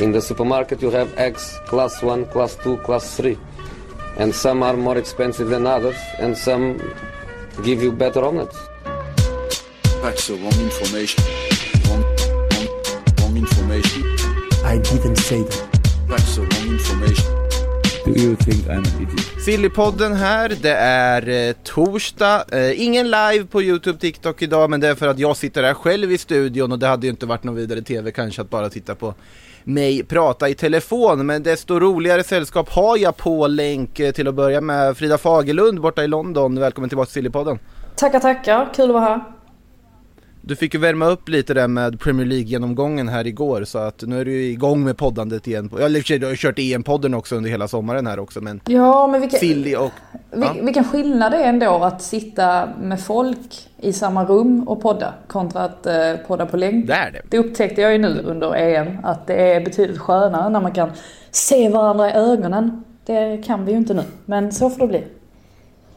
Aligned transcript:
In 0.00 0.12
the 0.12 0.20
supermarket 0.20 0.80
you 0.80 0.90
have 0.90 1.12
eggs 1.18 1.58
class 1.66 2.02
1, 2.02 2.26
class 2.26 2.54
2, 2.62 2.76
class 2.78 3.16
3. 3.16 3.36
And 4.18 4.32
some 4.32 4.62
are 4.62 4.76
more 4.76 4.96
expensive 4.96 5.48
than 5.48 5.66
others 5.66 5.96
and 6.20 6.38
some 6.38 6.78
give 7.64 7.82
you 7.82 7.90
better 7.90 8.24
omelets. 8.24 8.56
That's 10.00 10.28
the 10.28 10.34
wrong 10.34 10.60
information. 10.62 11.24
Wrong, 11.88 12.04
wrong, 12.52 12.68
wrong 13.18 13.36
information. 13.36 14.04
I 14.64 14.78
didn't 14.78 15.16
say 15.16 15.42
that. 15.42 15.80
That's 16.08 16.36
the 16.36 16.42
wrong 16.42 16.68
information. 16.78 17.38
Do 18.04 18.12
you 18.22 18.36
think 18.36 18.68
I'm 18.68 18.84
an 18.86 19.02
idiot? 19.02 19.42
Sillypodden 19.44 20.14
här, 20.14 20.56
det 20.62 20.74
är 20.74 21.28
eh, 21.28 21.52
torsdag, 21.64 22.44
eh, 22.52 22.80
ingen 22.82 23.10
live 23.10 23.44
på 23.44 23.62
Youtube, 23.62 23.98
TikTok 23.98 24.42
idag 24.42 24.70
men 24.70 24.80
det 24.80 24.88
är 24.88 24.94
för 24.94 25.06
att 25.06 25.18
jag 25.18 25.36
sitter 25.36 25.62
här 25.62 25.74
själv 25.74 26.12
i 26.12 26.18
studion 26.18 26.72
och 26.72 26.78
det 26.78 26.86
hade 26.86 27.06
ju 27.06 27.10
inte 27.10 27.26
varit 27.26 27.44
någon 27.44 27.54
vidare 27.54 27.82
TV 27.82 28.10
kanske 28.10 28.42
att 28.42 28.50
bara 28.50 28.70
titta 28.70 28.94
på 28.94 29.14
mig 29.64 30.04
prata 30.04 30.48
i 30.48 30.54
telefon 30.54 31.26
men 31.26 31.42
desto 31.42 31.80
roligare 31.80 32.24
sällskap 32.24 32.68
har 32.68 32.96
jag 32.96 33.16
på 33.16 33.46
länk 33.46 34.00
eh, 34.00 34.12
till 34.12 34.28
att 34.28 34.34
börja 34.34 34.60
med 34.60 34.96
Frida 34.96 35.18
Fagerlund 35.18 35.80
borta 35.80 36.04
i 36.04 36.06
London, 36.06 36.60
välkommen 36.60 36.88
tillbaka 36.88 37.06
till 37.06 37.14
Sillypodden. 37.14 37.58
Tackar, 37.96 38.20
tackar. 38.20 38.68
Kul 38.74 38.90
att 38.90 38.94
vara 38.94 39.04
här. 39.04 39.37
Du 40.48 40.56
fick 40.56 40.74
ju 40.74 40.80
värma 40.80 41.06
upp 41.06 41.28
lite 41.28 41.54
där 41.54 41.68
med 41.68 42.00
Premier 42.00 42.26
League-genomgången 42.26 43.08
här 43.08 43.26
igår 43.26 43.64
så 43.64 43.78
att 43.78 44.02
nu 44.06 44.20
är 44.20 44.24
du 44.24 44.32
ju 44.32 44.50
igång 44.50 44.84
med 44.84 44.96
poddandet 44.96 45.46
igen. 45.46 45.70
Jag 45.72 45.82
har 45.82 46.18
du 46.18 46.26
har 46.26 46.34
kört 46.34 46.58
EM-podden 46.58 47.14
också 47.14 47.36
under 47.36 47.50
hela 47.50 47.68
sommaren 47.68 48.06
här 48.06 48.18
också 48.18 48.40
men 48.40 48.60
Ja, 48.66 49.06
men 49.06 49.20
vilka, 49.20 49.36
Silly 49.36 49.76
och... 49.76 49.90
Ja. 50.30 50.52
vil, 50.52 50.64
vilken 50.64 50.84
skillnad 50.84 51.32
det 51.32 51.38
är 51.38 51.48
ändå 51.48 51.84
att 51.84 52.02
sitta 52.02 52.68
med 52.80 53.00
folk 53.00 53.68
i 53.80 53.92
samma 53.92 54.24
rum 54.24 54.68
och 54.68 54.82
podda 54.82 55.14
kontra 55.26 55.62
att 55.62 55.86
eh, 55.86 56.14
podda 56.26 56.46
på 56.46 56.56
länk. 56.56 56.86
Det 56.86 56.92
är 56.92 57.10
det. 57.10 57.22
Det 57.30 57.38
upptäckte 57.38 57.80
jag 57.80 57.92
ju 57.92 57.98
nu 57.98 58.22
under 58.24 58.54
EM, 58.56 58.96
att 59.02 59.26
det 59.26 59.52
är 59.52 59.60
betydligt 59.60 59.98
skönare 59.98 60.48
när 60.50 60.60
man 60.60 60.72
kan 60.72 60.90
se 61.30 61.68
varandra 61.68 62.10
i 62.10 62.12
ögonen. 62.12 62.84
Det 63.06 63.42
kan 63.46 63.64
vi 63.64 63.72
ju 63.72 63.78
inte 63.78 63.94
nu, 63.94 64.02
men 64.24 64.52
så 64.52 64.70
får 64.70 64.78
det 64.80 64.86
bli. 64.86 65.04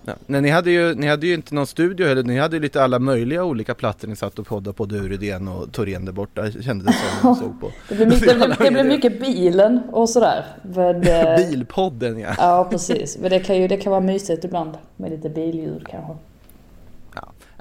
Ja. 0.05 0.13
Nej, 0.25 0.41
ni, 0.41 0.49
hade 0.49 0.71
ju, 0.71 0.95
ni 0.95 1.07
hade 1.07 1.27
ju 1.27 1.33
inte 1.33 1.55
någon 1.55 1.67
studio 1.67 2.07
heller, 2.07 2.23
ni 2.23 2.37
hade 2.39 2.55
ju 2.55 2.61
lite 2.61 2.83
alla 2.83 2.99
möjliga 2.99 3.43
olika 3.43 3.73
plattor 3.73 4.07
ni 4.07 4.15
satt 4.15 4.39
och 4.39 4.47
poddade 4.47 4.73
på, 4.73 4.85
du 4.85 5.09
Rydén 5.09 5.47
och 5.47 5.71
Torén 5.71 6.05
där 6.05 6.11
borta 6.11 6.51
kändes 6.51 6.87
det 6.87 6.93
som 6.93 7.29
jag 7.29 7.37
såg 7.37 7.59
på. 7.59 7.71
Det 7.89 7.95
blir, 7.95 8.05
mycket, 8.05 8.39
det 8.39 8.55
det 8.59 8.71
blir 8.71 8.83
mycket 8.83 9.19
bilen 9.19 9.81
och 9.91 10.09
sådär. 10.09 10.45
Men, 10.63 10.95
eh, 11.07 11.35
Bilpodden 11.35 12.19
ja. 12.19 12.35
Ja, 12.37 12.67
precis. 12.71 13.17
Men 13.17 13.29
det 13.29 13.39
kan 13.39 13.57
ju 13.57 13.67
det 13.67 13.77
kan 13.77 13.91
vara 13.91 14.01
mysigt 14.01 14.45
ibland 14.45 14.77
med 14.97 15.11
lite 15.11 15.29
billjud 15.29 15.87
kanske. 15.87 16.13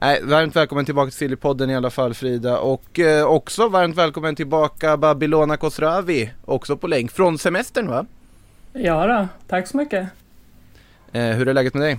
Nej, 0.02 0.22
varmt 0.22 0.56
välkommen 0.56 0.84
tillbaka 0.84 1.10
till 1.10 1.18
Sillypodden 1.18 1.70
i 1.70 1.76
alla 1.76 1.90
fall 1.90 2.14
Frida 2.14 2.58
och 2.58 2.98
eh, 2.98 3.24
också 3.24 3.68
varmt 3.68 3.96
välkommen 3.96 4.36
tillbaka 4.36 4.96
Babylona 4.96 5.56
Khosravi, 5.56 6.30
också 6.44 6.76
på 6.76 6.86
länk, 6.86 7.10
från 7.10 7.38
semestern 7.38 7.88
va? 7.88 8.06
Ja 8.72 9.06
då, 9.06 9.28
tack 9.48 9.68
så 9.68 9.76
mycket. 9.76 10.08
Eh, 11.12 11.22
hur 11.22 11.48
är 11.48 11.54
läget 11.54 11.74
med 11.74 11.82
dig? 11.82 11.98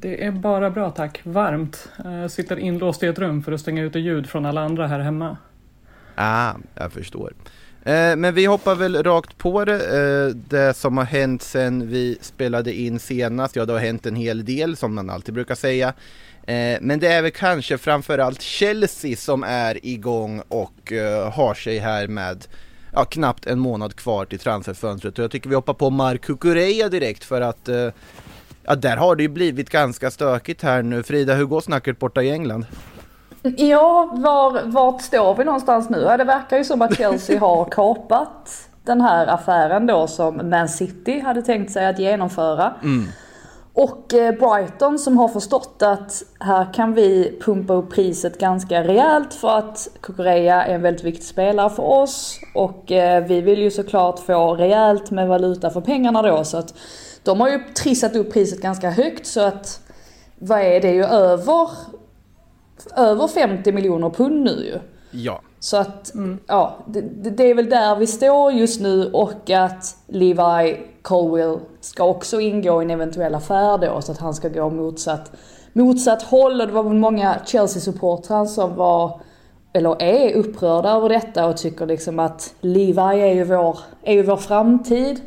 Det 0.00 0.24
är 0.24 0.30
bara 0.30 0.70
bra 0.70 0.90
tack, 0.90 1.20
varmt. 1.22 1.88
Jag 2.04 2.30
sitter 2.30 2.58
inlåst 2.58 3.02
i 3.02 3.06
ett 3.06 3.18
rum 3.18 3.42
för 3.42 3.52
att 3.52 3.60
stänga 3.60 3.82
ute 3.82 3.98
ljud 3.98 4.26
från 4.28 4.46
alla 4.46 4.60
andra 4.60 4.86
här 4.86 4.98
hemma. 4.98 5.36
Ah, 6.14 6.52
jag 6.74 6.92
förstår. 6.92 7.32
Eh, 7.82 8.16
men 8.16 8.34
vi 8.34 8.46
hoppar 8.46 8.74
väl 8.74 9.02
rakt 9.02 9.38
på 9.38 9.64
det. 9.64 9.74
Eh, 9.74 10.36
det 10.36 10.76
som 10.76 10.98
har 10.98 11.04
hänt 11.04 11.42
sen 11.42 11.88
vi 11.88 12.18
spelade 12.20 12.74
in 12.74 12.98
senast, 12.98 13.56
ja 13.56 13.64
det 13.64 13.72
har 13.72 13.80
hänt 13.80 14.06
en 14.06 14.16
hel 14.16 14.44
del 14.44 14.76
som 14.76 14.94
man 14.94 15.10
alltid 15.10 15.34
brukar 15.34 15.54
säga. 15.54 15.88
Eh, 16.46 16.78
men 16.80 16.98
det 17.00 17.08
är 17.08 17.22
väl 17.22 17.30
kanske 17.30 17.78
framförallt 17.78 18.42
Chelsea 18.42 19.16
som 19.16 19.42
är 19.42 19.86
igång 19.86 20.42
och 20.48 20.92
eh, 20.92 21.32
har 21.32 21.54
sig 21.54 21.78
här 21.78 22.08
med 22.08 22.46
ja, 22.92 23.04
knappt 23.04 23.46
en 23.46 23.58
månad 23.58 23.96
kvar 23.96 24.24
till 24.24 24.38
transferfönstret. 24.38 25.18
Och 25.18 25.24
jag 25.24 25.30
tycker 25.30 25.48
vi 25.48 25.54
hoppar 25.54 25.74
på 25.74 25.90
Mark 25.90 26.20
Kukureya 26.20 26.88
direkt 26.88 27.24
för 27.24 27.40
att 27.40 27.68
eh, 27.68 27.88
ja, 28.66 28.74
där 28.74 28.96
har 28.96 29.16
det 29.16 29.22
ju 29.22 29.28
blivit 29.28 29.70
ganska 29.70 30.10
stökigt 30.10 30.62
här 30.62 30.82
nu. 30.82 31.02
Frida, 31.02 31.34
hur 31.34 31.44
går 31.44 31.60
snacket 31.60 31.98
borta 31.98 32.22
i 32.22 32.30
England? 32.30 32.66
Ja, 33.56 34.10
var, 34.12 34.62
vart 34.64 35.02
står 35.02 35.34
vi 35.34 35.44
någonstans 35.44 35.90
nu? 35.90 36.00
Ja, 36.00 36.16
det 36.16 36.24
verkar 36.24 36.58
ju 36.58 36.64
som 36.64 36.82
att 36.82 36.96
Chelsea 36.96 37.40
har 37.40 37.64
kapat 37.64 38.68
den 38.84 39.00
här 39.00 39.26
affären 39.26 39.86
då 39.86 40.06
som 40.06 40.50
Man 40.50 40.68
City 40.68 41.20
hade 41.20 41.42
tänkt 41.42 41.72
sig 41.72 41.86
att 41.86 41.98
genomföra. 41.98 42.74
Och 43.72 44.14
eh, 44.14 44.34
Brighton 44.34 44.98
som 44.98 45.18
har 45.18 45.28
förstått 45.28 45.82
att 45.82 46.22
här 46.40 46.72
kan 46.74 46.94
vi 46.94 47.38
pumpa 47.44 47.74
upp 47.74 47.94
priset 47.94 48.38
ganska 48.40 48.82
rejält 48.82 49.34
för 49.34 49.58
att 49.58 49.88
Kukureya 50.00 50.64
är 50.64 50.74
en 50.74 50.82
väldigt 50.82 51.04
viktig 51.04 51.26
spelare 51.26 51.70
för 51.70 51.82
oss. 51.82 52.40
Och 52.54 52.92
eh, 52.92 53.24
vi 53.24 53.40
vill 53.40 53.58
ju 53.58 53.70
såklart 53.70 54.18
få 54.18 54.54
rejält 54.54 55.10
med 55.10 55.28
valuta 55.28 55.70
för 55.70 55.80
pengarna 55.80 56.22
då 56.22 56.44
så 56.44 56.56
att 56.56 56.74
de 57.26 57.40
har 57.40 57.48
ju 57.48 57.58
trissat 57.74 58.16
upp 58.16 58.32
priset 58.32 58.60
ganska 58.60 58.90
högt 58.90 59.26
så 59.26 59.40
att 59.40 59.80
vad 60.38 60.60
är 60.60 60.80
det 60.80 60.92
ju 60.92 61.04
över 61.04 61.68
över 62.96 63.28
50 63.28 63.72
miljoner 63.72 64.10
pund 64.10 64.44
nu 64.44 64.50
ju. 64.50 64.78
Ja. 65.10 65.40
Så 65.60 65.76
att, 65.76 66.12
ja, 66.46 66.76
det, 66.86 67.00
det 67.30 67.50
är 67.50 67.54
väl 67.54 67.70
där 67.70 67.96
vi 67.96 68.06
står 68.06 68.52
just 68.52 68.80
nu 68.80 69.12
och 69.12 69.50
att 69.50 69.96
Levi 70.06 70.86
Colwill 71.02 71.58
ska 71.80 72.04
också 72.04 72.40
ingå 72.40 72.82
i 72.82 72.84
en 72.84 72.90
eventuell 72.90 73.34
affär 73.34 73.78
då 73.78 74.00
så 74.00 74.12
att 74.12 74.18
han 74.18 74.34
ska 74.34 74.48
gå 74.48 74.70
motsatt, 74.70 75.32
motsatt 75.72 76.22
håll 76.22 76.60
och 76.60 76.66
det 76.66 76.72
var 76.72 76.82
väl 76.82 76.94
många 76.94 77.36
Chelsea-supportrar 77.46 78.46
som 78.46 78.74
var, 78.74 79.20
eller 79.72 80.02
är 80.02 80.34
upprörda 80.34 80.90
över 80.90 81.08
detta 81.08 81.46
och 81.46 81.56
tycker 81.56 81.86
liksom 81.86 82.18
att 82.18 82.54
Levi 82.60 83.20
är 83.20 83.34
ju 83.34 83.44
vår, 83.44 83.78
är 84.02 84.14
ju 84.14 84.22
vår 84.22 84.36
framtid. 84.36 85.20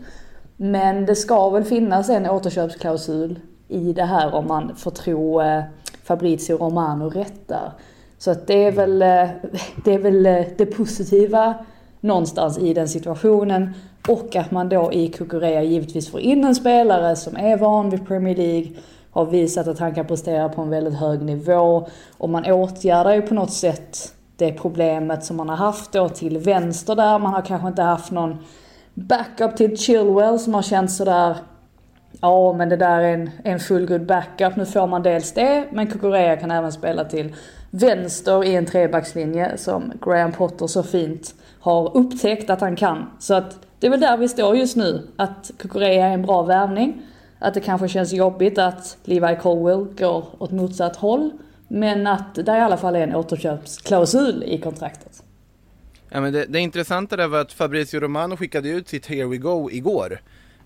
Men 0.62 1.06
det 1.06 1.16
ska 1.16 1.50
väl 1.50 1.64
finnas 1.64 2.10
en 2.10 2.30
återköpsklausul 2.30 3.40
i 3.68 3.94
det 3.94 4.04
här 4.04 4.36
om 4.36 4.48
man 4.48 4.76
får 4.76 4.92
tro 4.92 5.42
eh, 5.42 5.64
Fabrizio 6.04 6.58
Romano 6.58 7.10
rätt 7.10 7.48
där. 7.48 7.72
Så 8.18 8.32
att 8.32 8.48
det 8.48 8.66
är 8.66 8.72
väl, 8.72 9.02
eh, 9.02 9.30
det, 9.84 9.94
är 9.94 10.00
väl 10.00 10.26
eh, 10.26 10.46
det 10.58 10.66
positiva 10.66 11.54
någonstans 12.00 12.58
i 12.58 12.74
den 12.74 12.90
situationen. 12.90 13.74
Och 14.08 14.36
att 14.36 14.52
man 14.52 14.70
då 14.70 14.94
i 14.94 15.08
Kukurea 15.08 15.64
givetvis 15.64 16.12
får 16.12 16.20
in 16.20 16.44
en 16.44 16.56
spelare 16.56 17.16
som 17.16 17.38
är 17.38 17.58
van 17.58 17.90
vid 17.90 18.08
Premier 18.08 18.36
League, 18.36 18.72
har 19.12 19.26
visat 19.26 19.68
att 19.68 19.80
han 19.80 19.96
kan 19.96 20.08
prestera 20.08 20.50
på 20.50 20.62
en 20.62 20.70
väldigt 20.70 21.00
hög 21.00 21.22
nivå. 21.22 21.88
Och 22.18 22.30
man 22.30 22.46
åtgärdar 22.46 23.14
ju 23.14 23.22
på 23.22 23.34
något 23.34 23.54
sätt 23.54 24.14
det 24.36 24.52
problemet 24.52 25.26
som 25.26 25.38
man 25.38 25.50
har 25.50 25.58
haft 25.58 25.92
då 25.92 26.10
till 26.10 26.38
vänster 26.38 26.96
där. 26.96 27.20
Man 27.20 27.34
har 27.34 27.42
kanske 27.42 27.68
inte 27.68 27.82
haft 27.82 28.12
någon 28.12 28.38
backup 29.00 29.58
till 29.58 29.78
Chilwell 29.78 30.40
som 30.40 30.54
har 30.54 30.62
känts 30.62 30.98
sådär 30.98 31.36
Ja 32.22 32.54
men 32.54 32.70
det 32.70 32.76
där 32.76 33.00
är 33.00 33.14
en, 33.14 33.30
en 33.44 33.60
fullgod 33.60 34.06
backup. 34.06 34.56
Nu 34.56 34.66
får 34.66 34.88
man 34.88 35.04
dels 35.04 35.32
det, 35.32 35.66
men 35.72 35.88
Kukureya 35.88 36.38
kan 36.38 36.52
även 36.52 36.72
spela 36.72 37.06
till 37.06 37.36
vänster 37.72 38.44
i 38.44 38.56
en 38.56 38.66
trebackslinje 38.66 39.58
som 39.58 39.94
Graham 40.02 40.32
Potter 40.32 40.68
så 40.68 40.84
fint 40.84 41.36
har 41.60 41.98
upptäckt 41.98 42.50
att 42.50 42.62
han 42.62 42.76
kan. 42.76 43.10
Så 43.20 43.34
att 43.34 43.60
det 43.80 43.88
är 43.88 43.92
väl 43.92 44.00
där 44.00 44.18
vi 44.18 44.28
står 44.28 44.56
just 44.56 44.76
nu. 44.76 45.08
Att 45.16 45.52
Kukureya 45.58 46.08
är 46.08 46.14
en 46.14 46.22
bra 46.22 46.42
värvning. 46.42 47.02
Att 47.40 47.54
det 47.54 47.60
kanske 47.60 47.88
känns 47.88 48.14
jobbigt 48.14 48.58
att 48.58 48.98
Levi 49.04 49.36
Colwell 49.42 49.88
går 49.98 50.26
åt 50.40 50.52
motsatt 50.52 50.96
håll. 50.96 51.32
Men 51.68 52.08
att 52.08 52.36
det 52.36 52.58
i 52.58 52.60
alla 52.60 52.78
fall 52.78 52.96
är 52.96 53.00
en 53.00 53.16
återköpsklausul 53.16 54.44
i 54.44 54.58
kontraktet. 54.58 55.24
Ja, 56.12 56.22
men 56.22 56.34
det, 56.34 56.46
det 56.46 56.60
intressanta 56.60 57.16
där 57.16 57.28
var 57.28 57.40
att 57.40 57.54
Fabrizio 57.54 58.00
Romano 58.00 58.38
skickade 58.38 58.70
ut 58.70 58.88
sitt 58.88 59.06
Here 59.06 59.26
We 59.26 59.38
Go 59.38 59.70
igår. 59.72 60.22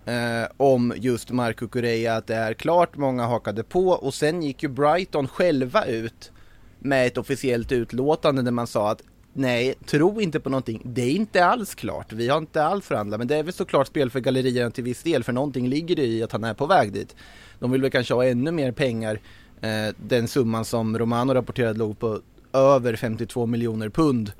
Eh, 0.06 0.48
om 0.58 0.94
just 0.98 1.32
Mark 1.32 1.58
Kukureya, 1.58 2.16
att 2.16 2.28
det 2.28 2.36
är 2.36 2.54
klart, 2.54 2.98
många 2.98 3.26
hakade 3.26 3.64
på 3.64 3.88
och 3.88 4.14
sen 4.14 4.44
gick 4.44 4.64
ju 4.64 4.70
Brighton 4.70 5.28
själva 5.28 5.86
ut 5.86 6.32
med 6.80 7.08
ett 7.08 7.18
officiellt 7.18 7.72
utlåtande 7.72 8.42
där 8.42 8.52
man 8.52 8.68
sa 8.68 8.92
att 8.92 9.02
nej, 9.34 9.76
tro 9.86 10.22
inte 10.22 10.40
på 10.40 10.50
någonting, 10.50 10.82
det 10.86 11.02
är 11.02 11.12
inte 11.12 11.46
alls 11.46 11.76
klart, 11.76 12.14
vi 12.14 12.30
har 12.30 12.38
inte 12.38 12.64
alls 12.64 12.86
förhandlat, 12.86 13.20
men 13.20 13.28
det 13.28 13.36
är 13.36 13.44
väl 13.44 13.54
såklart 13.54 13.88
spel 13.88 14.10
för 14.10 14.20
gallerierna 14.20 14.72
till 14.72 14.84
viss 14.84 15.04
del, 15.04 15.24
för 15.24 15.34
någonting 15.34 15.68
ligger 15.68 15.96
det 15.96 16.06
i 16.06 16.24
att 16.24 16.32
han 16.32 16.44
är 16.44 16.54
på 16.54 16.66
väg 16.66 16.94
dit. 16.94 17.16
De 17.60 17.72
vill 17.72 17.82
väl 17.82 17.92
kanske 17.92 18.14
ha 18.14 18.26
ännu 18.26 18.52
mer 18.52 18.72
pengar, 18.72 19.20
eh, 19.62 19.96
den 19.98 20.28
summan 20.28 20.66
som 20.66 20.98
Romano 20.98 21.34
rapporterade 21.34 21.80
låg 21.80 22.00
på 22.00 22.20
över 22.54 22.96
52 22.96 23.46
miljoner 23.46 23.90
pund. 23.90 24.32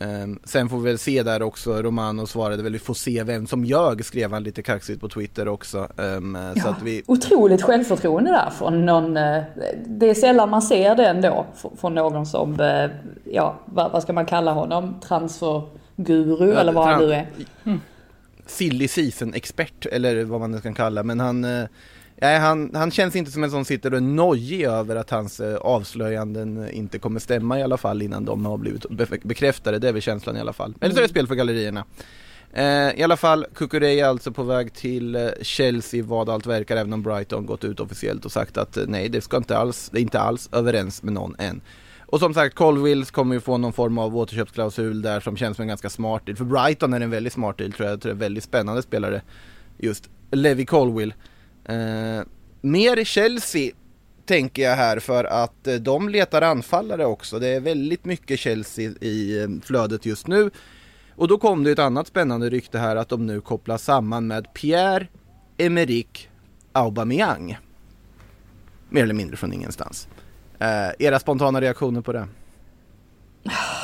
Um, 0.00 0.38
sen 0.44 0.68
får 0.68 0.78
vi 0.78 0.84
väl 0.84 0.98
se 0.98 1.22
där 1.22 1.42
också, 1.42 1.82
Romano 1.82 2.26
svarade 2.26 2.62
väl, 2.62 2.72
vi 2.72 2.78
får 2.78 2.94
se 2.94 3.22
vem 3.22 3.46
som 3.46 3.64
ljög, 3.64 4.04
skrev 4.04 4.32
han 4.32 4.42
lite 4.42 4.62
kaxigt 4.62 5.00
på 5.00 5.08
Twitter 5.08 5.48
också. 5.48 5.88
Um, 5.96 6.38
Ja, 6.56 6.62
så 6.62 6.68
att 6.68 6.82
vi, 6.82 7.02
Otroligt 7.06 7.62
självförtroende 7.62 8.30
där 8.30 8.50
från 8.50 8.86
någon, 8.86 9.16
eh, 9.16 9.42
det 9.86 10.10
är 10.10 10.14
sällan 10.14 10.50
man 10.50 10.62
ser 10.62 10.96
det 10.96 11.06
ändå 11.06 11.46
från 11.80 11.94
någon 11.94 12.26
som, 12.26 12.60
eh, 12.60 12.90
ja 13.24 13.58
vad, 13.64 14.02
ska 14.02 14.12
man 14.12 14.26
kalla 14.26 14.52
honom, 14.52 15.00
transferguru 15.08 16.52
Ja, 16.52 16.60
eller 16.60 16.72
vad 16.72 16.86
han 16.88 17.00
nu 17.00 17.12
är. 17.12 17.26
silly 18.46 18.88
season-expert 18.88 19.86
eller 19.92 20.24
vad 20.24 20.40
man 20.40 20.50
nu 20.50 20.60
kan 20.60 20.74
kalla, 20.74 21.02
men 21.02 21.20
han, 21.20 21.46
nej, 22.20 22.38
han, 22.38 22.70
han 22.74 22.90
känns 22.90 23.16
inte 23.16 23.30
som 23.30 23.44
en 23.44 23.50
som 23.50 23.64
sitter 23.64 23.90
och 23.90 23.96
är 23.96 24.00
nojig 24.00 24.62
över 24.62 24.96
att 24.96 25.10
hans 25.10 25.40
eh, 25.40 25.56
avslöjanden 25.56 26.64
eh, 26.64 26.78
inte 26.78 26.98
kommer 26.98 27.20
stämma 27.20 27.58
i 27.58 27.62
alla 27.62 27.76
fall 27.76 28.02
innan 28.02 28.24
de 28.24 28.46
har 28.46 28.56
blivit 28.56 28.90
be- 28.90 29.18
bekräftade, 29.22 29.78
det 29.78 29.88
är 29.88 29.92
väl 29.92 30.02
känslan 30.02 30.36
i 30.36 30.40
alla 30.40 30.52
fall. 30.52 30.74
Eller 30.80 30.94
så 30.94 30.98
är 30.98 31.02
det 31.02 31.08
spel 31.08 31.26
för 31.26 31.34
gallerierna. 31.34 31.84
Eh, 32.52 33.00
I 33.00 33.02
alla 33.02 33.16
fall, 33.16 33.46
Kukureya 33.54 34.06
är 34.06 34.10
alltså 34.10 34.32
på 34.32 34.42
väg 34.42 34.72
till 34.72 35.30
Chelsea 35.42 36.04
vad 36.04 36.28
allt 36.28 36.46
verkar, 36.46 36.76
även 36.76 36.92
om 36.92 37.02
Brighton 37.02 37.46
gått 37.46 37.64
ut 37.64 37.80
officiellt 37.80 38.24
och 38.24 38.32
sagt 38.32 38.56
att 38.56 38.78
nej, 38.86 39.08
det 39.08 39.20
ska 39.20 39.36
inte 39.36 39.56
alls, 39.58 39.90
det 39.92 39.98
är 39.98 40.02
inte 40.02 40.20
alls 40.20 40.48
överens 40.52 41.02
med 41.02 41.12
någon 41.12 41.34
än. 41.38 41.60
Och 42.10 42.18
som 42.18 42.34
sagt, 42.34 42.54
Colvilles 42.54 43.10
kommer 43.10 43.34
ju 43.34 43.40
få 43.40 43.58
någon 43.58 43.72
form 43.72 43.98
av 43.98 44.16
återköpsklausul 44.16 45.02
där 45.02 45.20
som 45.20 45.36
känns 45.36 45.56
som 45.56 45.62
en 45.62 45.68
ganska 45.68 45.90
smart 45.90 46.26
deal. 46.26 46.36
För 46.36 46.44
Brighton 46.44 46.92
är 46.92 47.00
en 47.00 47.10
väldigt 47.10 47.32
smart 47.32 47.58
deal 47.58 47.72
tror 47.72 47.86
jag, 47.86 47.92
jag 47.92 48.00
tror 48.00 48.10
det 48.10 48.12
är 48.12 48.14
en 48.14 48.18
väldigt 48.18 48.44
spännande 48.44 48.82
spelare. 48.82 49.22
Just 49.78 50.08
Levi 50.30 50.66
Colwill. 50.66 51.14
Eh, 51.68 52.24
mer 52.60 53.04
Chelsea 53.04 53.70
tänker 54.26 54.62
jag 54.62 54.76
här 54.76 54.98
för 54.98 55.24
att 55.24 55.66
eh, 55.66 55.74
de 55.74 56.08
letar 56.08 56.42
anfallare 56.42 57.04
också. 57.06 57.38
Det 57.38 57.48
är 57.48 57.60
väldigt 57.60 58.04
mycket 58.04 58.38
Chelsea 58.40 58.90
i 59.00 59.40
eh, 59.42 59.48
flödet 59.64 60.06
just 60.06 60.26
nu. 60.26 60.50
Och 61.16 61.28
då 61.28 61.38
kom 61.38 61.64
det 61.64 61.70
ett 61.70 61.78
annat 61.78 62.06
spännande 62.06 62.50
rykte 62.50 62.78
här 62.78 62.96
att 62.96 63.08
de 63.08 63.26
nu 63.26 63.40
kopplar 63.40 63.76
samman 63.78 64.26
med 64.26 64.52
Pierre 64.54 65.06
Emerick 65.58 66.28
Aubameyang. 66.72 67.58
Mer 68.90 69.02
eller 69.02 69.14
mindre 69.14 69.36
från 69.36 69.52
ingenstans. 69.52 70.08
Eh, 70.58 70.88
era 71.06 71.18
spontana 71.18 71.60
reaktioner 71.60 72.00
på 72.00 72.12
det? 72.12 72.28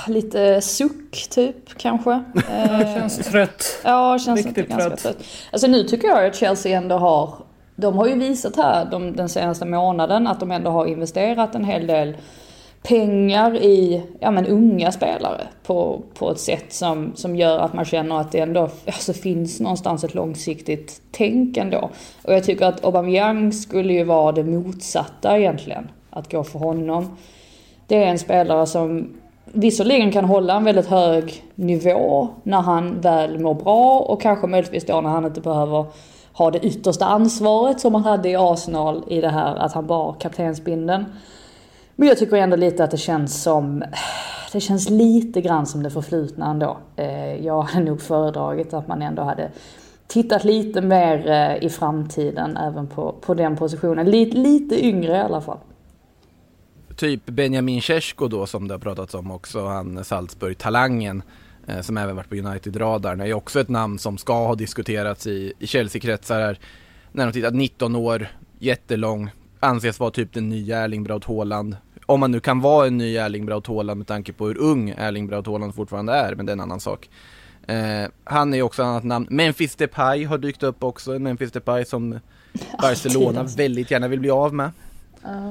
Lite 0.08 0.60
suck 0.60 1.28
typ 1.30 1.78
kanske. 1.78 2.24
Det 2.34 2.40
Eh, 2.52 2.94
känns 2.94 3.18
trött. 3.18 3.80
Ja, 3.84 4.18
känns 4.18 4.36
Riktigt 4.36 4.58
inte 4.58 4.70
ganska 4.70 4.88
trött. 4.90 5.02
trött. 5.02 5.26
Alltså 5.52 5.66
nu 5.66 5.84
tycker 5.84 6.08
jag 6.08 6.26
att 6.26 6.34
Chelsea 6.36 6.78
ändå 6.78 6.98
har, 6.98 7.34
de 7.76 7.98
har 7.98 8.06
ju 8.06 8.14
visat 8.14 8.56
här 8.56 8.84
de, 8.84 9.16
den 9.16 9.28
senaste 9.28 9.64
månaden 9.64 10.26
att 10.26 10.40
de 10.40 10.50
ändå 10.50 10.70
har 10.70 10.86
investerat 10.86 11.54
en 11.54 11.64
hel 11.64 11.86
del 11.86 12.16
pengar 12.82 13.56
i 13.56 14.02
ja, 14.20 14.30
men 14.30 14.46
unga 14.46 14.92
spelare 14.92 15.40
på, 15.66 16.02
på 16.14 16.30
ett 16.30 16.40
sätt 16.40 16.72
som, 16.72 17.12
som 17.14 17.36
gör 17.36 17.58
att 17.58 17.72
man 17.72 17.84
känner 17.84 18.20
att 18.20 18.32
det 18.32 18.40
ändå 18.40 18.68
alltså, 18.86 19.12
finns 19.12 19.60
någonstans 19.60 20.04
ett 20.04 20.14
långsiktigt 20.14 21.00
tänk 21.10 21.56
ändå. 21.56 21.90
Och 22.22 22.34
jag 22.34 22.44
tycker 22.44 22.66
att 22.66 22.84
Aubameyang 22.84 23.52
skulle 23.52 23.92
ju 23.92 24.04
vara 24.04 24.32
det 24.32 24.44
motsatta 24.44 25.38
egentligen, 25.38 25.88
att 26.10 26.32
gå 26.32 26.44
för 26.44 26.58
honom. 26.58 27.16
Det 27.86 28.04
är 28.04 28.06
en 28.06 28.18
spelare 28.18 28.66
som 28.66 29.14
visserligen 29.44 30.12
kan 30.12 30.24
hålla 30.24 30.56
en 30.56 30.64
väldigt 30.64 30.86
hög 30.86 31.44
nivå 31.54 32.28
när 32.42 32.60
han 32.60 33.00
väl 33.00 33.38
mår 33.38 33.54
bra 33.54 33.98
och 33.98 34.22
kanske 34.22 34.46
möjligtvis 34.46 34.86
då 34.86 35.00
när 35.00 35.10
han 35.10 35.24
inte 35.24 35.40
behöver 35.40 35.86
ha 36.34 36.50
det 36.50 36.66
yttersta 36.66 37.04
ansvaret 37.04 37.80
som 37.80 37.94
han 37.94 38.04
hade 38.04 38.28
i 38.28 38.36
Arsenal 38.36 39.04
i 39.08 39.20
det 39.20 39.28
här 39.28 39.56
att 39.56 39.72
han 39.72 39.86
bar 39.86 40.16
kaptensbindeln. 40.20 41.04
Men 41.96 42.08
jag 42.08 42.18
tycker 42.18 42.36
ändå 42.36 42.56
lite 42.56 42.84
att 42.84 42.90
det 42.90 42.96
känns 42.96 43.42
som, 43.42 43.84
det 44.52 44.60
känns 44.60 44.90
lite 44.90 45.40
grann 45.40 45.66
som 45.66 45.82
det 45.82 45.90
förflutna 45.90 46.50
ändå. 46.50 46.76
Eh, 46.96 47.34
jag 47.46 47.62
hade 47.62 47.84
nog 47.84 48.00
föredragit 48.00 48.74
att 48.74 48.88
man 48.88 49.02
ändå 49.02 49.22
hade 49.22 49.50
tittat 50.06 50.44
lite 50.44 50.80
mer 50.80 51.30
eh, 51.30 51.64
i 51.64 51.70
framtiden 51.70 52.56
även 52.56 52.86
på, 52.86 53.14
på 53.20 53.34
den 53.34 53.56
positionen. 53.56 54.10
Lite, 54.10 54.36
lite 54.36 54.84
yngre 54.86 55.16
i 55.16 55.20
alla 55.20 55.40
fall. 55.40 55.58
Typ 56.96 57.26
Benjamin 57.26 57.82
Cesko 57.82 58.28
då 58.28 58.46
som 58.46 58.68
det 58.68 58.74
har 58.74 58.78
pratats 58.78 59.14
om 59.14 59.30
också, 59.30 59.66
han 59.66 60.04
Salzburg-talangen 60.04 61.22
som 61.80 61.96
även 61.96 62.16
varit 62.16 62.28
på 62.28 62.34
United-radarn 62.34 63.20
är 63.20 63.26
ju 63.26 63.34
också 63.34 63.60
ett 63.60 63.68
namn 63.68 63.98
som 63.98 64.18
ska 64.18 64.46
ha 64.46 64.54
diskuterats 64.54 65.26
i, 65.26 65.52
i 65.58 65.66
Chelsea-kretsar 65.66 66.40
här. 66.40 66.58
När 67.12 67.26
de 67.26 67.32
tittar 67.32 67.50
19 67.50 67.96
år, 67.96 68.26
jättelång, 68.58 69.30
anses 69.60 70.00
vara 70.00 70.10
typ 70.10 70.32
den 70.32 70.48
nya 70.48 70.78
Erling 70.78 71.04
Braut 71.04 71.24
Haaland. 71.24 71.76
Om 72.06 72.20
man 72.20 72.30
nu 72.30 72.40
kan 72.40 72.60
vara 72.60 72.86
en 72.86 72.98
ny 72.98 73.16
Erling 73.16 73.46
Braut 73.46 73.66
Haaland 73.66 73.98
med 73.98 74.06
tanke 74.06 74.32
på 74.32 74.46
hur 74.46 74.58
ung 74.58 74.90
Erling 74.90 75.26
Braut 75.26 75.46
Haaland 75.46 75.74
fortfarande 75.74 76.12
är, 76.12 76.34
men 76.34 76.46
det 76.46 76.50
är 76.50 76.54
en 76.54 76.60
annan 76.60 76.80
sak. 76.80 77.08
Eh, 77.66 78.08
han 78.24 78.52
är 78.52 78.56
ju 78.56 78.62
också 78.62 78.82
ett 78.82 78.86
annat 78.86 79.04
namn. 79.04 79.26
Memphis 79.30 79.76
Depay 79.76 80.24
har 80.24 80.38
dykt 80.38 80.62
upp 80.62 80.84
också, 80.84 81.18
Memphis 81.18 81.52
Depay 81.52 81.84
som 81.84 82.20
Barcelona 82.82 83.40
alltså. 83.40 83.58
väldigt 83.58 83.90
gärna 83.90 84.08
vill 84.08 84.20
bli 84.20 84.30
av 84.30 84.54
med. 84.54 84.70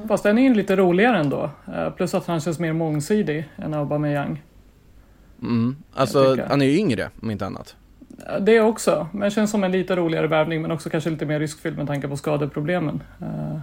Fast 0.07 0.24
den 0.24 0.38
är 0.38 0.44
ju 0.44 0.54
lite 0.54 0.75
roligare 0.75 1.18
ändå. 1.18 1.50
Eh, 1.74 1.89
Plus 1.89 2.13
att 2.13 2.25
han 2.27 2.39
känns 2.42 2.59
mer 2.59 2.74
mångsidig 2.74 3.50
än 3.57 3.74
Aubameyang. 3.74 4.42
Mm. 5.44 5.75
Alltså, 5.94 6.38
han 6.48 6.62
är 6.62 6.66
ju 6.66 6.78
yngre 6.78 7.10
om 7.22 7.31
inte 7.31 7.45
annat. 7.45 7.75
Det 8.42 8.60
också, 8.60 9.07
men 9.13 9.31
känns 9.31 9.51
som 9.51 9.63
en 9.63 9.72
lite 9.72 9.95
roligare 9.95 10.28
värvning 10.28 10.62
men 10.62 10.72
också 10.72 10.90
kanske 10.90 11.10
lite 11.10 11.25
mer 11.25 11.40
riskfylld 11.40 11.78
med 11.78 11.88
tanke 11.88 12.07
på 12.07 12.18
skadeproblemen. 12.18 13.04
Eh, 13.22 13.60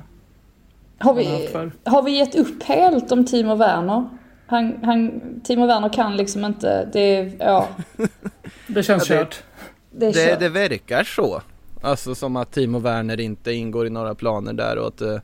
Har 0.99 1.15
vi, 1.15 1.49
har 1.85 2.03
vi 2.03 2.11
gett 2.19 2.35
upp 2.35 2.62
helt 2.62 3.12
om 3.12 3.25
Timo 3.27 3.55
Werner? 3.55 4.09
Han, 4.47 4.75
han, 4.82 5.21
Timo 5.44 5.67
Werner 5.67 5.88
kan 5.93 6.17
liksom 6.17 6.44
inte, 6.44 6.88
det, 6.93 7.32
ja, 7.38 7.69
Det 8.67 8.82
känns 8.82 9.11
Ja, 9.11 9.17
det- 9.17 9.21
kört. 9.25 9.43
det 9.91 10.06
är 10.06 10.12
Det, 10.12 10.31
kört. 10.31 10.41
det 10.41 10.49
verkar 10.49 11.05
så. 11.05 11.43
Alltså 11.82 12.15
som 12.15 12.37
att 12.37 12.53
Timo 12.53 12.79
Werner 12.79 13.21
inte 13.21 13.53
ingår 13.53 13.87
i 13.87 13.91
några 13.91 14.15
planer 14.15 14.53
där 14.53 14.79
och 14.79 14.87
att 14.87 15.00
eh, 15.00 15.19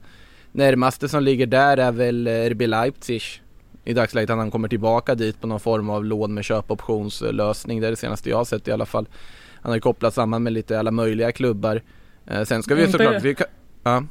närmaste 0.53 1.09
som 1.09 1.23
ligger 1.23 1.47
där 1.47 1.77
är 1.77 1.93
väl 1.93 2.27
eh, 2.27 2.33
RB 2.51 2.67
Leipzig 2.67 3.23
i 3.87 3.93
dagsläget 3.95 4.31
att 4.31 4.37
han 4.37 4.51
kommer 4.51 4.69
tillbaka 4.69 5.15
dit 5.15 5.41
på 5.41 5.47
någon 5.47 5.61
form 5.61 5.91
av 5.91 6.05
lån 6.05 6.35
med 6.35 6.45
köpoptionslösning. 6.45 7.81
Det 7.81 7.87
är 7.87 7.91
det 7.91 7.97
senaste 7.97 8.31
jag 8.31 8.37
har 8.37 8.45
sett 8.45 8.69
i 8.69 8.73
alla 8.73 8.87
fall. 8.87 9.07
Han 9.63 9.71
har 9.71 9.77
ju 9.77 9.81
kopplat 9.81 10.15
samman 10.15 10.43
med 10.43 10.53
lite 10.53 10.79
alla 10.79 10.91
möjliga 10.91 11.33
klubbar. 11.33 11.83
Eh, 12.27 12.43
sen 12.43 12.63
ska 12.63 12.75
vi 12.75 12.83
ju 12.83 12.89
såklart... 12.93 13.23
Vi 13.23 13.35
kan, 13.35 13.47
ja. 13.83 14.05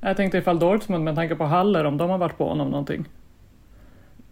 Jag 0.00 0.16
tänkte 0.16 0.38
ifall 0.38 0.58
Dortmund 0.58 1.04
med 1.04 1.14
tanke 1.14 1.34
på 1.34 1.44
Haller 1.44 1.84
om 1.84 1.96
de 1.96 2.10
har 2.10 2.18
varit 2.18 2.38
på 2.38 2.48
honom 2.48 2.70
någonting. 2.70 3.04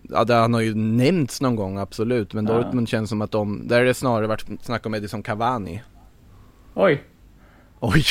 Ja, 0.03 0.25
det, 0.25 0.35
han 0.35 0.55
har 0.55 0.61
ju 0.61 0.75
nämnts 0.75 1.41
någon 1.41 1.57
gång 1.57 1.79
absolut, 1.79 2.35
men 2.35 2.47
Ja. 2.47 2.53
Dortmund 2.53 2.89
känns 2.89 3.11
som 3.11 3.23
att 3.23 3.31
de, 3.31 3.69
där 3.69 3.81
är 3.81 3.85
det 3.85 3.95
snarare 3.95 4.27
varit 4.27 4.47
snack 4.63 4.87
om 4.87 4.95
Edison 4.95 5.23
Cavani. 5.23 5.83
Oj, 6.75 7.03
Oj! 7.85 8.05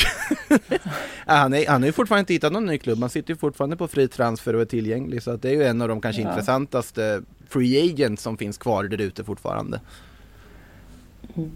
han, 1.26 1.54
är, 1.54 1.66
han 1.68 1.82
har 1.82 1.86
ju 1.86 1.92
fortfarande 1.92 2.20
inte 2.20 2.32
hittat 2.32 2.52
någon 2.52 2.66
ny 2.66 2.78
klubb, 2.78 3.00
han 3.00 3.10
sitter 3.10 3.30
ju 3.30 3.36
fortfarande 3.36 3.76
på 3.76 3.88
fri 3.88 4.08
transfer 4.08 4.54
och 4.54 4.60
är 4.60 4.64
tillgänglig, 4.64 5.22
så 5.22 5.30
att 5.30 5.42
det 5.42 5.48
är 5.50 5.54
ju 5.54 5.64
en 5.64 5.82
av 5.82 5.88
de 5.88 6.00
kanske 6.00 6.22
Ja. 6.22 6.28
intressantaste 6.28 7.22
free 7.48 7.90
agents 7.92 8.22
som 8.22 8.36
finns 8.36 8.58
kvar 8.58 8.84
där 8.84 9.00
ute 9.00 9.24
fortfarande. 9.24 9.80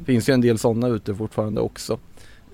Finns 0.06 0.28
ju 0.28 0.32
en 0.32 0.40
del 0.40 0.58
sådana 0.58 0.88
ute 0.88 1.14
fortfarande 1.14 1.60
också. 1.60 1.92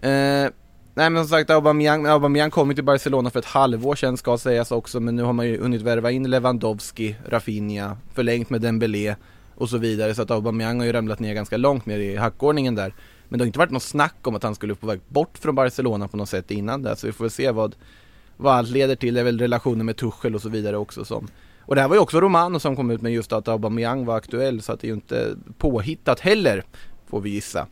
Eh, 0.00 0.48
nej 0.94 1.10
men 1.10 1.16
som 1.16 1.28
sagt, 1.28 1.50
Aubameyang, 1.50 2.06
Aubameyang 2.06 2.50
kom 2.50 2.68
ju 2.68 2.74
till 2.74 2.84
Barcelona 2.84 3.30
för 3.30 3.38
ett 3.38 3.44
halvår 3.44 3.94
sedan 3.94 4.16
ska 4.16 4.38
sägas 4.38 4.72
också, 4.72 5.00
men 5.00 5.16
nu 5.16 5.22
har 5.22 5.32
man 5.32 5.46
ju 5.46 5.60
hunnit 5.60 5.82
värva 5.82 6.10
in 6.10 6.30
Lewandowski, 6.30 7.16
Rafinha, 7.28 7.96
förlängt 8.14 8.50
med 8.50 8.60
Dembélé 8.60 9.14
och 9.54 9.68
så 9.68 9.78
vidare, 9.78 10.14
så 10.14 10.22
att 10.22 10.30
Aubameyang 10.30 10.78
har 10.78 10.86
ju 10.86 10.92
ramlat 10.92 11.20
ner 11.20 11.34
ganska 11.34 11.56
långt 11.56 11.86
ner 11.86 11.98
i 11.98 12.16
hackordningen 12.16 12.74
där. 12.74 12.94
Men 13.32 13.38
det 13.38 13.42
har 13.42 13.46
inte 13.46 13.58
varit 13.58 13.70
något 13.70 13.82
snack 13.82 14.26
om 14.26 14.34
att 14.34 14.42
han 14.42 14.54
skulle 14.54 14.74
på 14.74 14.86
väg 14.86 15.00
bort 15.08 15.38
från 15.38 15.54
Barcelona 15.54 16.08
på 16.08 16.16
något 16.16 16.28
sätt 16.28 16.50
innan 16.50 16.82
det, 16.82 16.96
så 16.96 17.06
vi 17.06 17.12
får 17.12 17.24
väl 17.24 17.30
se 17.30 17.50
vad, 17.50 17.74
vad 18.36 18.54
allt 18.54 18.70
leder 18.70 18.96
till. 18.96 19.14
Det 19.14 19.20
är 19.20 19.24
väl 19.24 19.38
relationen 19.38 19.86
med 19.86 19.96
Tuchel 19.96 20.34
och 20.34 20.42
så 20.42 20.48
vidare 20.48 20.76
också 20.76 21.04
som 21.04 21.28
och 21.60 21.74
det 21.74 21.80
här 21.80 21.88
var 21.88 21.96
ju 21.96 22.00
också 22.00 22.20
Romano 22.20 22.60
som 22.60 22.76
kom 22.76 22.90
ut 22.90 23.02
med 23.02 23.12
just 23.12 23.32
att 23.32 23.48
Aubameyang 23.48 24.04
var 24.04 24.16
aktuell 24.16 24.62
så 24.62 24.72
att 24.72 24.80
det 24.80 24.86
är 24.86 24.88
ju 24.88 24.94
inte 24.94 25.36
påhittat 25.58 26.20
heller 26.20 26.64
får 27.06 27.20
vi 27.20 27.30
gissa. 27.30 27.66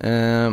Eh, 0.00 0.52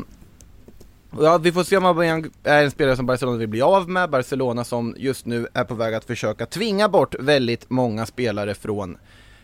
ja, 1.20 1.38
vi 1.38 1.51
får 1.51 1.63
se 1.63 1.77
om 1.77 1.86
Aubameyang 1.86 2.25
är 2.44 2.63
en 2.63 2.72
spelare 2.72 2.96
som 2.96 3.06
Barcelona 3.06 3.38
vill 3.38 3.48
bli 3.48 3.62
av 3.62 3.89
med. 3.89 4.10
Barcelona 4.10 4.63
som 4.63 4.96
just 4.98 5.25
nu 5.25 5.48
är 5.53 5.63
på 5.63 5.75
väg 5.75 5.94
att 5.94 6.06
försöka 6.06 6.46
tvinga 6.46 6.89
bort 6.89 7.15
väldigt 7.20 7.70
många 7.70 8.06
spelare 8.06 8.53
från 8.53 8.98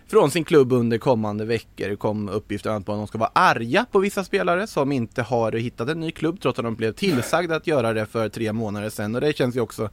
från 0.10 0.32
sin 0.32 0.44
klubb 0.44 0.72
under 0.72 0.98
kommande 0.98 1.46
veckor 1.46 1.96
kom 1.96 2.30
uppgifter 2.30 2.70
om 2.70 2.78
att 2.78 2.86
de 2.86 3.08
ska 3.08 3.18
vara 3.18 3.32
arga 3.34 3.86
på 3.92 4.00
vissa 4.00 4.24
spelare 4.24 4.68
som 4.68 4.92
inte 4.92 5.22
har 5.22 5.52
hittat 5.52 5.90
en 5.90 6.00
ny 6.00 6.12
klubb 6.12 6.42
trots 6.42 6.60
att 6.60 6.66
de 6.66 6.76
blev 6.76 6.94
tillsagda 6.94 7.56
att 7.56 7.68
göra 7.68 7.94
det 7.94 8.06
för 8.06 8.30
tre 8.30 8.54
månader 8.54 8.90
sedan 8.90 9.16
och 9.16 9.22
det 9.22 9.38
känns 9.38 9.56
ju 9.56 9.60
också 9.62 9.90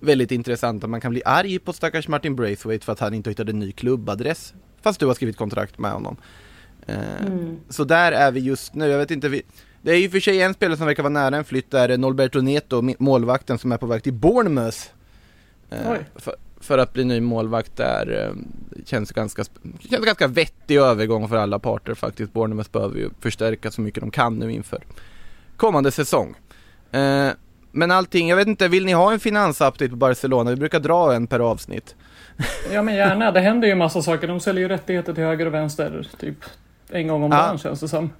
väldigt 0.00 0.30
intressant 0.32 0.84
att 0.84 0.90
man 0.90 1.00
kan 1.00 1.10
bli 1.10 1.22
arg 1.24 1.58
på 1.58 1.72
stackars 1.72 2.08
Martin 2.08 2.36
Braithwaite 2.36 2.84
för 2.84 2.92
att 2.92 3.00
han 3.00 3.14
inte 3.14 3.30
hittade 3.30 3.52
en 3.52 3.58
ny 3.58 3.72
klubbadress 3.72 4.54
fast 4.82 5.00
du 5.00 5.06
har 5.06 5.14
skrivit 5.14 5.36
kontrakt 5.36 5.78
med 5.78 5.92
honom. 5.92 6.16
Eh, 6.86 7.26
Mm. 7.26 7.56
Så 7.68 7.84
där 7.84 8.12
är 8.12 8.30
vi 8.32 8.40
just 8.40 8.74
nu, 8.74 8.86
jag 8.86 8.98
vet 8.98 9.10
inte, 9.10 9.28
vi, 9.28 9.42
det 9.82 9.92
är 9.92 9.96
ju 9.96 10.10
för 10.10 10.20
sig 10.20 10.42
en 10.42 10.54
spelare 10.54 10.76
som 10.76 10.86
verkar 10.86 11.02
vara 11.02 11.12
nära 11.12 11.36
en 11.36 11.44
flytt 11.44 11.70
där, 11.70 11.98
Norberto 11.98 12.40
Neto, 12.40 12.94
målvakten 12.98 13.58
som 13.58 13.72
är 13.72 13.76
på 13.76 13.86
väg 13.86 14.02
till 14.02 14.12
Bournemouth. 14.12 14.78
Eh, 15.70 15.90
Oj. 15.90 15.98
För, 16.60 16.78
att 16.78 16.92
bli 16.92 17.04
ny 17.04 17.20
målvakt 17.20 17.76
där, 17.76 18.24
eh, 18.24 18.82
känns 18.84 19.12
ganska, 19.12 19.44
känns 19.90 20.04
ganska 20.04 20.26
vettig 20.26 20.76
övergång 20.76 21.28
för 21.28 21.36
alla 21.36 21.58
parter 21.58 21.94
faktiskt. 21.94 22.32
Bournemouth 22.32 22.70
behöver 22.70 22.96
ju 22.98 23.10
förstärka 23.20 23.70
så 23.70 23.80
mycket 23.80 24.00
de 24.00 24.10
kan 24.10 24.34
nu 24.38 24.52
inför 24.52 24.82
kommande 25.56 25.90
säsong. 25.90 26.34
Eh, 26.92 27.28
men 27.72 27.90
allting, 27.90 28.28
jag 28.28 28.36
vet 28.36 28.46
inte, 28.48 28.68
vill 28.68 28.84
ni 28.84 28.92
ha 28.92 29.12
en 29.12 29.20
finansupdate 29.20 29.88
på 29.90 29.96
Barcelona? 29.96 30.50
Vi 30.50 30.56
brukar 30.56 30.80
dra 30.80 31.14
en 31.14 31.26
per 31.26 31.40
avsnitt. 31.40 31.96
ja 32.72 32.82
men 32.82 32.94
gärna. 32.94 33.30
Det 33.32 33.40
händer 33.40 33.68
ju 33.68 33.74
massa 33.74 34.02
saker. 34.02 34.28
De 34.28 34.40
säljer 34.40 34.62
ju 34.62 34.68
rättigheter 34.68 35.14
till 35.14 35.24
höger 35.24 35.46
och 35.46 35.54
vänster 35.54 36.08
typ 36.20 36.36
en 36.88 37.08
gång 37.08 37.22
om 37.22 37.32
Ja. 37.32 37.38
dagen 37.38 37.58
känns 37.58 37.80
det 37.80 37.88
som. 37.88 38.10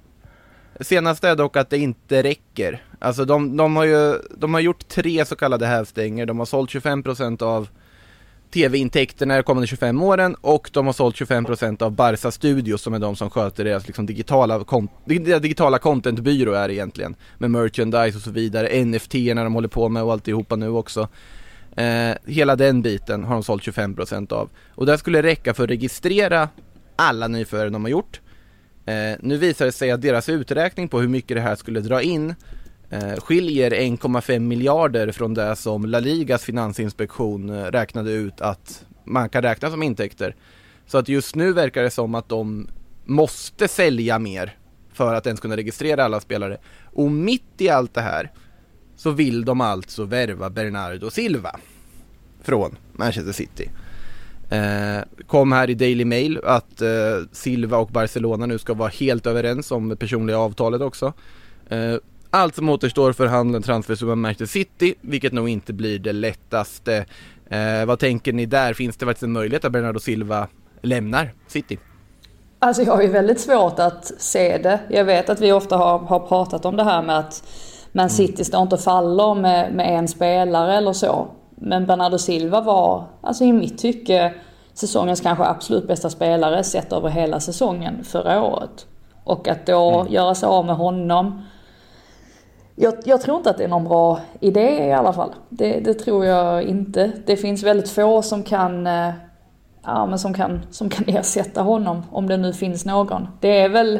Senaste 0.79 1.29
är 1.29 1.35
dock 1.35 1.57
att 1.57 1.69
det 1.69 1.77
inte 1.77 2.23
räcker. 2.23 2.83
Alltså 2.99 3.25
de, 3.25 3.57
de 3.57 3.75
har 3.75 3.83
ju 3.85 4.13
de 4.37 4.53
har 4.53 4.61
gjort 4.61 4.87
tre 4.87 5.25
så 5.25 5.35
kallade 5.35 5.65
hävstänger. 5.65 6.25
De 6.25 6.39
har 6.39 6.45
sålt 6.45 6.69
25% 6.69 7.43
av 7.43 7.69
tv-intäkterna 8.51 9.35
de 9.35 9.43
kommande 9.43 9.67
25 9.67 10.03
åren 10.03 10.35
och 10.41 10.69
de 10.73 10.85
har 10.85 10.93
sålt 10.93 11.15
25% 11.15 11.83
av 11.83 11.91
Barca 11.91 12.31
Studios 12.31 12.81
som 12.81 12.93
är 12.93 12.99
de 12.99 13.15
som 13.15 13.29
sköter 13.29 13.63
deras 13.63 13.87
liksom, 13.87 14.05
digitala, 14.05 14.65
deras 15.05 15.41
digitala 15.41 15.79
contentbyrå 15.79 16.53
är 16.53 16.67
det 16.67 16.73
egentligen. 16.73 17.15
Med 17.37 17.51
merchandise 17.51 18.17
och 18.17 18.23
så 18.23 18.31
vidare, 18.31 18.85
NFT 18.85 19.13
när 19.13 19.43
de 19.43 19.53
håller 19.53 19.67
på 19.67 19.89
med 19.89 20.03
och 20.03 20.11
alltihopa 20.11 20.55
nu 20.55 20.69
också. 20.69 21.07
Eh, 21.75 22.15
hela 22.25 22.55
den 22.55 22.81
biten 22.81 23.23
har 23.23 23.33
de 23.33 23.43
sålt 23.43 23.63
25% 23.63 24.33
av. 24.33 24.49
Och 24.75 24.85
det 24.85 24.97
skulle 24.97 25.23
räcka 25.23 25.53
för 25.53 25.63
att 25.63 25.69
registrera 25.69 26.49
alla 26.95 27.27
nyförvärv 27.27 27.71
de 27.71 27.83
har 27.83 27.91
gjort. 27.91 28.21
Eh, 28.85 29.17
nu 29.19 29.37
visar 29.37 29.65
det 29.65 29.71
sig 29.71 29.91
att 29.91 30.01
deras 30.01 30.29
uträkning 30.29 30.87
på 30.87 30.99
hur 30.99 31.07
mycket 31.07 31.37
det 31.37 31.41
här 31.41 31.55
skulle 31.55 31.79
dra 31.79 32.01
in 32.01 32.35
Eh, 32.89 33.15
skiljer 33.15 33.71
1,5 33.71 34.39
miljarder 34.39 35.11
från 35.11 35.33
det 35.33 35.55
som 35.55 35.85
La 35.85 35.99
Ligas 35.99 36.43
finansinspektion 36.43 37.49
eh, 37.49 37.63
räknade 37.63 38.11
ut 38.11 38.41
att 38.41 38.85
man 39.03 39.29
kan 39.29 39.41
räkna 39.41 39.71
som 39.71 39.83
intäkter. 39.83 40.35
Så 40.85 40.97
att 40.97 41.09
just 41.09 41.35
nu 41.35 41.53
verkar 41.53 41.83
det 41.83 41.91
som 41.91 42.15
att 42.15 42.29
de 42.29 42.67
måste 43.05 43.67
sälja 43.67 44.19
mer 44.19 44.57
för 44.93 45.13
att 45.13 45.25
ens 45.25 45.39
kunna 45.39 45.57
registrera 45.57 46.03
alla 46.03 46.19
spelare. 46.19 46.57
Och 46.83 47.11
mitt 47.11 47.53
i 47.57 47.69
allt 47.69 47.93
det 47.93 48.01
här 48.01 48.31
så 48.95 49.11
vill 49.11 49.45
de 49.45 49.61
alltså 49.61 50.03
värva 50.03 50.49
Bernardo 50.49 51.09
Silva 51.09 51.59
från 52.41 52.75
Manchester 52.93 53.31
City. 53.31 53.69
Eh, 54.49 55.03
kom 55.27 55.51
här 55.51 55.69
i 55.69 55.73
Daily 55.73 56.05
Mail 56.05 56.39
att 56.43 56.81
eh, 56.81 56.89
Silva 57.31 57.77
och 57.77 57.89
Barcelona 57.89 58.45
nu 58.45 58.57
ska 58.57 58.73
vara 58.73 58.89
helt 58.89 59.27
överens 59.27 59.71
om 59.71 59.89
det 59.89 59.95
personliga 59.95 60.37
avtalet 60.37 60.81
också. 60.81 61.13
Eh, 61.69 61.95
allt 62.29 62.55
som 62.55 62.69
återstår 62.69 63.13
för 63.13 63.27
handeln 63.27 63.63
transfersumma 63.63 64.15
Manchester 64.15 64.45
City, 64.45 64.95
vilket 65.01 65.33
nog 65.33 65.49
inte 65.49 65.73
blir 65.73 65.99
det 65.99 66.13
lättaste. 66.13 67.05
Eh, 67.49 67.85
vad 67.85 67.99
tänker 67.99 68.33
ni 68.33 68.45
där? 68.45 68.73
Finns 68.73 68.97
det 68.97 69.05
faktiskt 69.05 69.23
en 69.23 69.31
möjlighet 69.31 69.65
att 69.65 69.71
Bernardo 69.71 69.99
Silva 69.99 70.47
lämnar 70.81 71.33
City? 71.47 71.79
Alltså 72.59 72.81
jag 72.81 72.95
har 72.95 73.01
ju 73.01 73.07
väldigt 73.07 73.39
svårt 73.39 73.79
att 73.79 74.11
se 74.17 74.57
det. 74.57 74.79
Jag 74.89 75.05
vet 75.05 75.29
att 75.29 75.41
vi 75.41 75.51
ofta 75.51 75.77
har, 75.77 75.99
har 75.99 76.19
pratat 76.19 76.65
om 76.65 76.75
det 76.75 76.83
här 76.83 77.01
med 77.01 77.19
att 77.19 77.43
Man 77.91 78.09
City 78.09 78.43
står 78.43 78.61
inte 78.61 78.75
och 78.75 78.81
faller 78.81 79.35
med, 79.35 79.73
med 79.73 79.99
en 79.99 80.07
spelare 80.07 80.77
eller 80.77 80.93
så. 80.93 81.27
Men 81.55 81.85
Bernardo 81.85 82.17
Silva 82.17 82.61
var, 82.61 83.03
alltså 83.21 83.43
i 83.43 83.53
mitt 83.53 83.77
tycke, 83.77 84.33
säsongens 84.73 85.21
kanske 85.21 85.43
absolut 85.43 85.87
bästa 85.87 86.09
spelare 86.09 86.63
sett 86.63 86.93
över 86.93 87.09
hela 87.09 87.39
säsongen 87.39 88.03
förra 88.03 88.43
året. 88.43 88.87
Och 89.23 89.47
att 89.47 89.65
då 89.65 89.99
mm. 89.99 90.13
göra 90.13 90.35
sig 90.35 90.47
av 90.47 90.65
med 90.65 90.75
honom. 90.75 91.43
Jag, 92.81 92.93
jag, 93.05 93.21
tror 93.21 93.37
inte 93.37 93.49
att 93.49 93.57
det 93.57 93.63
är 93.63 93.67
någon 93.67 93.83
bra 93.83 94.19
idé 94.39 94.87
i 94.87 94.93
alla 94.93 95.13
fall. 95.13 95.35
Det, 95.49 95.79
det, 95.79 95.93
tror 95.93 96.25
jag 96.25 96.63
inte. 96.63 97.11
Det 97.25 97.37
finns 97.37 97.63
väldigt 97.63 97.89
få 97.89 98.21
som 98.21 98.43
kan, 98.43 98.87
eh, 98.87 99.09
ja, 99.83 100.05
men 100.05 100.19
som, 100.19 100.33
kan, 100.33 100.61
som 100.71 100.89
kan 100.89 101.05
ersätta 101.15 101.61
honom, 101.61 102.03
om 102.11 102.27
det 102.27 102.37
nu 102.37 102.53
finns 102.53 102.85
någon. 102.85 103.27
Det 103.39 103.61
är 103.61 103.69
väl 103.69 103.99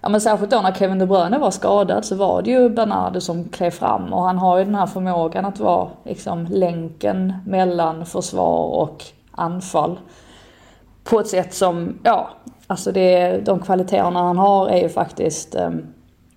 ja 0.00 0.08
men 0.08 0.20
särskilt 0.20 0.50
då 0.50 0.60
när 0.60 0.72
Kevin 0.72 0.98
De 0.98 1.06
Bruyne 1.06 1.38
var 1.38 1.50
skadad 1.50 2.04
så 2.04 2.16
var 2.16 2.42
det 2.42 2.50
ju 2.50 2.68
Bernardo 2.68 3.20
som 3.20 3.48
klev 3.48 3.70
fram 3.70 4.12
och 4.12 4.22
han 4.22 4.38
har 4.38 4.58
ju 4.58 4.64
den 4.64 4.74
här 4.74 4.86
förmågan 4.86 5.44
att 5.44 5.60
vara 5.60 5.88
liksom 6.04 6.46
länken 6.50 7.32
mellan 7.46 8.06
försvar 8.06 8.80
och 8.80 9.04
anfall. 9.30 9.98
På 11.04 11.20
ett 11.20 11.28
sätt 11.28 11.54
som, 11.54 11.98
ja, 12.02 12.30
alltså 12.66 12.92
det, 12.92 13.40
de 13.44 13.60
kvaliteterna 13.60 14.22
han 14.22 14.38
har 14.38 14.68
är 14.68 14.82
ju 14.82 14.88
faktiskt 14.88 15.54
eh, 15.54 15.70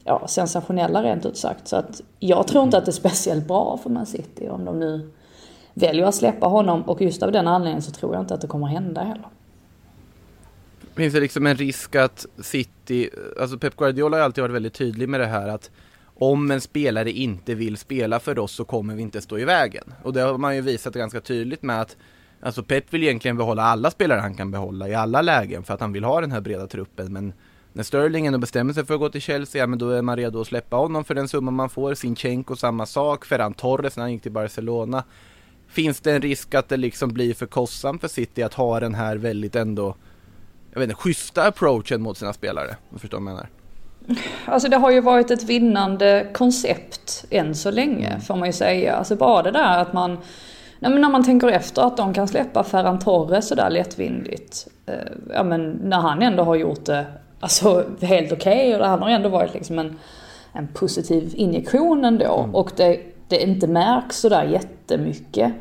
ja, 0.03 0.27
sensationella 0.27 1.03
rent 1.03 1.25
ut 1.25 1.38
sagt. 1.38 1.67
Så 1.67 1.75
att 1.75 2.01
jag 2.19 2.48
tror 2.48 2.63
inte 2.63 2.77
att 2.77 2.86
det 2.86 2.89
är 2.89 2.93
speciellt 2.93 3.48
bra 3.48 3.79
för 3.83 3.89
Man 3.89 4.05
City 4.05 4.50
om 4.50 4.65
de 4.65 4.79
nu 4.79 5.12
väljer 5.74 6.05
att 6.05 6.15
släppa 6.15 6.45
honom 6.45 6.81
och 6.81 7.01
just 7.01 7.24
av 7.24 7.31
den 7.31 7.48
anledningen 7.48 7.81
så 7.81 7.91
tror 7.91 8.13
jag 8.13 8.24
inte 8.24 8.33
att 8.33 8.41
det 8.41 8.48
kommer 8.48 8.67
hända 8.67 9.01
heller. 9.01 9.27
Finns 10.95 11.13
det 11.13 11.19
liksom 11.19 11.48
en 11.48 11.55
risk 11.55 11.95
att 11.95 12.25
City, 12.38 13.10
alltså 13.39 13.57
Pep 13.57 13.75
Guardiola 13.75 14.17
har 14.17 14.24
alltid 14.24 14.41
varit 14.41 14.55
väldigt 14.55 14.74
tydlig 14.74 15.10
med 15.10 15.19
det 15.19 15.25
här 15.25 15.48
att 15.48 15.72
om 16.19 16.51
en 16.51 16.62
spelare 16.62 17.12
inte 17.12 17.55
vill 17.55 17.77
spela 17.77 18.19
för 18.19 18.39
oss 18.39 18.51
så 18.51 18.65
kommer 18.65 18.95
vi 18.95 19.01
inte 19.01 19.22
stå 19.22 19.38
i 19.38 19.45
vägen. 19.45 19.93
Och 20.03 20.13
det 20.13 20.22
har 20.22 20.38
man 20.38 20.55
ju 20.55 20.62
visat 20.62 20.93
ganska 20.93 21.22
tydligt 21.22 21.63
med 21.63 21.81
att 21.81 21.98
Alltså 22.43 22.63
Pep 22.63 22.93
vill 22.93 23.03
egentligen 23.03 23.38
behålla 23.38 23.63
alla 23.63 23.91
spelare 23.91 24.19
han 24.19 24.36
kan 24.36 24.51
behålla 24.51 24.89
i 24.89 24.95
alla 24.95 25.22
lägen 25.22 25.63
för 25.63 25.74
att 25.74 25.79
han 25.79 25.93
vill 25.93 26.03
ha 26.03 26.22
den 26.22 26.31
här 26.31 26.41
breda 26.41 26.67
truppen 26.67 27.13
men 27.13 27.33
när 27.74 27.84
Sterling 27.84 28.25
ändå 28.25 28.39
bestämmer 28.39 28.74
sig 28.74 28.86
för 28.86 28.94
att 28.94 29.00
gå 29.00 29.10
till 29.10 29.22
Chelsea, 29.22 29.62
ja 29.62 29.68
men 29.68 29.80
då 29.80 29.89
är 29.89 30.01
man 30.01 30.18
redo 30.18 30.42
att 30.42 30.48
släppa 30.48 30.75
honom 30.75 31.03
för 31.03 31.15
den 31.15 31.27
summa 31.27 31.51
man 31.51 31.70
får. 31.70 31.94
Sinchenko 31.94 32.56
samma 32.56 32.86
sak, 32.86 33.25
Ferran 33.25 33.53
Torres 33.53 33.98
när 33.98 34.03
han 34.03 34.12
gick 34.12 34.22
till 34.22 34.32
Barcelona. 34.32 35.03
Finns 35.68 36.00
det 36.00 36.12
en 36.12 36.22
risk 36.22 36.53
att 36.53 36.70
det 36.70 36.77
liksom 36.77 37.13
blir 37.13 37.34
för 37.34 37.46
kostsamt 37.46 38.01
för 38.01 38.08
City 38.08 38.44
att 38.44 38.53
ha 38.53 38.80
den 38.80 38.96
här 38.96 39.15
väldigt 39.15 39.56
ändå 39.56 39.96
jag 40.74 40.80
vet 40.80 40.89
inte, 40.89 41.01
schyssta 41.01 41.48
approachen 41.48 42.01
mot 42.01 42.18
sina 42.18 42.34
spelare. 42.34 42.70
Om 42.70 42.75
du 42.89 43.00
förstår 43.00 43.20
vad 43.20 43.27
jag 43.27 43.36
menar. 43.36 43.50
Alltså 44.46 44.70
det 44.70 44.77
har 44.77 44.92
ju 44.92 45.01
varit 45.01 45.32
ett 45.32 45.44
vinnande 45.44 46.27
koncept 46.34 47.25
än 47.30 47.56
så 47.56 47.72
länge 47.72 48.08
mm. 48.08 48.22
får 48.22 48.36
man 48.36 48.48
ju 48.48 48.53
säga. 48.53 48.96
Alltså 48.96 49.15
bara 49.15 49.44
det 49.44 49.51
där 49.51 49.77
att 49.77 49.94
man, 49.94 50.18
när 50.80 51.10
man 51.10 51.24
tänker 51.24 51.48
efter 51.48 51.82
att 51.82 51.98
de 51.98 52.13
kan 52.13 52.27
släppa 52.27 52.63
Ferran 52.63 53.00
Torres 53.00 53.48
sådär 53.48 53.70
lättvindigt. 53.70 54.68
Eh, 54.86 54.94
ja 55.34 55.44
men 55.44 55.72
när 55.72 56.00
han 56.00 56.22
ändå 56.22 56.44
har 56.44 56.56
gjort 56.56 56.86
det 56.86 57.06
alltså 57.43 57.85
helt 58.01 58.31
okej 58.31 58.67
okay, 58.67 58.79
och 58.79 58.88
han 58.88 59.01
har 59.01 59.09
ändå 59.09 59.29
varit 59.29 59.53
liksom 59.53 59.79
en, 59.79 59.95
en 60.53 60.67
positiv 60.67 61.33
injektion 61.35 62.05
ändå. 62.05 62.39
Mm. 62.39 62.55
Och 62.55 62.71
det, 62.75 63.00
det 63.27 63.43
inte 63.43 63.67
märks 63.67 64.19
sådär 64.19 64.43
jättemycket. 64.43 65.53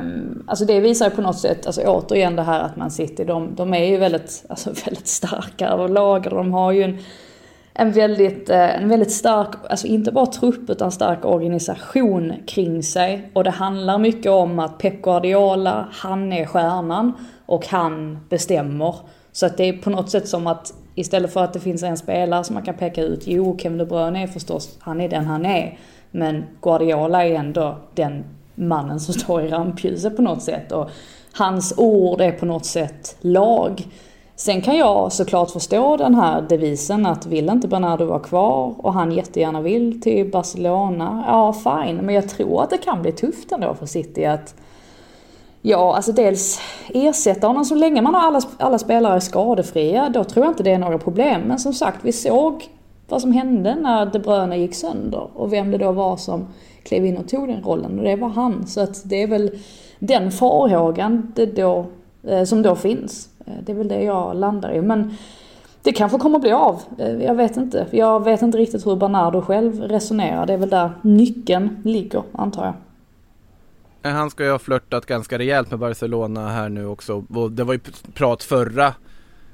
Um, 0.00 0.44
alltså 0.46 0.64
det 0.64 0.80
visar 0.80 1.10
på 1.10 1.22
något 1.22 1.38
sätt, 1.38 1.66
alltså 1.66 1.82
återigen 1.82 2.36
det 2.36 2.42
här 2.42 2.60
att 2.60 2.76
man 2.76 2.90
sitter, 2.90 3.24
de, 3.24 3.54
de 3.54 3.74
är 3.74 3.84
ju 3.84 3.96
väldigt, 3.96 4.44
alltså 4.48 4.70
väldigt 4.84 5.06
starka 5.06 5.68
överlag. 5.68 6.22
De 6.30 6.52
har 6.52 6.72
ju 6.72 6.82
en, 6.82 6.98
en, 7.74 7.92
väldigt, 7.92 8.50
eh, 8.50 8.82
en 8.82 8.88
väldigt 8.88 9.12
stark, 9.12 9.48
alltså 9.70 9.86
inte 9.86 10.12
bara 10.12 10.26
trupp 10.26 10.70
utan 10.70 10.92
stark 10.92 11.24
organisation 11.24 12.32
kring 12.46 12.82
sig. 12.82 13.30
Och 13.32 13.44
det 13.44 13.50
handlar 13.50 13.98
mycket 13.98 14.32
om 14.32 14.58
att 14.58 14.78
Pep 14.78 15.02
Guardiola, 15.02 15.88
han 15.92 16.32
är 16.32 16.46
stjärnan 16.46 17.12
och 17.46 17.66
han 17.66 18.18
bestämmer. 18.28 18.94
Så 19.32 19.46
att 19.46 19.56
det 19.56 19.68
är 19.68 19.72
på 19.72 19.90
något 19.90 20.10
sätt 20.10 20.28
som 20.28 20.46
att 20.46 20.74
istället 20.94 21.32
för 21.32 21.44
att 21.44 21.52
det 21.52 21.60
finns 21.60 21.82
en 21.82 21.96
spelare 21.96 22.44
som 22.44 22.54
man 22.54 22.62
kan 22.62 22.74
peka 22.74 23.02
ut, 23.02 23.22
jo 23.26 23.58
Kevin 23.58 23.78
De 23.78 23.84
Bruyne 23.84 24.22
är 24.22 24.26
förstås, 24.26 24.76
han 24.80 25.00
är 25.00 25.08
den 25.08 25.26
han 25.26 25.46
är. 25.46 25.78
Men 26.10 26.44
Guardiola 26.62 27.24
är 27.24 27.34
ändå 27.34 27.76
den 27.94 28.24
mannen 28.54 29.00
som 29.00 29.14
står 29.20 29.42
i 29.42 29.48
rampljuset 29.48 30.16
på 30.16 30.22
något 30.22 30.42
sätt. 30.42 30.72
Och 30.72 30.90
hans 31.32 31.74
ord 31.76 32.20
är 32.20 32.32
på 32.32 32.46
något 32.46 32.66
sätt 32.66 33.16
lag. 33.20 33.86
Sen 34.36 34.60
kan 34.60 34.76
jag 34.76 35.12
såklart 35.12 35.50
förstå 35.50 35.96
den 35.96 36.14
här 36.14 36.42
devisen 36.48 37.06
att 37.06 37.26
vill 37.26 37.48
inte 37.48 37.68
Bernardo 37.68 38.04
vara 38.04 38.18
kvar 38.18 38.74
och 38.78 38.92
han 38.92 39.12
jättegärna 39.12 39.60
vill 39.60 40.00
till 40.00 40.30
Barcelona, 40.30 41.24
ja 41.26 41.52
fine. 41.52 41.96
Men 41.96 42.14
jag 42.14 42.28
tror 42.28 42.62
att 42.62 42.70
det 42.70 42.78
kan 42.78 43.02
bli 43.02 43.12
tufft 43.12 43.52
ändå 43.52 43.74
för 43.74 43.86
City 43.86 44.24
att 44.24 44.54
Ja, 45.64 45.96
alltså 45.96 46.12
dels 46.12 46.60
ersätta 46.88 47.46
honom 47.46 47.64
så 47.64 47.74
länge 47.74 48.02
man 48.02 48.14
har 48.14 48.20
alla, 48.20 48.40
alla 48.58 48.78
spelare 48.78 49.20
skadefria, 49.20 50.08
då 50.08 50.24
tror 50.24 50.44
jag 50.44 50.52
inte 50.52 50.62
det 50.62 50.70
är 50.70 50.78
några 50.78 50.98
problem. 50.98 51.40
Men 51.40 51.58
som 51.58 51.72
sagt, 51.72 51.98
vi 52.02 52.12
såg 52.12 52.68
vad 53.08 53.20
som 53.20 53.32
hände 53.32 53.74
när 53.74 54.06
De 54.06 54.18
Bruyne 54.18 54.56
gick 54.56 54.74
sönder 54.74 55.28
och 55.34 55.52
vem 55.52 55.70
det 55.70 55.78
då 55.78 55.92
var 55.92 56.16
som 56.16 56.46
klev 56.82 57.04
in 57.06 57.16
och 57.16 57.28
tog 57.28 57.48
den 57.48 57.62
rollen 57.62 57.98
och 57.98 58.04
det 58.04 58.16
var 58.16 58.28
han. 58.28 58.66
Så 58.66 58.80
att 58.80 59.02
det 59.04 59.22
är 59.22 59.26
väl 59.26 59.50
den 59.98 60.30
farhågan 60.30 61.32
det 61.36 61.46
då, 61.46 61.86
eh, 62.22 62.44
som 62.44 62.62
då 62.62 62.74
finns. 62.74 63.28
Eh, 63.46 63.52
det 63.66 63.72
är 63.72 63.76
väl 63.76 63.88
det 63.88 64.02
jag 64.02 64.36
landar 64.36 64.72
i. 64.72 64.82
Men 64.82 65.16
det 65.82 65.92
kanske 65.92 66.18
kommer 66.18 66.38
bli 66.38 66.52
av. 66.52 66.82
Eh, 66.98 67.22
jag 67.22 67.34
vet 67.34 67.56
inte. 67.56 67.86
Jag 67.90 68.24
vet 68.24 68.42
inte 68.42 68.58
riktigt 68.58 68.86
hur 68.86 68.96
Bernardo 68.96 69.42
själv 69.42 69.82
resonerar. 69.82 70.46
Det 70.46 70.52
är 70.52 70.58
väl 70.58 70.70
där 70.70 70.90
nyckeln 71.02 71.82
ligger, 71.84 72.22
antar 72.32 72.64
jag. 72.64 72.74
Han 74.02 74.30
ska 74.30 74.44
ju 74.44 74.50
ha 74.50 74.58
flörtat 74.58 75.06
ganska 75.06 75.38
rejält 75.38 75.70
med 75.70 75.78
Barcelona 75.78 76.48
här 76.48 76.68
nu 76.68 76.86
också. 76.86 77.24
Och 77.34 77.52
det 77.52 77.64
var 77.64 77.74
ju 77.74 77.80
prat 78.14 78.42
förra 78.42 78.94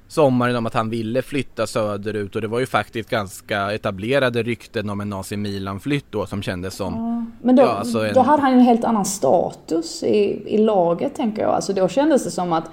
sommaren 0.08 0.56
om 0.56 0.66
att 0.66 0.74
han 0.74 0.90
ville 0.90 1.22
flytta 1.22 1.66
söderut 1.66 2.34
och 2.34 2.42
det 2.42 2.48
var 2.48 2.60
ju 2.60 2.66
faktiskt 2.66 3.10
ganska 3.10 3.72
etablerade 3.72 4.42
rykten 4.42 4.90
om 4.90 5.00
en 5.00 5.12
AC 5.12 5.30
Milan-flytt 5.30 6.06
då 6.10 6.26
som 6.26 6.42
kändes 6.42 6.74
som... 6.74 6.94
Ja, 6.94 7.24
men 7.46 7.56
då, 7.56 7.62
ja, 7.62 7.68
alltså 7.68 8.06
en... 8.06 8.14
då 8.14 8.20
hade 8.20 8.42
han 8.42 8.52
en 8.52 8.60
helt 8.60 8.84
annan 8.84 9.04
status 9.04 10.02
i, 10.02 10.54
i 10.54 10.58
laget 10.58 11.14
tänker 11.14 11.42
jag. 11.42 11.50
Alltså 11.50 11.72
då 11.72 11.88
kändes 11.88 12.24
det 12.24 12.30
som 12.30 12.52
att 12.52 12.70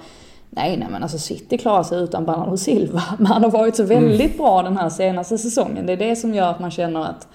Nej, 0.50 0.76
nej 0.76 0.88
men 0.90 1.02
alltså 1.02 1.18
City 1.18 1.58
klarar 1.58 1.82
sig 1.82 2.02
utan 2.02 2.24
Bernardo 2.24 2.56
Silva. 2.56 3.02
Men 3.18 3.26
han 3.26 3.44
har 3.44 3.50
varit 3.50 3.76
så 3.76 3.84
väldigt 3.84 4.20
mm. 4.20 4.36
bra 4.36 4.62
den 4.62 4.76
här 4.76 4.88
senaste 4.88 5.38
säsongen. 5.38 5.86
Det 5.86 5.92
är 5.92 5.96
det 5.96 6.16
som 6.16 6.34
gör 6.34 6.50
att 6.50 6.60
man 6.60 6.70
känner 6.70 7.00
att, 7.00 7.28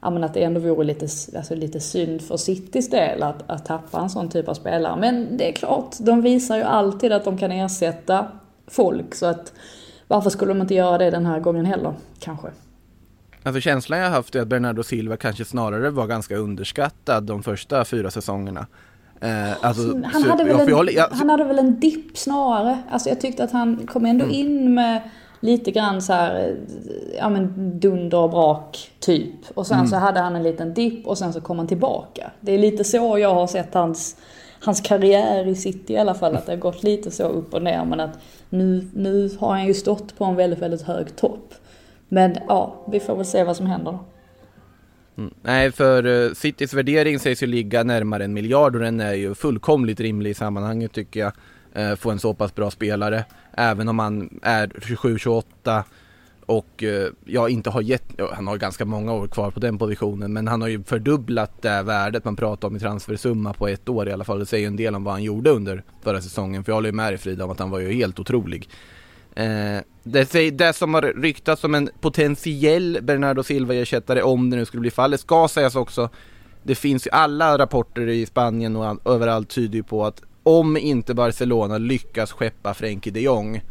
ja, 0.00 0.10
men 0.10 0.24
att 0.24 0.34
det 0.34 0.42
ändå 0.42 0.60
vore 0.60 0.84
lite, 0.84 1.08
alltså 1.36 1.54
lite 1.54 1.80
synd 1.80 2.22
för 2.22 2.36
Citys 2.36 2.90
del 2.90 3.22
att, 3.22 3.50
att 3.50 3.66
tappa 3.66 4.00
en 4.00 4.10
sån 4.10 4.28
typ 4.28 4.48
av 4.48 4.54
spelare. 4.54 4.96
Men 5.00 5.36
det 5.36 5.48
är 5.48 5.52
klart, 5.52 5.96
de 6.00 6.22
visar 6.22 6.56
ju 6.56 6.62
alltid 6.62 7.12
att 7.12 7.24
de 7.24 7.38
kan 7.38 7.52
ersätta 7.52 8.26
folk. 8.66 9.14
Så 9.14 9.26
att 9.26 9.52
varför 10.08 10.30
skulle 10.30 10.50
de 10.54 10.60
inte 10.60 10.74
göra 10.74 10.98
det 10.98 11.10
den 11.10 11.26
här 11.26 11.40
gången 11.40 11.66
heller, 11.66 11.94
kanske? 12.18 12.48
Alltså 13.42 13.60
känslan 13.60 13.98
jag 13.98 14.10
haft 14.10 14.34
är 14.34 14.40
att 14.40 14.48
Bernardo 14.48 14.82
Silva 14.82 15.16
kanske 15.16 15.44
snarare 15.44 15.90
var 15.90 16.06
ganska 16.06 16.36
underskattad 16.36 17.22
de 17.24 17.42
första 17.42 17.84
fyra 17.84 18.10
säsongerna. 18.10 18.66
Eh, 19.20 19.64
alltså, 19.64 19.82
Han 20.04 20.22
hade, 20.22 20.44
väl 20.44 20.68
jag 20.68 20.96
en, 20.96 21.18
han 21.18 21.30
hade 21.30 21.44
väl 21.44 21.58
en 21.58 21.80
dipp 21.80 22.18
snarare. 22.18 22.78
Alltså 22.90 23.08
jag 23.08 23.20
tyckte 23.20 23.44
att 23.44 23.52
han 23.52 23.86
kom 23.86 24.06
ändå 24.06 24.24
Mm. 24.24 24.36
in 24.36 24.74
med 24.74 25.00
lite 25.40 25.70
grann 25.70 26.02
så 26.02 26.12
här, 26.12 26.48
eh, 26.48 26.54
ja 27.18 27.28
men 27.28 27.72
dunder 27.80 28.18
och 28.18 28.30
brak 28.30 28.90
typ. 29.00 29.34
Och 29.54 29.66
sen 29.66 29.76
Mm. 29.78 29.88
så 29.88 29.96
hade 29.96 30.20
han 30.20 30.36
en 30.36 30.42
liten 30.42 30.74
dipp 30.74 31.06
och 31.06 31.18
sen 31.18 31.32
så 31.32 31.40
kom 31.40 31.58
han 31.58 31.66
tillbaka. 31.66 32.30
Det 32.40 32.52
är 32.52 32.58
lite 32.58 32.84
så 32.84 33.18
jag 33.18 33.34
har 33.34 33.46
sett 33.46 33.74
hans, 33.74 34.16
hans 34.60 34.80
karriär 34.80 35.46
i 35.46 35.54
City 35.54 35.92
i 35.92 35.98
alla 35.98 36.14
fall. 36.14 36.36
Att 36.36 36.46
det 36.46 36.52
har 36.52 36.56
gått 36.56 36.82
lite 36.82 37.10
så 37.10 37.28
upp 37.28 37.54
och 37.54 37.62
ner. 37.62 37.84
Men 37.84 38.00
att 38.00 38.18
nu, 38.48 38.88
nu 38.94 39.30
har 39.40 39.48
han 39.48 39.66
ju 39.66 39.74
stått 39.74 40.18
på 40.18 40.24
en 40.24 40.36
väldigt, 40.36 40.58
väldigt 40.58 40.82
hög 40.82 41.16
topp. 41.16 41.54
Men 42.08 42.36
ja, 42.48 42.74
vi 42.92 43.00
får 43.00 43.16
väl 43.16 43.24
se 43.26 43.44
vad 43.44 43.56
som 43.56 43.66
händer 43.66 43.92
då. 43.92 43.98
Nej, 45.42 45.72
för 45.72 46.06
uh, 46.06 46.32
Citys 46.34 46.74
värdering 46.74 47.18
sägs 47.18 47.42
ju 47.42 47.46
ligga 47.46 47.82
närmare 47.82 48.24
en 48.24 48.32
miljard 48.34 48.74
och 48.76 48.82
den 48.82 49.00
är 49.00 49.14
ju 49.14 49.34
fullkomligt 49.34 50.00
rimlig 50.00 50.30
i 50.30 50.34
sammanhanget 50.34 50.92
tycker 50.92 51.20
jag. 51.20 51.32
Eh, 51.78 51.96
få 51.96 52.10
en 52.10 52.18
så 52.18 52.34
pass 52.34 52.54
bra 52.54 52.70
spelare. 52.70 53.24
Även 53.52 53.88
om 53.88 53.98
han 53.98 54.40
är 54.42 54.66
27-28 54.66 55.82
och 56.46 56.82
eh, 56.82 57.08
jag 57.24 57.50
inte 57.50 57.70
har 57.70 57.80
gett, 57.80 58.04
ja, 58.16 58.30
han 58.34 58.46
har 58.46 58.56
ganska 58.56 58.84
många 58.84 59.12
år 59.12 59.28
kvar 59.28 59.50
på 59.50 59.60
den 59.60 59.78
positionen 59.78 60.32
men 60.32 60.48
han 60.48 60.60
har 60.60 60.68
ju 60.68 60.82
fördubblat 60.82 61.62
det 61.62 61.82
värdet 61.82 62.24
man 62.24 62.36
pratar 62.36 62.68
om 62.68 62.76
i 62.76 62.80
transfersumma 62.80 63.52
på 63.52 63.68
ett 63.68 63.88
år 63.88 64.08
i 64.08 64.12
alla 64.12 64.24
fall. 64.24 64.38
Det 64.38 64.46
säger 64.46 64.62
ju 64.62 64.66
en 64.66 64.76
del 64.76 64.94
om 64.94 65.04
vad 65.04 65.14
han 65.14 65.22
gjorde 65.22 65.50
under 65.50 65.82
förra 66.02 66.22
säsongen 66.22 66.64
för 66.64 66.72
jag 66.72 66.76
håller 66.76 66.88
ju 66.88 66.96
med 66.96 67.12
dig 67.12 67.18
Frida 67.18 67.44
om 67.44 67.50
att 67.50 67.58
han 67.58 67.70
var 67.70 67.78
ju 67.78 67.92
helt 67.92 68.20
otrolig. 68.20 68.68
Eh, 69.34 69.80
det, 70.02 70.50
det 70.50 70.72
som 70.72 70.94
har 70.94 71.02
ryktats 71.02 71.60
som 71.60 71.74
en 71.74 71.90
potentiell 72.00 72.98
Bernardo 73.02 73.42
Silva-ersättare 73.42 74.22
om 74.22 74.50
det 74.50 74.56
nu 74.56 74.64
skulle 74.64 74.80
bli 74.80 74.90
fallet 74.90 75.20
ska 75.20 75.48
sägas 75.48 75.76
också. 75.76 76.08
Det 76.62 76.74
finns 76.74 77.06
ju 77.06 77.10
alla 77.10 77.58
rapporter 77.58 78.08
i 78.08 78.26
Spanien 78.26 78.76
och 78.76 79.12
överallt 79.12 79.48
tyder 79.48 79.76
ju 79.76 79.82
på 79.82 80.06
att 80.06 80.22
om 80.48 80.76
inte 80.76 81.14
Barcelona 81.14 81.78
lyckas 81.78 82.32
skeppa 82.32 82.74
Frenkie 82.74 83.12
de 83.12 83.20
Jong 83.20 83.62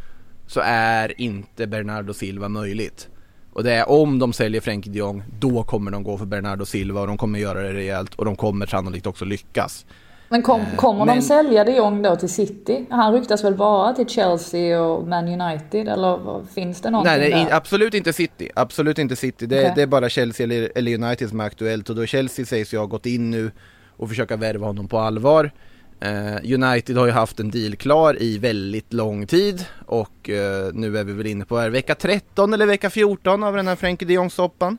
så 0.48 0.62
är 0.64 1.22
inte 1.22 1.68
Bernardo 1.68 2.14
Silva 2.14 2.50
möjligt. 2.50 3.08
Och 3.54 3.64
det 3.64 3.74
är 3.74 3.90
om 3.90 4.20
de 4.20 4.34
säljer 4.34 4.62
Frenkie 4.62 4.94
de 4.94 5.00
Jong, 5.00 5.24
då 5.40 5.64
kommer 5.64 5.92
de 5.92 6.04
gå 6.04 6.18
för 6.18 6.26
Bernardo 6.26 6.66
Silva 6.66 7.02
och 7.02 7.08
de 7.08 7.18
kommer 7.18 7.40
göra 7.40 7.62
det 7.62 7.74
rejält 7.74 8.16
och 8.16 8.26
de 8.26 8.36
kommer 8.36 8.66
sannolikt 8.66 9.08
också 9.08 9.26
lyckas. 9.26 9.86
Men 10.30 10.42
kom, 10.42 10.62
kommer 10.76 11.00
de 11.00 11.06
men- 11.06 11.22
sälja 11.24 11.64
de 11.64 11.72
Jong 11.76 12.02
då 12.02 12.16
till 12.16 12.30
City? 12.30 12.86
Han 12.90 13.14
ryktas 13.14 13.44
väl 13.44 13.56
bara 13.56 13.94
till 13.94 14.08
Chelsea 14.08 14.82
och 14.82 15.08
Man 15.08 15.28
United 15.42 15.88
eller 15.88 16.46
finns 16.54 16.82
det 16.82 16.90
någonting 16.90 17.18
Nej, 17.20 17.30
nej 17.30 17.46
där? 17.46 17.56
absolut 17.56 17.94
inte 17.94 18.14
City. 18.14 18.50
Absolut 18.56 18.98
inte 19.00 19.16
City. 19.16 19.46
Det, 19.46 19.60
Okej. 19.60 19.74
det 19.76 19.82
är 19.82 19.88
bara 19.88 20.10
Chelsea 20.10 20.44
eller, 20.44 20.72
eller 20.76 20.94
United 21.04 21.30
som 21.30 21.40
är 21.40 21.44
aktuellt 21.46 21.90
och 21.90 21.96
då 21.96 22.06
Chelsea 22.06 22.46
sägs 22.46 22.74
ju 22.74 22.78
ha 22.78 22.86
gått 22.86 23.06
in 23.06 23.32
nu 23.32 23.52
och 23.98 24.10
försöka 24.10 24.36
värva 24.38 24.68
honom 24.68 24.88
på 24.88 25.00
allvar. 25.00 25.52
Eh, 26.00 26.54
United 26.54 26.98
har 26.98 27.06
ju 27.06 27.12
haft 27.12 27.40
en 27.40 27.52
deal 27.52 27.76
klar 27.76 28.22
i 28.22 28.38
väldigt 28.38 28.94
lång 28.94 29.28
tid 29.28 29.66
och 29.86 30.30
eh, 30.30 30.74
nu 30.74 30.98
är 30.98 31.04
vi 31.04 31.14
väl 31.14 31.28
inne 31.28 31.46
på 31.46 31.58
är 31.58 31.70
vecka 31.70 31.96
13 31.96 32.54
eller 32.54 32.66
vecka 32.66 32.90
14 32.90 33.44
av 33.44 33.56
den 33.56 33.68
här 33.68 33.76
Frenkie 33.76 34.08
de 34.08 34.14
Jong-soppan. 34.14 34.78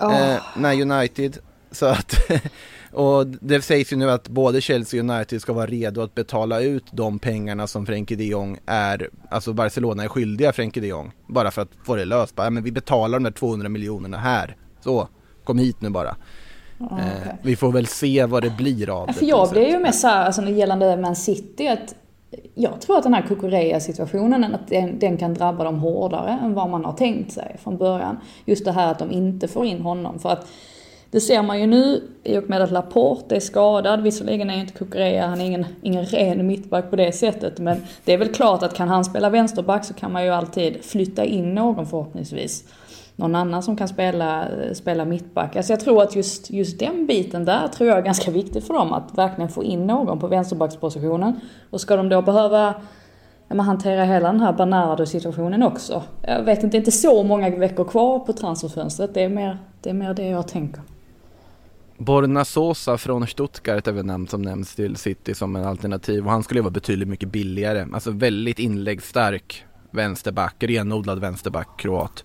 Eh, 0.00 0.42
när 0.56 0.82
United, 0.82 1.38
så 1.70 1.86
att 1.86 2.14
och 2.92 3.26
det 3.26 3.62
sägs 3.62 3.92
ju 3.92 3.96
nu 3.96 4.10
att 4.10 4.28
både 4.28 4.60
Chelsea 4.60 5.02
och 5.02 5.10
United 5.10 5.42
ska 5.42 5.52
vara 5.52 5.66
redo 5.66 6.00
att 6.00 6.14
betala 6.14 6.60
ut 6.60 6.84
de 6.92 7.18
pengarna 7.18 7.66
som 7.66 7.86
Frenkie 7.86 8.16
de 8.16 8.24
Jong 8.24 8.58
är, 8.66 9.10
alltså 9.30 9.52
Barcelona 9.52 10.04
är 10.04 10.08
skyldiga 10.08 10.52
Frenkie 10.52 10.80
de 10.80 10.88
Jong. 10.88 11.12
Bara 11.28 11.50
för 11.50 11.62
att 11.62 11.70
få 11.84 11.96
det 11.96 12.04
löst, 12.04 12.34
bara, 12.34 12.50
men 12.50 12.62
vi 12.62 12.72
betalar 12.72 13.18
de 13.18 13.24
där 13.24 13.30
200 13.30 13.68
miljonerna 13.68 14.18
här. 14.18 14.56
Så, 14.80 15.08
kom 15.44 15.58
hit 15.58 15.80
nu 15.80 15.90
bara. 15.90 16.16
Eh, 16.80 17.32
vi 17.42 17.56
får 17.56 17.72
väl 17.72 17.86
se 17.86 18.26
vad 18.26 18.42
det 18.42 18.50
blir 18.50 18.90
av 18.90 19.06
det. 19.06 19.12
För 19.12 19.20
på 19.20 19.26
jag 19.26 19.38
något 19.38 19.50
blev 19.50 19.64
sätt. 19.64 19.72
ju 19.72 19.78
mest 19.78 20.00
såhär, 20.00 20.24
alltså 20.24 20.42
gällande 20.42 20.96
Man 20.96 21.16
City, 21.16 21.68
att 21.68 21.94
jag 22.54 22.80
tror 22.80 22.96
att 22.96 23.02
den 23.02 23.14
här 23.14 23.22
Kukureya-situationen, 23.22 24.54
att 24.54 24.68
den, 24.68 24.98
den 24.98 25.16
kan 25.16 25.34
drabba 25.34 25.64
dem 25.64 25.78
hårdare 25.78 26.38
än 26.42 26.54
vad 26.54 26.70
man 26.70 26.84
har 26.84 26.92
tänkt 26.92 27.32
sig 27.32 27.56
från 27.62 27.76
början. 27.76 28.18
Just 28.44 28.64
det 28.64 28.72
här 28.72 28.90
att 28.90 28.98
de 28.98 29.10
inte 29.10 29.48
får 29.48 29.66
in 29.66 29.80
honom. 29.80 30.18
För 30.18 30.28
att 30.28 30.46
det 31.10 31.20
ser 31.20 31.42
man 31.42 31.60
ju 31.60 31.66
nu 31.66 32.02
i 32.24 32.38
och 32.38 32.50
med 32.50 32.62
att 32.62 32.70
Laporte 32.70 33.36
är 33.36 33.40
skadad. 33.40 34.02
Visserligen 34.02 34.50
är 34.50 34.54
ju 34.54 34.60
inte 34.60 34.72
Kukureya, 34.72 35.26
han 35.26 35.40
är 35.40 35.44
ingen, 35.44 35.66
ingen 35.82 36.04
ren 36.04 36.46
mittback 36.46 36.90
på 36.90 36.96
det 36.96 37.12
sättet. 37.12 37.58
Men 37.58 37.76
det 38.04 38.12
är 38.12 38.18
väl 38.18 38.34
klart 38.34 38.62
att 38.62 38.74
kan 38.74 38.88
han 38.88 39.04
spela 39.04 39.30
vänsterback 39.30 39.84
så 39.84 39.94
kan 39.94 40.12
man 40.12 40.24
ju 40.24 40.30
alltid 40.30 40.84
flytta 40.84 41.24
in 41.24 41.54
någon 41.54 41.86
förhoppningsvis. 41.86 42.64
Någon 43.16 43.34
annan 43.34 43.62
som 43.62 43.76
kan 43.76 43.88
spela, 43.88 44.48
spela 44.74 45.04
mittback. 45.04 45.56
Alltså 45.56 45.72
jag 45.72 45.80
tror 45.80 46.02
att 46.02 46.16
just, 46.16 46.50
just 46.50 46.78
den 46.78 47.06
biten 47.06 47.44
där 47.44 47.68
tror 47.68 47.88
jag 47.88 47.98
är 47.98 48.02
ganska 48.02 48.30
viktig 48.30 48.62
för 48.62 48.74
dem. 48.74 48.92
Att 48.92 49.18
verkligen 49.18 49.48
få 49.48 49.64
in 49.64 49.86
någon 49.86 50.18
på 50.18 50.26
vänsterbackspositionen. 50.26 51.40
Och 51.70 51.80
ska 51.80 51.96
de 51.96 52.08
då 52.08 52.22
behöva 52.22 52.74
ja, 53.48 53.54
men 53.54 53.60
hantera 53.60 54.04
hela 54.04 54.32
den 54.32 54.40
här 54.40 54.52
Bernardo-situationen 54.52 55.62
också. 55.62 56.02
Jag 56.22 56.42
vet 56.42 56.62
inte, 56.62 56.68
det 56.68 56.76
är 56.76 56.78
inte 56.78 56.92
så 56.92 57.22
många 57.22 57.50
veckor 57.50 57.84
kvar 57.84 58.18
på 58.18 58.32
transferfönstret. 58.32 59.14
Det 59.14 59.22
är 59.22 59.28
mer 59.28 59.58
det, 59.80 59.90
är 59.90 59.94
mer 59.94 60.14
det 60.14 60.28
jag 60.28 60.48
tänker. 60.48 60.82
Borna 61.98 62.44
Sosa 62.44 62.98
från 62.98 63.26
Stuttgart 63.26 63.86
är 63.86 63.92
väl 63.92 64.06
namn 64.06 64.28
som 64.28 64.42
nämns 64.42 64.74
till 64.74 64.96
City 64.96 65.34
som 65.34 65.56
en 65.56 65.64
alternativ 65.64 66.24
och 66.24 66.30
han 66.30 66.42
skulle 66.42 66.58
ju 66.58 66.62
vara 66.62 66.70
betydligt 66.70 67.08
mycket 67.08 67.28
billigare. 67.28 67.86
Alltså 67.92 68.10
väldigt 68.10 68.58
inläggsstark 68.58 69.64
vänsterback, 69.90 70.54
renodlad 70.58 71.18
vänsterback, 71.18 71.68
kroat. 71.80 72.24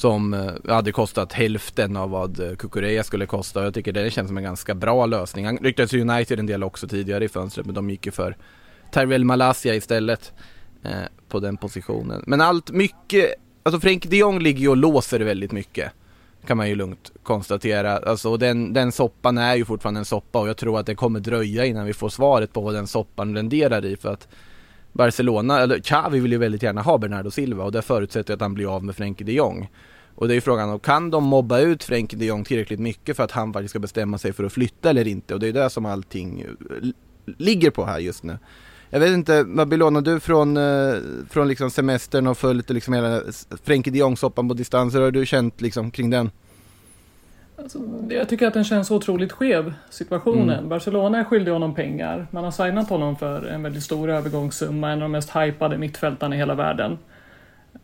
Som 0.00 0.34
eh, 0.34 0.74
hade 0.74 0.92
kostat 0.92 1.32
hälften 1.32 1.96
av 1.96 2.10
vad 2.10 2.40
eh, 2.40 2.56
Kukureya 2.56 3.04
skulle 3.04 3.26
kosta 3.26 3.60
och 3.60 3.66
jag 3.66 3.74
tycker 3.74 3.92
det 3.92 4.10
känns 4.10 4.28
som 4.28 4.36
en 4.36 4.42
ganska 4.42 4.74
bra 4.74 5.06
lösning. 5.06 5.46
Han 5.46 5.58
ryktades 5.58 5.92
ju 5.92 6.00
United 6.00 6.38
en 6.38 6.46
del 6.46 6.62
också 6.62 6.88
tidigare 6.88 7.24
i 7.24 7.28
fönstret 7.28 7.66
men 7.66 7.74
de 7.74 7.90
gick 7.90 8.06
ju 8.06 8.12
för 8.12 8.36
Tyrell 8.92 9.24
Malasia 9.24 9.74
istället 9.74 10.32
eh, 10.82 10.90
på 11.28 11.40
den 11.40 11.56
positionen. 11.56 12.24
Men 12.26 12.40
allt 12.40 12.70
mycket, 12.70 13.34
alltså 13.62 13.80
Frenkie 13.80 14.10
de 14.10 14.16
Jong 14.16 14.40
ligger 14.40 14.60
ju 14.60 14.68
och 14.68 14.76
låser 14.76 15.20
väldigt 15.20 15.52
mycket 15.52 15.92
kan 16.46 16.56
man 16.56 16.68
ju 16.68 16.74
lugnt 16.74 17.12
konstatera. 17.22 17.96
Alltså 17.96 18.36
den, 18.36 18.72
den 18.72 18.92
soppan 18.92 19.38
är 19.38 19.54
ju 19.54 19.64
fortfarande 19.64 20.00
en 20.00 20.04
soppa 20.04 20.40
och 20.40 20.48
jag 20.48 20.56
tror 20.56 20.78
att 20.78 20.86
det 20.86 20.94
kommer 20.94 21.20
dröja 21.20 21.64
innan 21.64 21.86
vi 21.86 21.92
får 21.92 22.08
svaret 22.08 22.52
på 22.52 22.60
vad 22.60 22.74
den 22.74 22.86
soppan 22.86 23.36
renderar 23.36 23.84
i 23.84 23.96
för 23.96 24.12
att 24.12 24.28
Barcelona, 24.92 25.60
eller 25.60 25.78
Xavi 25.78 26.20
vill 26.20 26.32
ju 26.32 26.38
väldigt 26.38 26.62
gärna 26.62 26.82
ha 26.82 26.98
Bernardo 26.98 27.30
Silva 27.30 27.64
och 27.64 27.72
det 27.72 27.82
förutsätter 27.82 28.34
att 28.34 28.40
han 28.40 28.54
blir 28.54 28.74
av 28.74 28.84
med 28.84 28.96
Frenkie 28.96 29.26
de 29.26 29.32
Jong. 29.32 29.68
Och 30.20 30.28
det 30.28 30.32
är 30.32 30.34
ju 30.34 30.40
frågan 30.40 30.70
om, 30.70 30.78
kan 30.78 31.10
de 31.10 31.24
mobba 31.24 31.58
ut 31.58 31.84
Frenkie 31.84 32.18
de 32.18 32.26
Jong 32.26 32.44
tillräckligt 32.44 32.80
mycket 32.80 33.16
för 33.16 33.24
att 33.24 33.30
han 33.30 33.52
faktiskt 33.52 33.70
ska 33.70 33.78
bestämma 33.78 34.18
sig 34.18 34.32
för 34.32 34.44
att 34.44 34.52
flytta 34.52 34.90
eller 34.90 35.08
inte? 35.08 35.34
Och 35.34 35.40
det 35.40 35.48
är 35.48 35.52
det 35.52 35.70
som 35.70 35.86
allting 35.86 36.40
eh, 36.40 36.46
ligger 37.38 37.70
på 37.70 37.84
här 37.84 37.98
just 37.98 38.22
nu. 38.22 38.38
Jag 38.90 39.00
vet 39.00 39.10
inte, 39.10 39.44
Babylona, 39.44 40.00
du 40.00 40.20
från, 40.20 40.56
eh, 40.56 40.94
från 41.30 41.48
liksom 41.48 41.70
semestern 41.70 42.26
och 42.26 42.38
följt 42.38 42.70
liksom 42.70 42.94
hela 42.94 43.20
Frenkie 43.64 43.92
de 43.92 43.98
Jong-soppan 43.98 44.48
på 44.48 44.54
distans, 44.54 44.94
hur 44.94 45.00
har 45.00 45.10
du 45.10 45.26
känt 45.26 45.60
liksom 45.60 45.90
kring 45.90 46.10
den? 46.10 46.30
Alltså, 47.58 47.78
jag 48.08 48.28
tycker 48.28 48.46
att 48.46 48.54
den 48.54 48.64
känns 48.64 48.90
otroligt 48.90 49.32
skev, 49.32 49.72
situationen. 49.90 50.58
Mm. 50.58 50.68
Barcelona 50.68 51.18
är 51.18 51.24
skyldig 51.24 51.52
honom 51.52 51.74
pengar. 51.74 52.26
Man 52.30 52.44
har 52.44 52.50
signat 52.50 52.88
honom 52.88 53.16
för 53.16 53.46
en 53.46 53.62
väldigt 53.62 53.82
stor 53.82 54.10
övergångssumma, 54.10 54.90
en 54.90 54.98
av 54.98 55.00
de 55.00 55.12
mest 55.12 55.36
hypade 55.36 55.78
mittfältarna 55.78 56.34
i 56.34 56.38
hela 56.38 56.54
världen. 56.54 56.98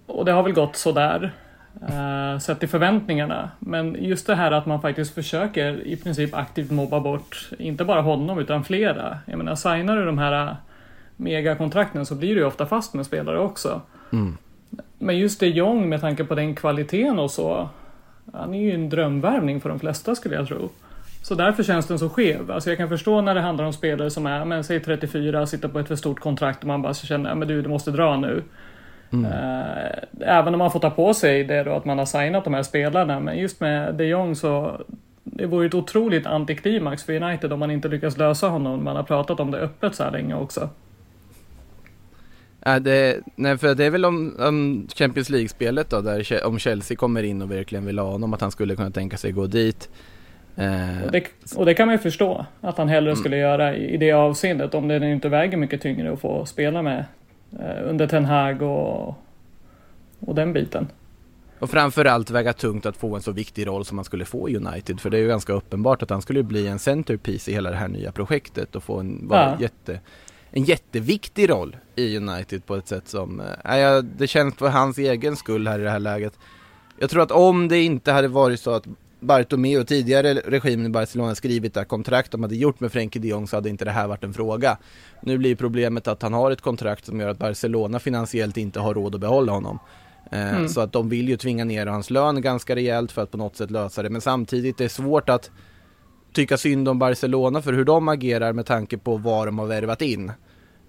Och 0.07 0.25
det 0.25 0.33
har 0.33 0.43
väl 0.43 0.53
gått 0.53 0.77
sådär, 0.77 1.35
uh, 1.83 2.39
sett 2.39 2.61
till 2.61 2.69
förväntningarna. 2.69 3.51
Men 3.59 3.97
just 4.05 4.27
det 4.27 4.35
här 4.35 4.51
att 4.51 4.67
man 4.67 4.81
faktiskt 4.81 5.15
försöker 5.15 5.87
i 5.87 5.97
princip 5.97 6.35
aktivt 6.35 6.71
mobba 6.71 7.01
bort, 7.01 7.51
inte 7.59 7.85
bara 7.85 8.01
honom 8.01 8.39
utan 8.39 8.65
flera. 8.65 9.19
Jag 9.27 9.39
menar, 9.39 9.55
signar 9.55 9.97
du 9.97 10.05
de 10.05 10.19
här 10.19 10.57
megakontrakten 11.17 12.07
så 12.07 12.15
blir 12.15 12.35
du 12.35 12.41
ju 12.41 12.47
ofta 12.47 12.67
fast 12.67 12.95
med 12.95 13.07
spelare 13.07 13.39
också. 13.39 13.81
Men 14.99 15.19
just 15.19 15.41
de 15.41 15.47
Jong 15.47 15.89
med 15.89 16.01
tanke 16.01 16.25
på 16.25 16.35
den 16.35 16.55
kvaliteten 16.55 17.19
och 17.19 17.31
så, 17.31 17.69
han 18.33 18.55
är 18.55 18.63
ju 18.63 18.75
en 18.75 18.89
drömvärvning 18.89 19.61
för 19.61 19.69
de 19.69 19.81
flesta 19.81 20.15
skulle 20.15 20.35
jag 20.35 20.49
tro. 20.49 20.71
Så 21.23 21.35
därför 21.35 21.63
känns 21.63 21.87
den 21.87 21.99
så 21.99 22.09
skev. 22.09 22.51
Alltså 22.51 22.71
jag 22.71 22.79
kan 22.79 22.89
förstå 22.89 23.21
när 23.21 23.35
det 23.35 23.41
handlar 23.41 23.65
om 23.65 23.73
spelare 23.73 24.11
som 24.11 24.27
är, 24.27 24.45
men 24.45 24.65
säg 24.65 24.81
34, 24.81 25.47
sitter 25.47 25.69
på 25.69 25.79
ett 25.79 25.89
för 25.89 25.97
stort 25.97 26.21
kontrakt 26.21 26.61
och 26.61 26.67
man 26.67 26.83
bara 26.83 26.95
känner, 26.95 27.35
men 27.35 27.49
du, 27.49 27.63
du 27.63 27.69
måste 27.69 27.91
dra 27.91 28.17
nu. 28.17 28.43
Eh, 29.13 29.93
även 30.21 30.55
om 30.55 30.59
man 30.59 30.71
får 30.71 30.81
ta 30.81 30.91
på 30.91 31.15
sig 31.15 31.45
det 31.45 31.63
då 31.63 31.73
att 31.73 31.85
man 31.85 31.99
har 31.99 32.07
signat 32.07 32.45
de 32.45 32.55
här 32.55 32.63
spelarna, 32.63 33.21
men 33.21 33.39
just 33.39 33.61
med 33.61 33.95
de 33.95 34.05
Jong 34.05 34.37
så 34.37 34.81
det 35.25 35.47
vore 35.47 35.67
ett 35.67 35.75
otroligt 35.75 36.27
antiklimax 36.27 37.05
för 37.05 37.23
United 37.23 37.53
om 37.53 37.59
man 37.59 37.71
inte 37.71 37.89
lyckas 37.89 38.17
lösa 38.17 38.49
honom. 38.49 38.85
Man 38.85 38.97
har 38.97 39.03
pratat 39.03 39.41
om 39.41 39.51
det 39.51 39.59
öppet 39.59 39.95
så 39.95 40.03
här 40.03 40.11
länge 40.11 40.35
också. 40.35 40.69
Äh, 42.67 42.77
det, 42.77 43.21
nej, 43.37 43.59
för 43.59 43.75
det 43.75 43.85
är 43.85 43.91
väl 43.91 44.05
om, 44.05 44.37
om 44.39 44.87
Champions 44.95 45.31
League-spelet 45.31 45.91
då, 45.91 46.01
där 46.01 46.47
om 46.47 46.59
Chelsea 46.59 46.97
kommer 46.97 47.23
in 47.23 47.43
och 47.43 47.51
verkligen 47.51 47.87
vill 47.87 47.99
ha 47.99 48.11
honom, 48.11 48.35
att 48.35 48.41
han 48.41 48.51
skulle 48.51 48.77
kunna 48.77 48.91
tänka 48.91 49.17
sig 49.17 49.33
gå 49.33 49.47
dit. 49.47 49.89
Eh, 50.57 51.05
Och 51.05 51.13
det, 51.13 51.25
och 51.57 51.67
det 51.67 51.75
kan 51.75 51.87
man 51.87 51.95
ju 51.95 51.99
förstå 51.99 52.47
att 52.61 52.79
han 52.79 52.89
hellre 52.89 53.17
skulle 53.17 53.37
göra 53.37 53.77
i, 53.77 53.95
i 53.95 53.97
det 53.97 54.13
avseendet 54.13 54.75
om 54.75 54.89
det 54.89 54.99
nu 54.99 55.13
inte 55.13 55.29
väger 55.29 55.57
mycket 55.57 55.83
tyngre 55.83 56.13
att 56.13 56.21
få 56.21 56.47
spela 56.47 56.83
med 56.83 57.05
under 57.85 58.07
Ten 58.07 58.25
Hag 58.25 58.63
och, 58.63 59.15
och 60.21 60.35
den 60.35 60.53
biten. 60.53 60.89
Och 61.59 61.71
framförallt 61.71 62.31
väga 62.31 62.53
tungt 62.53 62.87
att 62.87 62.97
få 62.97 63.17
en 63.17 63.23
så 63.23 63.33
viktig 63.33 63.67
roll 63.67 63.85
som 63.85 63.99
han 63.99 64.05
skulle 64.05 64.25
få 64.25 64.49
i 64.49 64.57
United. 64.57 65.01
För 65.01 65.11
det 65.11 65.17
är 65.17 65.21
ju 65.21 65.29
ganska 65.29 65.53
uppenbart 65.53 66.03
att 66.03 66.11
han 66.11 66.23
skulle 66.23 66.43
bli 66.43 66.67
en 66.67 66.79
centerpiece 66.79 67.49
i 67.49 67.53
hela 67.53 67.71
det 67.71 67.77
här 67.77 67.89
nya 67.89 68.13
projektet 68.13 68.77
och 68.77 68.83
få 68.83 68.99
en, 69.01 69.29
Ja. 69.31 69.57
jätte, 69.61 70.01
en 70.51 70.65
jätteviktig 70.65 71.51
roll 71.51 71.77
i 71.95 72.17
United 72.17 72.67
på 72.67 72.75
ett 72.77 72.89
sätt 72.89 73.09
som, 73.09 73.41
äh, 73.65 73.99
det 73.99 74.27
känns 74.27 74.55
för 74.55 74.69
hans 74.69 74.99
egen 74.99 75.37
skull 75.37 75.69
här 75.69 75.79
i 75.79 75.83
det 75.83 75.91
här 75.91 75.99
läget. 75.99 76.39
Jag 76.99 77.11
tror 77.11 77.23
att 77.23 77.31
om 77.31 77.69
det 77.69 77.83
inte 77.83 78.13
hade 78.13 78.29
varit 78.29 78.61
så 78.61 78.71
att 78.71 78.87
Bartomeu 79.21 79.81
och 79.81 79.87
tidigare 79.87 80.35
regimen 80.35 80.87
i 80.87 80.89
Barcelona 80.89 81.35
skrivit 81.35 81.75
det 81.75 81.81
här 81.81 81.85
kontrakt 81.85 82.31
de 82.33 82.43
hade 82.43 82.57
gjort 82.57 82.81
med 82.81 82.93
Frenkie 82.93 83.23
de 83.23 83.29
Jong 83.29 83.49
så 83.49 83.57
hade 83.57 83.69
inte 83.69 83.85
det 83.85 83.91
här 83.91 84.07
varit 84.07 84.25
en 84.25 84.35
fråga. 84.35 84.79
Nu 85.23 85.39
blir 85.39 85.57
problemet 85.57 86.09
att 86.09 86.23
han 86.23 86.33
har 86.33 86.51
ett 86.51 86.61
kontrakt 86.61 87.07
som 87.07 87.21
gör 87.21 87.29
att 87.29 87.39
Barcelona 87.39 87.99
finansiellt 87.99 88.57
inte 88.57 88.81
har 88.81 88.95
råd 88.95 89.15
att 89.15 89.21
behålla 89.21 89.53
honom. 89.53 89.79
Eh, 90.33 90.57
Mm. 90.57 90.69
Så 90.69 90.81
att 90.81 90.93
de 90.93 91.09
vill 91.09 91.29
ju 91.29 91.37
tvinga 91.37 91.65
ner 91.65 91.87
hans 91.87 92.11
lön 92.11 92.41
ganska 92.41 92.77
rejält 92.77 93.13
för 93.13 93.23
att 93.23 93.31
på 93.31 93.37
något 93.39 93.57
sätt 93.57 93.71
lösa 93.71 94.03
det. 94.03 94.11
Men 94.11 94.21
samtidigt 94.21 94.81
är 94.81 94.85
det 94.85 94.89
svårt 94.89 95.29
att 95.29 95.51
tycka 96.33 96.57
synd 96.57 96.89
om 96.89 96.99
Barcelona 96.99 97.63
för 97.63 97.73
hur 97.73 97.85
de 97.85 98.09
agerar 98.09 98.53
med 98.53 98.67
tanke 98.67 98.99
på 98.99 99.17
vad 99.17 99.49
de 99.49 99.59
har 99.59 99.67
värvat 99.67 100.03
in. 100.03 100.33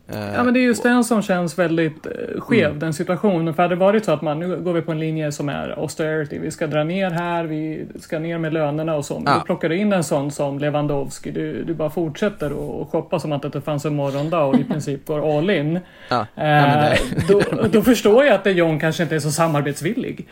Eh, 0.09 0.33
Ja 0.35 0.43
men 0.43 0.53
det 0.53 0.59
är 0.59 0.61
just 0.61 0.83
den 0.83 1.03
som 1.03 1.21
känns 1.21 1.59
väldigt 1.59 2.05
eh, 2.05 2.11
skev, 2.41 2.65
Mm. 2.67 2.79
den 2.79 2.93
situationen. 2.93 3.53
För 3.53 3.63
hade 3.63 3.75
det 3.75 3.79
varit 3.79 4.05
så 4.05 4.11
att 4.11 4.21
man, 4.21 4.39
nu 4.39 4.57
går 4.57 4.73
vi 4.73 4.81
på 4.81 4.91
en 4.91 4.99
linje 4.99 5.31
som 5.31 5.49
är 5.49 5.69
austerity, 5.79 6.39
vi 6.39 6.51
ska 6.51 6.67
dra 6.67 6.83
ner 6.83 7.09
här, 7.11 7.43
vi 7.43 7.85
ska 7.99 8.19
ner 8.19 8.37
med 8.37 8.53
lönerna 8.53 8.95
och 8.95 9.05
så. 9.05 9.19
Men 9.19 9.33
Ja. 9.33 9.39
du 9.39 9.45
plockar 9.45 9.71
in 9.71 9.93
en 9.93 10.03
sån 10.03 10.31
som 10.31 10.59
Lewandowski, 10.59 11.31
du, 11.31 11.63
du 11.63 11.73
bara 11.73 11.89
fortsätter 11.89 12.53
och 12.53 12.91
shoppa 12.91 13.19
som 13.19 13.31
att 13.31 13.41
det 13.41 13.45
inte 13.45 13.61
fanns 13.61 13.85
en 13.85 13.95
morgondag 13.95 14.43
och 14.43 14.55
i 14.59 14.63
princip 14.71 15.05
går 15.07 15.37
all 15.37 15.49
in. 15.49 15.79
Ja, 16.09 16.19
Eh, 16.19 16.25
men 16.35 16.79
det- 17.27 17.27
då, 17.27 17.41
då 17.71 17.81
förstår 17.81 18.25
jag 18.25 18.33
att 18.35 18.55
Jong 18.55 18.79
kanske 18.79 19.03
inte 19.03 19.15
är 19.15 19.19
så 19.19 19.31
samarbetsvillig. 19.31 20.27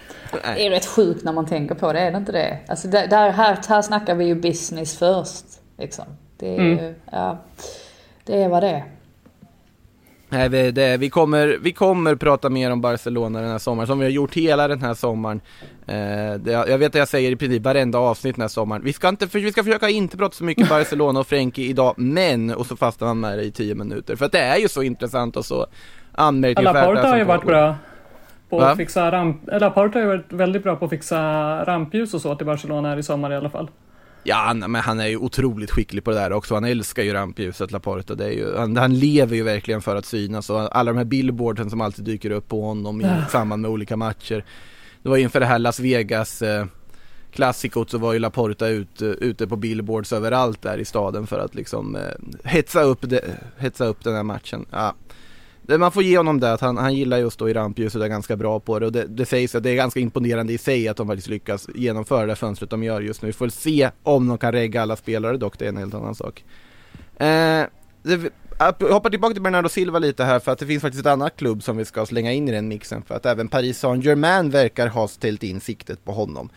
Det 0.55 0.65
är 0.65 0.69
rätt 0.69 0.85
sjukt 0.85 1.23
när 1.23 1.33
man 1.33 1.45
tänker 1.45 1.75
på 1.75 1.93
det, 1.93 1.99
är 1.99 2.11
det 2.11 2.17
inte 2.17 2.31
det? 2.31 2.57
Alltså 2.67 2.87
där, 2.87 3.07
där, 3.07 3.29
här, 3.31 3.57
här 3.69 3.81
snackar 3.81 4.15
vi 4.15 4.25
ju 4.25 4.35
business 4.35 4.97
först. 4.97 5.45
Liksom. 5.77 6.05
Det 6.37 6.49
är 6.55 6.59
Mm. 6.59 6.71
ju, 6.77 6.93
ja, 7.11 7.37
det 8.25 8.43
är 8.43 8.49
vad 8.49 8.63
det 8.63 8.69
är. 8.69 8.83
Nej, 10.35 10.49
vi, 10.49 10.71
det, 10.71 10.97
vi, 10.97 11.09
kommer, 11.09 11.57
vi 11.61 11.71
kommer 11.71 12.15
prata 12.15 12.49
mer 12.49 12.71
om 12.71 12.81
Barcelona 12.81 13.41
den 13.41 13.51
här 13.51 13.57
sommaren, 13.57 13.87
som 13.87 13.99
vi 13.99 14.05
har 14.05 14.11
gjort 14.11 14.33
hela 14.33 14.67
den 14.67 14.81
här 14.81 14.93
sommaren. 14.93 15.41
Eh, 15.87 16.39
det, 16.39 16.51
jag 16.51 16.77
vet 16.77 16.89
att 16.89 16.95
jag 16.95 17.07
säger 17.07 17.31
i 17.31 17.35
princip 17.35 17.63
varenda 17.63 17.99
avsnitt 17.99 18.35
den 18.35 18.41
här 18.41 18.47
sommaren. 18.47 18.81
Vi 18.83 18.93
ska, 18.93 19.09
inte, 19.09 19.25
vi 19.25 19.51
ska 19.51 19.63
försöka 19.63 19.89
inte 19.89 20.17
prata 20.17 20.35
så 20.35 20.43
mycket 20.43 20.69
Barcelona 20.69 21.19
och 21.19 21.27
Frenkie 21.27 21.69
idag, 21.69 21.93
men, 21.97 22.55
och 22.55 22.65
så 22.65 22.75
fastnar 22.75 23.07
man 23.07 23.19
med 23.19 23.37
det 23.37 23.43
i 23.43 23.51
tio 23.51 23.75
minuter. 23.75 24.15
För 24.15 24.25
att 24.25 24.31
det 24.31 24.39
är 24.39 24.57
ju 24.57 24.67
så 24.67 24.81
intressant 24.81 25.37
och 25.37 25.45
så 25.45 25.67
anmärkningsvärt. 26.11 26.75
Laporta 26.75 27.07
har 27.07 27.17
ju 27.17 27.23
varit 27.23 27.45
bra 27.45 27.75
på 28.49 28.57
Va? 28.59 28.69
att 28.69 28.77
fixa 28.77 29.11
ramp... 29.11 29.41
Laporta 29.47 29.99
har 29.99 30.01
ju 30.01 30.07
varit 30.07 30.33
väldigt 30.33 30.63
bra 30.63 30.75
på 30.75 30.85
att 30.85 30.91
fixa 30.91 31.19
rampljus 31.65 32.13
och 32.13 32.21
så 32.21 32.35
till 32.35 32.45
Barcelona 32.45 32.89
här 32.89 32.97
i 32.97 33.03
sommar 33.03 33.31
i 33.31 33.35
alla 33.35 33.49
fall. 33.49 33.69
Ja, 34.27 34.35
han, 34.35 34.59
men 34.59 34.75
han 34.75 34.99
är 34.99 35.07
ju 35.07 35.17
otroligt 35.17 35.71
skicklig 35.71 36.03
på 36.03 36.11
det 36.11 36.17
där 36.17 36.33
också. 36.33 36.53
Han 36.53 36.63
älskar 36.63 37.03
ju 37.03 37.13
rampljuset, 37.13 37.71
Laporta. 37.71 38.15
Det 38.15 38.25
är 38.25 38.31
ju, 38.31 38.55
han, 38.57 38.77
han 38.77 38.99
lever 38.99 39.35
ju 39.35 39.43
verkligen 39.43 39.81
för 39.81 39.95
att 39.95 40.05
synas 40.05 40.49
och 40.49 40.77
alla 40.77 40.91
de 40.91 40.97
här 40.97 41.05
billboardsen 41.05 41.69
som 41.69 41.81
alltid 41.81 42.05
dyker 42.05 42.31
upp 42.31 42.47
på 42.47 42.61
honom 42.61 43.01
i 43.01 43.21
samband 43.29 43.61
med 43.61 43.71
olika 43.71 43.97
matcher. 43.97 44.45
Det 45.03 45.09
var 45.09 45.17
inför 45.17 45.39
det 45.39 45.45
här 45.45 45.59
Las 45.59 45.79
Vegas 45.79 46.41
eh, 46.41 46.65
klassikot 47.31 47.89
så 47.89 47.97
var 47.97 48.13
ju 48.13 48.19
Laporta 48.19 48.67
ut, 48.67 49.01
eh, 49.01 49.09
ute 49.09 49.47
på 49.47 49.55
billboards 49.55 50.13
överallt 50.13 50.61
där 50.61 50.77
i 50.77 50.85
staden 50.85 51.27
för 51.27 51.39
att 51.39 51.55
liksom 51.55 51.95
eh, 51.95 52.01
hetsa, 52.43 52.81
upp 52.81 52.99
det, 53.01 53.21
hetsa 53.57 53.85
upp 53.85 54.03
den 54.03 54.15
här 54.15 54.23
matchen. 54.23 54.65
Ja. 54.71 54.95
Man 55.67 55.91
får 55.91 56.03
ge 56.03 56.17
honom 56.17 56.39
det, 56.39 56.53
att 56.53 56.61
han, 56.61 56.77
han 56.77 56.95
gillar 56.95 57.17
just 57.17 57.39
då 57.39 57.49
i 57.49 57.53
rampljuset 57.53 57.99
och 57.99 58.05
är 58.05 58.09
ganska 58.09 58.35
bra 58.35 58.59
på 58.59 58.79
det 58.79 58.85
och 58.85 58.91
det, 58.91 59.05
det 59.07 59.25
sägs 59.25 59.55
att 59.55 59.63
det 59.63 59.69
är 59.69 59.75
ganska 59.75 59.99
imponerande 59.99 60.53
i 60.53 60.57
sig 60.57 60.87
att 60.87 60.97
de 60.97 61.07
faktiskt 61.07 61.27
lyckas 61.27 61.67
genomföra 61.75 62.25
det 62.25 62.35
fönstret 62.35 62.69
de 62.69 62.83
gör 62.83 63.01
just 63.01 63.21
nu. 63.21 63.25
Vi 63.25 63.33
får 63.33 63.49
se 63.49 63.89
om 64.03 64.27
de 64.27 64.37
kan 64.37 64.51
regga 64.51 64.81
alla 64.81 64.95
spelare 64.95 65.37
dock, 65.37 65.59
det 65.59 65.65
är 65.65 65.69
en 65.69 65.77
helt 65.77 65.93
annan 65.93 66.15
sak. 66.15 66.43
Eh, 67.17 67.63
det, 68.03 68.31
jag 68.59 68.89
hoppar 68.89 69.09
tillbaka 69.09 69.33
till 69.33 69.41
Bernardo 69.41 69.69
Silva 69.69 69.99
lite 69.99 70.23
här 70.23 70.39
för 70.39 70.51
att 70.51 70.59
det 70.59 70.65
finns 70.65 70.81
faktiskt 70.81 71.05
ett 71.05 71.11
annat 71.11 71.37
klubb 71.37 71.63
som 71.63 71.77
vi 71.77 71.85
ska 71.85 72.05
slänga 72.05 72.31
in 72.31 72.49
i 72.49 72.51
den 72.51 72.67
mixen 72.67 73.01
för 73.01 73.15
att 73.15 73.25
även 73.25 73.47
Paris 73.47 73.79
Saint-Germain 73.79 74.49
verkar 74.49 74.87
ha 74.87 75.07
ställt 75.07 75.43
in 75.43 75.59
siktet 75.59 76.05
på 76.05 76.11
honom. 76.11 76.49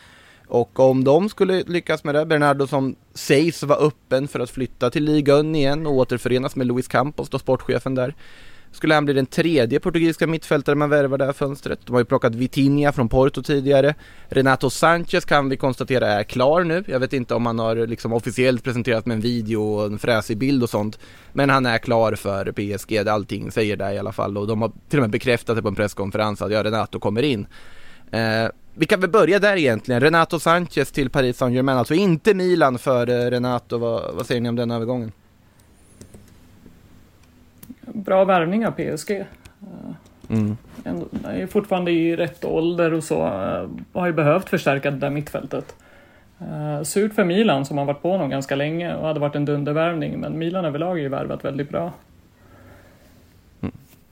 Och 0.48 0.80
om 0.80 1.04
de 1.04 1.28
skulle 1.28 1.62
lyckas 1.62 2.04
med 2.04 2.14
det, 2.14 2.26
Bernardo 2.26 2.66
som 2.66 2.96
sägs 3.14 3.62
vara 3.62 3.78
öppen 3.78 4.28
för 4.28 4.40
att 4.40 4.50
flytta 4.50 4.90
till 4.90 5.04
ligan 5.04 5.54
igen 5.54 5.86
och 5.86 5.92
återförenas 5.92 6.56
med 6.56 6.66
Luis 6.66 6.88
Campos, 6.88 7.28
då 7.28 7.38
sportchefen 7.38 7.94
där. 7.94 8.14
Skulle 8.72 8.94
han 8.94 9.04
bli 9.04 9.14
den 9.14 9.26
tredje 9.26 9.80
portugisiska 9.80 10.26
mittfältare 10.26 10.74
man 10.74 10.90
värvar 10.90 11.18
det 11.18 11.24
här 11.24 11.32
fönstret. 11.32 11.78
De 11.84 11.92
har 11.92 12.00
ju 12.00 12.04
plockat 12.04 12.34
Vitinha 12.34 12.92
från 12.92 13.08
Porto 13.08 13.42
tidigare. 13.42 13.94
Renato 14.28 14.70
Sanchez 14.70 15.24
kan 15.24 15.48
vi 15.48 15.56
konstatera 15.56 16.06
är 16.06 16.24
klar 16.24 16.64
nu. 16.64 16.84
Jag 16.86 17.00
vet 17.00 17.12
inte 17.12 17.34
om 17.34 17.46
han 17.46 17.58
har 17.58 17.86
liksom 17.86 18.12
officiellt 18.12 18.64
presenterat 18.64 19.06
med 19.06 19.14
en 19.14 19.20
video 19.20 19.62
och 19.62 19.86
en 19.86 19.98
fräsig 19.98 20.38
bild 20.38 20.62
och 20.62 20.70
sånt. 20.70 20.98
Men 21.32 21.50
han 21.50 21.66
är 21.66 21.78
klar 21.78 22.14
för 22.14 22.52
PSG, 22.52 23.08
allting 23.08 23.50
säger 23.50 23.76
det 23.76 23.94
i 23.94 23.98
alla 23.98 24.12
fall. 24.12 24.38
Och 24.38 24.46
de 24.46 24.62
har 24.62 24.72
till 24.88 24.98
och 24.98 25.02
med 25.02 25.10
bekräftat 25.10 25.56
det 25.56 25.62
på 25.62 25.68
en 25.68 25.74
presskonferens 25.74 26.42
att 26.42 26.52
ja, 26.52 26.64
Renato 26.64 26.98
kommer 26.98 27.22
in. 27.22 27.46
Eh, 28.10 28.48
vi 28.74 28.86
kan 28.86 29.00
väl 29.00 29.10
börja 29.10 29.38
där 29.38 29.56
egentligen. 29.56 30.00
Renato 30.00 30.38
Sanchez 30.38 30.92
till 30.92 31.10
Paris 31.10 31.36
Saint-Germain, 31.36 31.78
alltså 31.78 31.94
inte 31.94 32.34
Milan 32.34 32.78
för 32.78 33.30
Renato. 33.30 33.78
Vad, 33.78 34.14
vad 34.14 34.26
säger 34.26 34.40
ni 34.40 34.48
om 34.48 34.56
den 34.56 34.70
övergången? 34.70 35.12
Bra 38.04 38.24
värvning 38.24 38.66
av 38.66 38.70
PSG. 38.70 39.24
Mm. 40.30 40.56
Ändå, 40.84 41.06
är 41.24 41.46
fortfarande 41.46 41.90
i 41.90 42.16
rätt 42.16 42.44
ålder 42.44 42.92
och 42.92 43.04
så. 43.04 43.26
eh, 43.26 43.68
Har 44.00 44.06
ju 44.06 44.12
behövt 44.12 44.48
förstärka 44.48 44.90
det 44.90 44.96
där 44.96 45.10
mittfältet. 45.10 45.74
Uh, 46.42 46.82
surt 46.82 47.14
för 47.14 47.24
Milan 47.24 47.64
som 47.64 47.78
har 47.78 47.84
varit 47.84 48.02
på 48.02 48.10
honom 48.10 48.30
ganska 48.30 48.56
länge 48.56 48.94
och 48.94 49.06
hade 49.06 49.20
varit 49.20 49.34
en 49.34 49.44
dundervärvning. 49.44 50.20
Men 50.20 50.38
Milan 50.38 50.64
överlag 50.64 50.88
har 50.88 50.96
ju 50.96 51.08
värvat 51.08 51.44
väldigt 51.44 51.68
bra. 51.68 51.92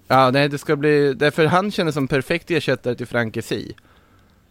Ja, 0.09 0.31
nej, 0.31 0.49
det 0.49 0.59
ska 0.59 0.77
bli, 0.77 1.15
därför 1.15 1.47
han 1.47 1.71
känner 1.71 1.93
som 1.93 2.09
perfekt 2.09 2.51
ersättare 2.51 2.95
till 2.95 3.07
Frankesi. 3.07 3.75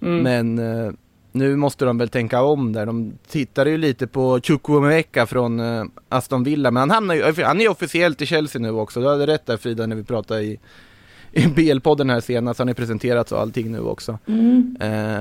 Mm. 0.01 0.23
Men 0.23 0.59
eh, 0.59 0.91
nu 1.35 1.55
måste 1.55 1.85
de 1.85 1.97
väl 1.97 2.09
tänka 2.09 2.41
om 2.41 2.73
där. 2.73 2.85
De 2.85 3.13
tittade 3.27 3.69
ju 3.69 3.77
lite 3.77 4.07
på 4.07 4.39
Chukwuemeka 4.43 5.25
från 5.25 5.59
eh, 5.59 5.83
Aston 6.09 6.43
Villa, 6.43 6.71
men 6.71 6.79
han 6.81 6.91
hamnar 6.91 7.15
ju, 7.15 7.43
han 7.43 7.57
är 7.57 7.61
ju 7.63 7.69
officiellt 7.69 8.21
i 8.21 8.25
Chelsea 8.25 8.61
nu 8.61 8.69
också. 8.71 8.99
Du 9.01 9.07
hade 9.07 9.27
rätt 9.27 9.45
där 9.45 9.57
Frida 9.57 9.85
när 9.87 9.95
vi 9.95 10.03
pratade 10.03 10.41
i, 10.43 10.59
i 11.31 11.45
BL-podden 11.45 12.11
här 12.11 12.19
senast. 12.21 12.59
Han 12.59 12.69
är 12.69 12.73
presenterats 12.73 13.31
och 13.31 13.39
allting 13.41 13.71
nu 13.71 13.79
också. 13.79 14.19
Mm, 14.27 14.77
Eh, 14.79 15.19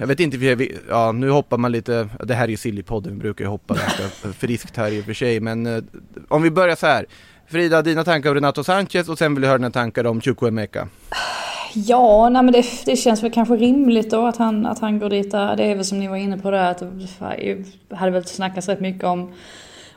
jag 0.00 0.06
vet 0.06 0.20
inte, 0.20 0.36
vi- 0.36 0.78
ja 0.88 1.12
nu 1.12 1.30
hoppar 1.30 1.58
man 1.58 1.72
lite, 1.72 2.08
det 2.24 2.34
här 2.34 2.44
är 2.44 2.48
ju 2.48 2.56
Sillypodden, 2.56 3.12
vi 3.14 3.18
brukar 3.18 3.44
ju 3.44 3.48
hoppa 3.48 3.74
ganska 3.74 4.28
friskt 4.38 4.76
här 4.76 4.90
i 4.90 5.00
och 5.00 5.04
för 5.04 5.14
sig, 5.14 5.40
men 5.40 5.66
eh, 5.66 5.82
om 6.28 6.42
vi 6.42 6.50
börjar 6.50 6.76
så 6.76 6.86
här. 6.86 7.06
Frida, 7.48 7.82
dina 7.82 8.04
tankar 8.04 8.30
om 8.30 8.34
Renato 8.34 8.64
Sanchez 8.64 9.08
och 9.08 9.18
sen 9.18 9.34
vill 9.34 9.42
jag 9.42 9.48
höra 9.50 9.58
dina 9.58 9.70
tankar 9.70 10.04
om 10.06 10.20
Chukwuemeka. 10.20 10.88
Ja, 11.74 12.28
nej 12.28 12.42
men 12.42 12.52
det, 12.52 12.64
det 12.86 12.96
känns 12.96 13.22
väl 13.22 13.30
kanske 13.32 13.56
rimligt 13.56 14.10
då 14.10 14.26
att 14.26 14.36
han, 14.36 14.66
att 14.66 14.78
han 14.78 14.98
går 14.98 15.10
dit 15.10 15.30
där. 15.30 15.56
Det 15.56 15.64
är 15.64 15.74
väl 15.74 15.84
som 15.84 15.98
ni 15.98 16.08
var 16.08 16.16
inne 16.16 16.38
på 16.38 16.50
där 16.50 16.70
att 16.70 16.82
det 17.88 17.96
hade 17.96 18.12
väl 18.12 18.24
snackats 18.24 18.68
rätt 18.68 18.80
mycket 18.80 19.04
om, 19.04 19.32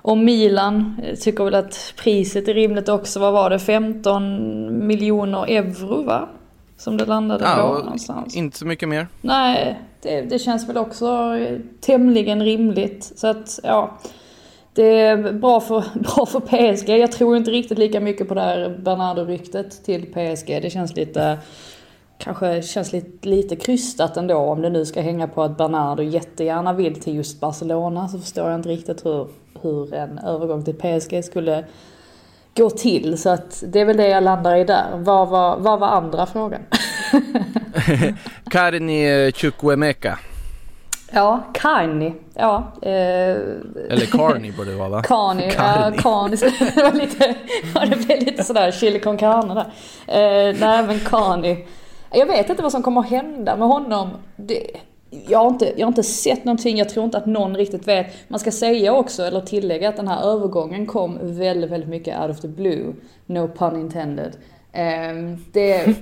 om 0.02 0.26
Milan. 0.26 1.02
Jag 1.10 1.20
tycker 1.20 1.44
väl 1.44 1.56
att 1.56 1.94
priset 2.04 2.48
är 2.48 2.54
rimligt 2.54 2.90
också. 2.90 3.20
Vad 3.20 3.34
var 3.34 3.50
det? 3.50 3.60
15 3.60 4.88
miljoner 4.88 5.46
euro 5.50 6.02
va? 6.04 6.30
Som 6.78 6.98
det 6.98 7.06
landade 7.06 7.40
på 7.44 7.50
Ja, 7.50 7.80
någonstans. 7.84 8.36
inte 8.36 8.58
så 8.58 8.66
mycket 8.66 8.90
mer. 8.90 9.08
Nej, 9.22 9.80
det, 10.02 10.22
det 10.22 10.40
känns 10.40 10.70
väl 10.70 10.78
också 10.78 11.38
tämligen 11.82 12.44
rimligt. 12.44 13.12
Så 13.16 13.28
att, 13.28 13.60
ja. 13.64 13.92
Det 14.76 15.00
är 15.00 15.34
bra 15.34 15.60
för, 15.60 15.84
bra 16.00 16.26
för 16.26 16.40
PSG. 16.40 16.90
Jag 16.90 17.12
tror 17.12 17.38
inte 17.38 17.52
riktigt 17.52 17.78
lika 17.78 18.00
mycket 18.00 18.28
på 18.28 18.34
det 18.34 18.42
här 18.42 18.78
Bernardo-ryktet 18.84 19.84
till 19.86 20.06
PSG. 20.06 20.62
Det 20.62 20.70
känns 20.70 20.96
lite, 20.96 21.38
kanske 22.18 22.62
känns 22.62 22.94
lite, 22.94 23.30
lite 23.30 23.56
krystat 23.56 24.18
ändå. 24.18 24.38
Om 24.38 24.62
det 24.62 24.70
nu 24.70 24.86
ska 24.86 25.02
hänga 25.02 25.28
på 25.28 25.44
att 25.44 25.58
Bernardo 25.58 26.04
jättegärna 26.04 26.74
vill 26.74 27.02
till 27.02 27.16
just 27.16 27.40
Barcelona 27.40 28.08
så 28.08 28.20
förstår 28.20 28.50
jag 28.50 28.60
inte 28.60 28.70
riktigt 28.70 29.06
hur, 29.06 29.28
hur 29.62 29.94
en 29.94 30.18
övergång 30.20 30.64
till 30.64 30.76
PSG 30.76 31.24
skulle 31.24 31.66
gå 32.56 32.70
till. 32.70 33.18
Så 33.18 33.30
att 33.30 33.64
det 33.68 33.80
är 33.80 33.86
väl 33.86 33.98
det 33.98 34.08
jag 34.08 34.24
landar 34.24 34.56
i 34.56 34.64
där. 34.64 34.86
Vad 34.94 35.30
var, 35.30 35.58
vad 35.58 35.80
var 35.80 35.88
andra 35.88 36.26
frågan? 36.26 36.62
Karni 38.50 39.32
Chukwemeka. 39.32 40.20
Ja, 41.16 41.44
Carney. 41.54 42.14
Ja. 42.34 42.72
Eh, 42.82 42.92
eller 43.90 44.06
Carney 44.06 44.52
borde 44.52 44.72
det 44.72 44.78
vara 44.78 44.90
va? 44.90 45.04
Carney, 45.04 45.46
ja, 45.46 45.52
Carney. 45.52 46.00
Carney. 46.00 46.38
Det 46.76 46.84
var 46.84 46.94
lite, 46.94 47.36
det 47.90 48.06
blev 48.06 48.20
lite 48.20 48.44
sådär 48.44 48.72
chili 48.72 49.00
con 49.00 49.18
carne 49.18 49.54
där. 49.54 49.66
Eh, 50.08 50.56
nej 50.60 50.84
men 50.88 51.00
Carney. 51.00 51.58
Jag 52.12 52.26
vet 52.26 52.50
inte 52.50 52.64
vad 52.64 52.72
som 52.72 52.84
kommer 52.84 53.02
att 53.02 53.10
hända 53.10 53.56
med 53.56 53.68
honom. 53.68 54.10
Det, 54.36 54.68
jag, 55.28 55.40
har 55.40 55.48
inte, 55.48 55.74
jag 55.78 55.86
har 55.86 55.92
inte 55.92 56.04
sett 56.04 56.46
någonting, 56.46 56.78
jag 56.78 56.90
tror 56.90 57.06
inte 57.06 57.18
att 57.18 57.26
någon 57.26 57.58
riktigt 57.58 57.88
vet. 57.88 58.30
Man 58.30 58.40
ska 58.40 58.52
säga 58.52 58.94
också, 58.94 59.24
eller 59.24 59.42
tillägga 59.42 59.90
att 59.90 59.98
den 59.98 60.08
här 60.08 60.24
övergången 60.24 60.86
kom 60.86 61.18
väldigt, 61.22 61.72
väldigt 61.72 61.90
mycket 61.90 62.22
out 62.22 62.32
of 62.32 62.42
the 62.42 62.48
blue. 62.48 62.94
No 63.26 63.48
pun 63.48 63.80
intended. 63.80 64.38
Ehm, 64.78 65.38
det, 65.52 65.96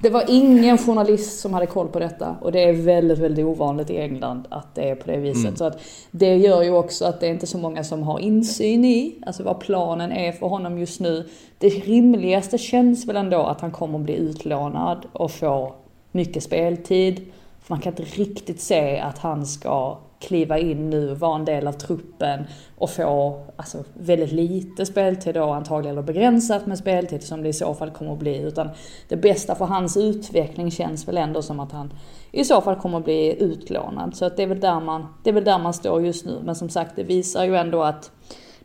det, 0.00 0.10
var, 0.10 0.24
ingen 0.28 0.78
journalist 0.78 1.40
som 1.40 1.54
hade 1.54 1.66
koll 1.66 1.88
på 1.88 1.98
detta 1.98 2.36
och 2.40 2.52
det 2.52 2.64
är 2.64 2.72
väldigt, 2.72 3.18
väldigt 3.18 3.44
ovanligt 3.44 3.90
i 3.90 3.96
England 3.96 4.46
att 4.50 4.74
det 4.74 4.90
är 4.90 4.94
på 4.94 5.10
det 5.10 5.16
viset. 5.16 5.44
Mm. 5.44 5.56
Så 5.56 5.64
att 5.64 5.80
det 6.10 6.36
gör 6.36 6.62
ju 6.62 6.70
också 6.70 7.04
att 7.04 7.20
det 7.20 7.26
är 7.26 7.30
inte 7.30 7.46
så 7.46 7.58
många 7.58 7.84
som 7.84 8.02
har 8.02 8.18
insyn 8.18 8.84
i, 8.84 9.16
alltså 9.26 9.42
vad 9.42 9.60
planen 9.60 10.12
är 10.12 10.32
för 10.32 10.46
honom 10.46 10.78
just 10.78 11.00
nu. 11.00 11.28
Det 11.58 11.68
rimligaste 11.68 12.58
känns 12.58 13.06
väl 13.06 13.16
ändå 13.16 13.42
att 13.42 13.60
han 13.60 13.70
kommer 13.70 13.98
att 13.98 14.04
bli 14.04 14.14
utlånad 14.14 15.06
och 15.12 15.30
få 15.30 15.74
mycket 16.12 16.42
speltid. 16.42 17.20
För 17.62 17.74
man 17.74 17.80
kan 17.80 17.92
inte 17.92 18.20
riktigt 18.20 18.60
se 18.60 18.98
att 18.98 19.18
han 19.18 19.46
ska 19.46 19.98
kliva 20.26 20.58
in 20.58 20.90
nu, 20.90 21.14
vara 21.14 21.38
en 21.38 21.44
del 21.44 21.66
av 21.66 21.72
truppen 21.72 22.44
och 22.78 22.90
få 22.90 23.42
alltså, 23.56 23.84
väldigt 23.94 24.32
lite 24.32 24.86
speltid 24.86 25.34
då 25.34 25.44
antagligen, 25.44 25.98
eller 25.98 26.06
begränsat 26.06 26.66
med 26.66 26.78
speltid 26.78 27.22
som 27.22 27.42
det 27.42 27.48
i 27.48 27.52
så 27.52 27.74
fall 27.74 27.90
kommer 27.90 28.12
att 28.12 28.18
bli. 28.18 28.38
Utan 28.38 28.68
det 29.08 29.16
bästa 29.16 29.54
för 29.54 29.64
hans 29.64 29.96
utveckling 29.96 30.70
känns 30.70 31.08
väl 31.08 31.16
ändå 31.16 31.42
som 31.42 31.60
att 31.60 31.72
han 31.72 31.92
i 32.32 32.44
så 32.44 32.60
fall 32.60 32.76
kommer 32.76 32.98
att 32.98 33.04
bli 33.04 33.42
utlånad. 33.42 34.16
Så 34.16 34.24
att 34.24 34.36
det, 34.36 34.42
är 34.42 34.46
väl 34.46 34.60
där 34.60 34.80
man, 34.80 35.06
det 35.22 35.30
är 35.30 35.34
väl 35.34 35.44
där 35.44 35.58
man 35.58 35.74
står 35.74 36.02
just 36.02 36.26
nu. 36.26 36.40
Men 36.44 36.54
som 36.54 36.68
sagt, 36.68 36.96
det 36.96 37.02
visar 37.02 37.44
ju 37.44 37.56
ändå 37.56 37.82
att 37.82 38.10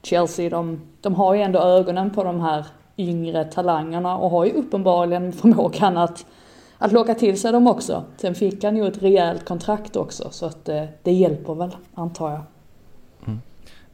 Chelsea, 0.04 0.50
de, 0.50 0.82
de 1.02 1.16
har 1.16 1.34
ju 1.34 1.42
ändå 1.42 1.60
ögonen 1.60 2.12
på 2.12 2.24
de 2.24 2.40
här 2.40 2.66
yngre 2.98 3.44
talangerna 3.46 4.18
och 4.18 4.30
har 4.30 4.46
ju 4.46 4.52
uppenbarligen 4.52 5.32
förmågan 5.34 5.98
att 5.98 6.26
att 6.80 6.92
locka 6.92 7.16
till 7.16 7.40
sig 7.40 7.52
dem 7.52 7.68
också. 7.68 8.04
Sen 8.18 8.36
fick 8.36 8.64
han 8.64 8.78
ju 8.78 8.88
ett 8.88 9.04
rejält 9.04 9.46
kontrakt 9.46 9.96
också 9.96 10.30
så 10.32 10.46
att 10.46 10.66
det, 10.66 10.88
det 11.04 11.12
hjälper 11.12 11.56
väl 11.56 11.76
antar 11.94 12.32
jag. 12.32 12.42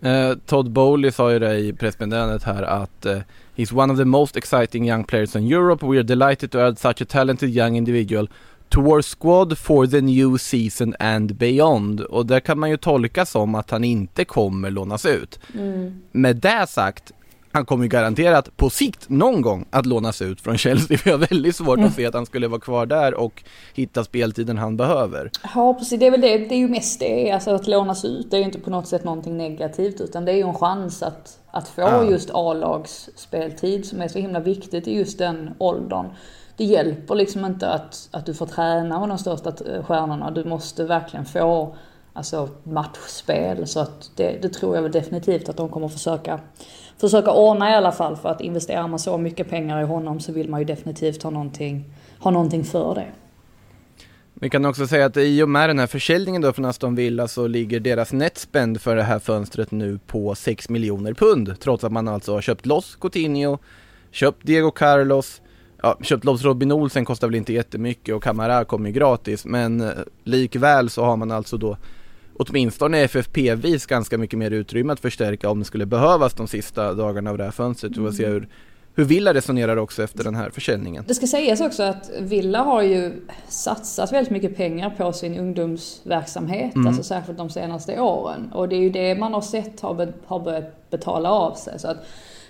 Eh, 0.01 0.37
Todd 0.45 0.71
Bowley 0.71 1.11
sa 1.11 1.31
ju 1.31 1.39
det 1.39 1.57
i 1.57 1.73
pressmeddelandet 1.73 2.43
här 2.43 2.63
att 2.63 3.05
eh, 3.05 3.17
He's 3.55 3.83
one 3.83 3.93
of 3.93 3.99
the 3.99 4.05
most 4.05 4.37
exciting 4.37 4.89
young 4.89 5.03
players 5.03 5.35
in 5.35 5.51
Europe. 5.51 5.85
We 5.85 5.97
are 5.97 6.03
delighted 6.03 6.51
to 6.51 6.59
add 6.59 6.79
such 6.79 7.01
a 7.01 7.05
talented 7.09 7.49
young 7.49 7.77
individual 7.77 8.29
to 8.69 8.81
our 8.81 9.01
squad 9.01 9.57
for 9.57 9.87
the 9.87 10.01
new 10.01 10.37
season 10.37 10.95
and 10.99 11.35
beyond. 11.35 12.01
Och 12.01 12.25
det 12.25 12.39
kan 12.39 12.59
man 12.59 12.69
ju 12.69 12.77
tolka 12.77 13.25
som 13.25 13.55
att 13.55 13.71
han 13.71 13.83
inte 13.83 14.25
kommer 14.25 14.71
lånas 14.71 15.05
ut. 15.05 15.39
Mm. 15.53 16.01
Med 16.11 16.35
det 16.35 16.65
sagt, 16.69 17.11
han 17.55 17.65
kommer 17.65 17.83
ju 17.83 17.89
garanterat 17.89 18.57
på 18.57 18.69
sikt 18.69 19.09
någon 19.09 19.41
gång 19.41 19.65
att 19.69 19.85
lånas 19.85 20.21
ut 20.21 20.41
från 20.41 20.57
Chelsea. 20.57 20.97
För 20.97 21.09
jag 21.09 21.17
har 21.17 21.27
väldigt 21.27 21.55
svårt 21.55 21.77
Mm. 21.77 21.87
att 21.89 21.95
se 21.95 22.05
att 22.05 22.13
han 22.13 22.25
skulle 22.25 22.47
vara 22.47 22.59
kvar 22.61 22.85
där 22.85 23.13
och 23.13 23.43
hitta 23.73 24.03
speltiden 24.03 24.57
han 24.57 24.77
behöver. 24.77 25.31
Ja 25.55 25.73
precis, 25.73 25.99
det 25.99 26.05
är 26.07 26.11
väl 26.11 26.21
det. 26.21 26.37
Det 26.37 26.55
är 26.55 26.59
ju 26.59 26.67
mest 26.67 26.99
det, 26.99 27.31
alltså 27.31 27.51
att 27.55 27.67
lånas 27.67 28.05
ut. 28.05 28.31
Det 28.31 28.37
är 28.37 28.39
ju 28.39 28.45
inte 28.45 28.59
på 28.59 28.69
något 28.69 28.87
sätt 28.87 29.03
någonting 29.03 29.37
negativt 29.37 30.01
utan 30.01 30.25
det 30.25 30.31
är 30.31 30.35
ju 30.35 30.41
en 30.47 30.53
chans 30.53 31.03
att, 31.03 31.39
att 31.51 31.67
få 31.67 31.81
Ja. 31.81 32.03
just 32.05 32.29
A-lags 32.33 33.09
speltid 33.15 33.85
som 33.85 34.01
är 34.01 34.07
så 34.07 34.19
himla 34.19 34.39
viktigt 34.39 34.87
i 34.87 34.95
just 34.97 35.17
den 35.17 35.49
åldern. 35.57 36.05
Det 36.57 36.63
hjälper 36.65 37.15
liksom 37.15 37.45
inte 37.45 37.69
att, 37.69 38.07
att 38.11 38.25
du 38.25 38.33
får 38.33 38.45
träna 38.45 38.99
med 38.99 39.09
de 39.09 39.17
största 39.17 39.51
stjärnorna. 39.83 40.31
Du 40.31 40.43
måste 40.43 40.83
verkligen 40.83 41.25
få 41.25 41.75
alltså, 42.13 42.49
matchspel. 42.63 43.67
Så 43.67 43.79
att 43.79 44.11
det, 44.15 44.39
det 44.41 44.49
tror 44.49 44.75
jag 44.75 44.83
väl 44.83 44.91
definitivt 44.91 45.49
att 45.49 45.57
de 45.57 45.69
kommer 45.69 45.87
försöka, 45.87 46.39
försöka 46.97 47.31
ordna 47.31 47.71
i 47.71 47.73
alla 47.73 47.91
fall. 47.91 48.15
För 48.15 48.29
att 48.29 48.41
investerar 48.41 48.87
man 48.87 48.99
så 48.99 49.17
mycket 49.17 49.49
pengar 49.49 49.81
i 49.81 49.85
honom 49.85 50.19
så 50.19 50.31
vill 50.31 50.49
man 50.49 50.59
ju 50.59 50.65
definitivt 50.65 51.23
ha 51.23 51.29
någonting, 51.29 51.85
ha 52.19 52.31
någonting 52.31 52.63
för 52.63 52.95
det. 52.95 53.07
Vi 54.39 54.49
kan 54.49 54.65
också 54.65 54.87
säga 54.87 55.05
att 55.05 55.17
i 55.17 55.43
och 55.43 55.49
med 55.49 55.69
den 55.69 55.79
här 55.79 55.87
försäljningen 55.87 56.41
då 56.41 56.53
från 56.53 56.65
Aston 56.65 56.95
Villa 56.95 57.27
så 57.27 57.47
ligger 57.47 57.79
deras 57.79 58.13
netspend 58.13 58.81
för 58.81 58.95
det 58.95 59.03
här 59.03 59.19
fönstret 59.19 59.71
nu 59.71 59.99
på 60.07 60.35
6 60.35 60.69
miljoner 60.69 61.13
pund. 61.13 61.59
Trots 61.59 61.83
att 61.83 61.91
man 61.91 62.07
alltså 62.07 62.33
har 62.33 62.41
köpt 62.41 62.65
loss 62.65 62.95
Coutinho, 62.95 63.57
köpt 64.11 64.45
Diego 64.45 64.71
Carlos, 64.71 65.41
ja, 65.81 65.97
köpt 66.01 66.23
loss 66.23 66.43
Robin 66.43 66.71
Olsen 66.71 67.05
kostar 67.05 67.27
väl 67.27 67.35
inte 67.35 67.53
jättemycket 67.53 68.15
och 68.15 68.23
Camara 68.23 68.65
kommer 68.65 68.89
ju 68.89 68.93
gratis. 68.93 69.45
Men 69.45 69.81
eh, 69.81 69.89
likväl 70.23 70.89
så 70.89 71.03
har 71.03 71.17
man 71.17 71.31
alltså 71.31 71.57
då 71.57 71.77
åtminstone 72.39 72.97
FFP-vis 73.03 73.85
ganska 73.85 74.17
mycket 74.17 74.39
mer 74.39 74.51
utrymme 74.51 74.93
att 74.93 74.99
förstärka 74.99 75.49
om 75.49 75.59
det 75.59 75.65
skulle 75.65 75.85
behövas 75.85 76.33
de 76.33 76.47
sista 76.47 76.93
dagarna 76.93 77.29
av 77.29 77.37
det 77.37 77.43
här 77.43 77.51
fönstret. 77.51 77.97
Vi 77.97 78.01
får 78.01 78.11
se 78.11 78.25
hur, 78.27 78.47
hur 78.95 79.03
Villa 79.03 79.33
resonerar 79.33 79.77
också 79.77 80.03
efter 80.03 80.23
den 80.23 80.35
här 80.35 80.49
försäljningen. 80.49 81.03
Det 81.07 81.15
ska 81.15 81.27
sägas 81.27 81.61
också 81.61 81.83
att 81.83 82.11
Villa 82.19 82.59
har 82.63 82.81
ju 82.81 83.13
satsat 83.47 84.11
väldigt 84.11 84.31
mycket 84.31 84.57
pengar 84.57 84.89
på 84.89 85.13
sin 85.13 85.39
ungdomsverksamhet, 85.39 86.75
Mm. 86.75 86.87
alltså 86.87 87.03
särskilt 87.03 87.37
de 87.37 87.49
senaste 87.49 87.99
åren. 87.99 88.51
Och 88.53 88.69
det 88.69 88.75
är 88.75 88.81
ju 88.81 88.89
det 88.89 89.15
man 89.15 89.33
har 89.33 89.41
sett 89.41 89.79
har, 89.79 90.13
har 90.25 90.39
börjat 90.39 90.89
betala 90.89 91.29
av 91.31 91.53
sig. 91.53 91.79
Så 91.79 91.87
att 91.87 91.97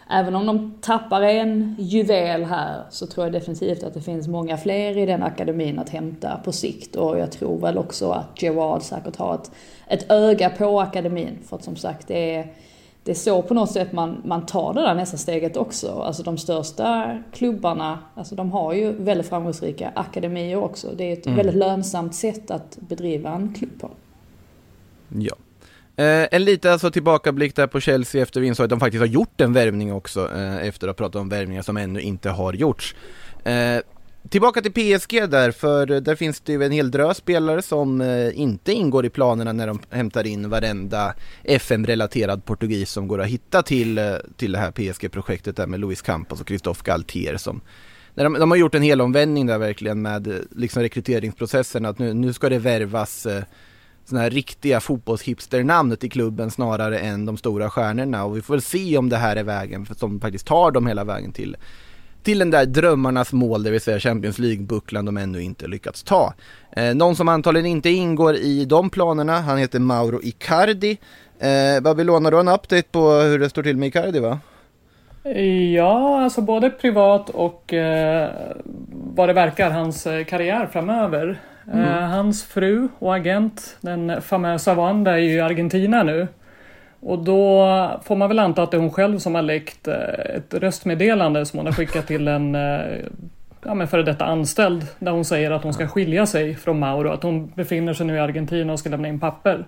även 0.10 0.36
om 0.36 0.46
de 0.46 0.74
tappar 0.82 1.22
en 1.22 1.76
juvel 1.80 2.44
här 2.44 2.84
så 2.89 3.08
tror 3.08 3.26
jag 3.26 3.34
definitivt 3.34 3.84
att 3.84 3.94
det 3.94 4.02
finns 4.02 4.28
många 4.28 4.58
fler 4.58 4.98
i 4.98 5.06
den 5.06 5.24
akademin 5.24 5.80
att 5.80 5.89
hämta 5.89 6.38
på 6.44 6.52
sikt. 6.52 6.96
Och 6.96 7.20
jag 7.20 7.32
tror 7.32 7.60
väl 7.60 7.78
också 7.78 8.12
att 8.12 8.41
Gerard 8.41 8.82
säkert 8.82 9.15
har 9.15 9.36
ett, 9.36 9.52
ett 9.88 10.12
öga 10.12 10.50
på 10.50 10.82
akademin. 10.82 11.38
För 11.46 11.56
att 11.56 11.63
som 11.63 11.76
sagt, 11.76 12.08
det 12.08 12.36
är 12.36 12.48
det 13.04 13.12
är 13.12 13.15
så 13.15 13.41
på 13.41 13.54
något 13.54 13.72
sätt 13.72 13.91
man, 13.94 14.22
man 14.26 14.46
tar 14.46 14.74
det 14.74 14.82
där 14.82 14.96
nästa 14.96 15.18
steget 15.18 15.58
också. 15.58 15.91
Alltså 15.91 16.24
de 16.24 16.38
största 16.38 17.18
klubbarna, 17.34 18.00
alltså 18.15 18.36
de 18.36 18.52
har 18.52 18.74
ju 18.74 18.91
väldigt 18.91 19.28
framgångsrika 19.28 19.91
akademier 19.96 20.58
också. 20.58 20.88
Det 20.98 21.04
är 21.04 21.13
ett 21.13 21.26
Mm. 21.26 21.38
väldigt 21.38 21.56
lönsamt 21.56 22.15
sätt 22.15 22.52
att 22.52 22.78
bedriva 22.80 23.30
en 23.30 23.54
klubb 23.54 23.82
på. 23.82 23.89
Ja. 25.20 25.36
Eh, 25.97 26.27
en 26.31 26.45
liten 26.45 26.71
alltså 26.71 26.91
tillbakablick 26.91 27.55
där 27.55 27.67
på 27.67 27.79
Chelsea 27.79 28.21
efter 28.21 28.41
vi 28.41 28.47
insåg 28.47 28.63
att 28.63 28.69
de 28.69 28.79
faktiskt 28.79 28.99
har 28.99 29.08
gjort 29.08 29.41
en 29.41 29.53
värvning 29.53 29.93
också 29.93 30.31
eh, 30.36 30.67
efter 30.67 30.88
att 30.88 30.99
ha 30.99 31.05
pratat 31.05 31.21
om 31.21 31.29
värvningar 31.29 31.62
som 31.62 31.77
ännu 31.77 32.01
inte 32.01 32.29
har 32.29 32.53
gjorts. 32.53 32.95
Eh, 33.43 33.79
tillbaka 34.29 34.62
till 34.62 34.71
PSG 34.71 35.29
där, 35.29 35.51
för 35.51 35.91
eh, 35.91 35.97
där 35.97 36.15
finns 36.15 36.39
det 36.39 36.53
ju 36.53 36.63
en 36.63 36.71
hel 36.71 36.91
drös 36.91 37.17
spelare 37.17 37.62
som 37.62 38.01
eh, 38.01 38.39
inte 38.39 38.73
ingår 38.73 39.05
i 39.05 39.10
planerna 39.10 39.53
när 39.53 39.67
de 39.67 39.79
hämtar 39.89 40.27
in 40.27 40.49
varenda 40.49 41.13
FM-relaterad 41.43 42.45
portugis 42.45 42.91
som 42.91 43.08
går 43.08 43.21
att 43.21 43.27
hitta 43.27 43.63
till, 43.63 43.97
eh, 43.97 44.13
till 44.38 44.51
det 44.51 44.58
här 44.58 44.71
PSG-projektet 44.71 45.55
där 45.55 45.67
med 45.67 45.79
Luis 45.79 46.01
Campos 46.01 46.41
och 46.41 46.47
Christophe 46.47 46.81
Galtier 46.86 47.38
som 47.38 47.62
när 48.15 48.23
de, 48.23 48.34
de 48.34 48.51
har 48.51 48.58
gjort 48.58 48.75
en 48.75 48.81
hel 48.81 49.01
omvändning 49.01 49.45
där 49.45 49.58
verkligen 49.58 50.01
med 50.01 50.27
eh, 50.27 50.36
liksom 50.51 50.81
rekryteringsprocessen 50.81 51.86
att 51.86 51.99
nu, 51.99 52.13
nu 52.13 52.34
ska 52.34 52.49
det 52.49 52.60
värvas 52.60 53.25
eh, 53.25 53.43
sådana 54.06 54.24
här 54.24 54.30
riktiga 54.30 54.80
fotbollshipsternamnet 54.80 56.00
till 56.00 56.12
klubben 56.12 56.52
snarare 56.52 57.00
än 57.00 57.26
de 57.26 57.38
stora 57.38 57.70
stjärnorna 57.70 58.26
och 58.26 58.38
vi 58.38 58.41
får 58.41 58.54
väl 58.54 58.62
se 58.62 58.98
om 58.98 59.10
det 59.10 59.18
här 59.18 59.36
är 59.36 59.44
vägen 59.44 59.88
som 59.98 60.20
faktiskt 60.20 60.48
tar 60.48 60.72
dem 60.72 60.88
hela 60.88 61.04
vägen 61.04 61.32
till 61.32 61.58
till 62.26 62.39
den 62.39 62.52
där 62.52 62.65
drömmarnas 62.65 63.34
mål, 63.34 63.63
det 63.63 63.72
vill 63.72 63.82
säga 63.82 64.00
Champions 64.00 64.39
League-bucklan 64.39 65.06
de 65.06 65.18
ännu 65.18 65.41
inte 65.41 65.68
lyckats 65.68 66.04
ta. 66.04 66.34
Eh, 66.72 66.96
någon 66.96 67.15
som 67.15 67.28
antagligen 67.28 67.65
inte 67.65 67.89
ingår 67.89 68.36
i 68.36 68.65
de 68.65 68.89
planerna, 68.89 69.39
han 69.39 69.58
heter 69.58 69.80
Mauro 69.80 70.20
Icardi. 70.24 70.91
Eh, 71.39 71.48
du, 71.96 72.12
har 72.12 72.32
du 72.32 72.39
en 72.39 72.48
update 72.48 72.88
på 72.91 73.12
hur 73.12 73.39
det 73.39 73.50
står 73.50 73.63
till 73.63 73.78
med 73.78 73.88
Icardi 73.88 74.20
va? 74.20 74.39
Ja, 75.76 76.24
alltså 76.24 76.41
både 76.41 76.70
privat 76.70 77.30
och 77.30 77.74
eh, 77.74 78.30
vad 78.91 79.30
det 79.30 79.34
verkar 79.34 79.72
hans 79.72 80.08
eh, 80.08 80.26
karriär 80.26 80.70
framöver. 80.72 81.39
Eh, 81.73 82.08
hans 82.08 82.43
fru 82.43 82.88
och 82.99 83.15
agent, 83.15 83.78
den 83.82 84.21
famösa 84.21 84.73
Wanda, 84.73 85.12
är 85.12 85.17
ju 85.17 85.34
i 85.34 85.41
Argentina 85.41 86.04
nu. 86.04 86.28
Och 86.99 87.23
då 87.23 88.01
får 88.04 88.15
man 88.15 88.28
väl 88.28 88.39
anta 88.39 88.63
att 88.63 88.71
det 88.71 88.78
är 88.78 88.82
hon 88.82 88.91
själv 88.91 89.19
som 89.19 89.36
har 89.36 89.41
läckt 89.41 89.88
eh, 89.88 90.36
ett 90.36 90.54
röstmeddelande 90.54 91.45
som 91.45 91.60
hon 91.60 91.65
har 91.65 91.73
skickat 91.73 92.08
till 92.08 92.28
en 92.28 92.56
eh, 92.56 92.82
ja, 93.65 93.73
men 93.73 93.88
före 93.88 94.04
detta 94.04 94.25
anställd 94.25 94.88
där 94.99 95.12
hon 95.12 95.25
säger 95.25 95.51
att 95.51 95.63
hon 95.63 95.73
ska 95.73 95.88
skilja 95.88 96.25
sig 96.25 96.56
från 96.56 96.80
Mauro, 96.80 97.12
att 97.12 97.23
hon 97.23 97.47
befinner 97.47 97.93
sig 97.93 98.06
nu 98.06 98.15
i 98.15 98.19
Argentina 98.19 98.73
och 98.73 98.80
ska 98.80 98.89
lämna 98.89 99.08
in 99.08 99.19
papper. 99.19 99.65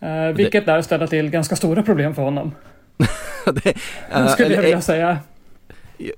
Eh, 0.00 0.26
vilket 0.26 0.66
där 0.66 0.82
ställer 0.82 1.06
till 1.06 1.30
ganska 1.30 1.56
stora 1.56 1.82
problem 1.82 2.14
för 2.14 2.22
honom, 2.22 2.52
det, 3.44 3.74
eh, 4.12 4.26
skulle 4.28 4.54
jag 4.54 4.62
vilja 4.62 4.80
säga. 4.80 5.18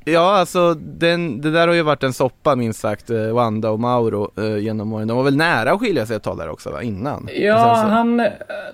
Ja, 0.04 0.36
alltså 0.38 0.74
den, 0.74 1.40
det 1.40 1.50
där 1.50 1.68
har 1.68 1.74
ju 1.74 1.82
varit 1.82 2.02
en 2.02 2.12
soppa 2.12 2.56
minst 2.56 2.80
sagt, 2.80 3.10
eh, 3.10 3.28
Wanda 3.32 3.70
och 3.70 3.80
Mauro 3.80 4.30
eh, 4.36 4.56
genom 4.58 4.92
åren. 4.92 5.08
De 5.08 5.16
var 5.16 5.24
väl 5.24 5.36
nära 5.36 5.72
att 5.72 5.80
skilja 5.80 6.06
sig 6.06 6.16
ett 6.16 6.22
tag 6.22 6.38
där 6.38 6.48
också 6.48 6.70
va, 6.70 6.82
innan? 6.82 7.28
Ja, 7.34 7.58
så- 7.58 7.88
han, 7.88 8.16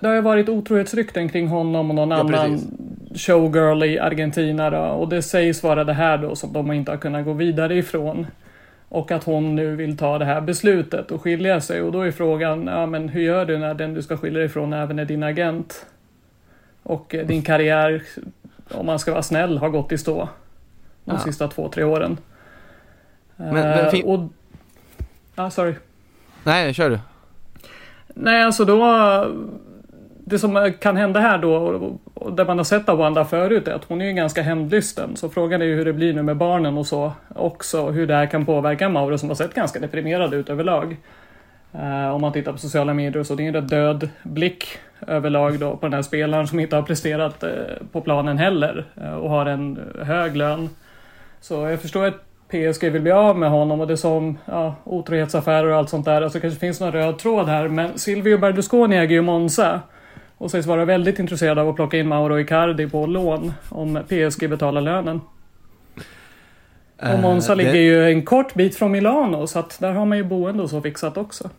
det 0.01 0.07
har 0.07 0.13
ju 0.13 0.21
varit 0.21 0.49
otrohetsrykten 0.49 1.29
kring 1.29 1.47
honom 1.47 1.89
och 1.89 1.95
någon 1.95 2.09
Ja, 2.11 2.17
annan 2.17 2.59
precis. 3.11 3.25
showgirl 3.27 3.83
i 3.83 3.99
Argentina 3.99 4.69
då, 4.69 4.77
och 4.79 5.09
det 5.09 5.21
sägs 5.21 5.63
vara 5.63 5.83
det 5.83 5.93
här 5.93 6.17
då 6.17 6.35
som 6.35 6.53
de 6.53 6.71
inte 6.71 6.91
har 6.91 6.97
kunnat 6.97 7.25
gå 7.25 7.33
vidare 7.33 7.75
ifrån. 7.75 8.27
Och 8.89 9.11
att 9.11 9.23
hon 9.23 9.55
nu 9.55 9.75
vill 9.75 9.97
ta 9.97 10.17
det 10.17 10.25
här 10.25 10.41
beslutet 10.41 11.11
och 11.11 11.21
skilja 11.21 11.61
sig 11.61 11.81
och 11.81 11.91
då 11.91 12.01
är 12.01 12.11
frågan, 12.11 12.67
ja 12.67 12.85
men 12.85 13.09
hur 13.09 13.21
gör 13.21 13.45
du 13.45 13.57
när 13.57 13.73
den 13.73 13.93
du 13.93 14.01
ska 14.01 14.17
skilja 14.17 14.37
dig 14.39 14.45
ifrån 14.45 14.73
även 14.73 14.99
är 14.99 15.05
din 15.05 15.23
agent? 15.23 15.85
Och 16.83 17.15
eh, 17.15 17.25
din 17.27 17.41
karriär, 17.41 18.03
om 18.71 18.85
man 18.85 18.99
ska 18.99 19.11
vara 19.11 19.23
snäll, 19.23 19.57
har 19.57 19.69
gått 19.69 19.91
i 19.91 19.97
stå 19.97 20.29
de 21.05 21.11
Ja. 21.11 21.19
sista 21.19 21.47
två, 21.47 21.69
tre 21.69 21.83
åren. 21.83 22.17
Men- 23.35 23.53
men 23.53 23.79
Eh, 23.85 23.89
fin- 23.91 24.05
och, 24.05 24.19
ja, 25.35 25.49
sorry. 25.49 25.73
Nej, 26.43 26.73
kör 26.73 26.89
du. 26.89 26.99
Nej, 28.07 28.43
alltså 28.43 28.65
då... 28.65 28.85
Det 30.27 30.39
som 30.39 30.73
kan 30.79 30.97
hända 30.97 31.19
här 31.19 31.37
då, 31.37 31.55
och 32.13 32.33
det 32.33 32.45
man 32.45 32.57
har 32.57 32.63
sett 32.65 32.89
av 32.89 32.97
Wanda 32.97 33.25
förut 33.25 33.67
är 33.67 33.73
att 33.73 33.83
hon 33.83 34.01
är 34.01 34.05
ju 34.05 34.11
ganska 34.13 34.41
hämndlysten. 34.41 35.15
Så 35.15 35.29
frågan 35.29 35.61
är 35.61 35.65
ju 35.65 35.75
hur 35.75 35.85
det 35.85 35.93
blir 35.93 36.13
nu 36.13 36.23
med 36.23 36.37
barnen 36.37 36.77
och 36.77 36.87
så 36.87 37.11
också. 37.35 37.89
Hur 37.89 38.07
det 38.07 38.15
här 38.15 38.25
kan 38.25 38.45
påverka 38.45 38.89
Mauro 38.89 39.17
som 39.17 39.29
har 39.29 39.35
sett 39.35 39.53
ganska 39.53 39.79
deprimerad 39.79 40.33
ut 40.33 40.49
överlag. 40.49 40.97
Uh, 41.75 42.07
om 42.15 42.21
man 42.21 42.33
tittar 42.33 42.51
på 42.51 42.57
sociala 42.57 42.93
medier 42.93 43.23
så 43.23 43.35
det 43.35 43.43
är 43.43 43.47
en 43.47 43.53
rätt 43.53 43.69
död 43.69 44.09
blick 44.23 44.67
överlag 45.07 45.59
då 45.59 45.77
på 45.77 45.85
den 45.85 45.93
här 45.93 46.01
spelaren 46.01 46.47
som 46.47 46.59
inte 46.59 46.75
har 46.75 46.83
presterat 46.83 47.43
uh, 47.43 47.49
på 47.91 48.01
planen 48.01 48.37
heller 48.37 48.85
uh, 49.01 49.13
och 49.13 49.29
har 49.29 49.45
en 49.45 49.79
hög 50.03 50.35
lön. 50.35 50.69
Så 51.47 51.53
jag 51.53 51.81
förstår 51.81 52.05
att 52.05 52.15
PSG 52.47 52.91
vill 52.91 53.01
bli 53.01 53.11
av 53.11 53.37
med 53.37 53.49
honom 53.49 53.81
och 53.81 53.87
det 53.87 53.97
som 53.97 54.37
ja, 54.45 54.75
otrohetsaffärer 54.83 55.67
och 55.67 55.77
allt 55.77 55.89
sånt 55.89 56.05
där. 56.05 56.21
Alltså 56.21 56.37
det 56.37 56.41
kanske 56.41 56.59
finns 56.59 56.79
någon 56.79 56.91
röd 56.91 57.19
tråd 57.19 57.47
här 57.47 57.67
men 57.67 57.99
Silvio 57.99 58.37
Berlusconi 58.37 58.95
äger 58.95 59.15
ju 59.15 59.21
Monza 59.21 59.81
och 60.37 60.51
sägs 60.51 60.65
vara 60.65 60.85
väldigt 60.85 61.19
intresserad 61.19 61.59
av 61.59 61.69
att 61.69 61.75
plocka 61.75 61.97
in 61.97 62.07
Mauro 62.07 62.39
Icardi 62.39 62.89
på 62.89 63.05
lån 63.05 63.53
om 63.69 63.99
PSG 64.07 64.49
betalar 64.49 64.81
lönen. 64.81 65.21
Och 67.13 67.19
Monza 67.19 67.51
uh, 67.51 67.57
ligger 67.57 67.73
det... 67.73 67.83
ju 67.83 68.05
en 68.05 68.25
kort 68.25 68.53
bit 68.53 68.75
från 68.75 68.91
Milano 68.91 69.47
så 69.47 69.59
att 69.59 69.79
där 69.79 69.91
har 69.91 70.05
man 70.05 70.17
ju 70.17 70.23
boende 70.23 70.63
och 70.63 70.69
så 70.69 70.81
fixat 70.81 71.17
också. 71.17 71.49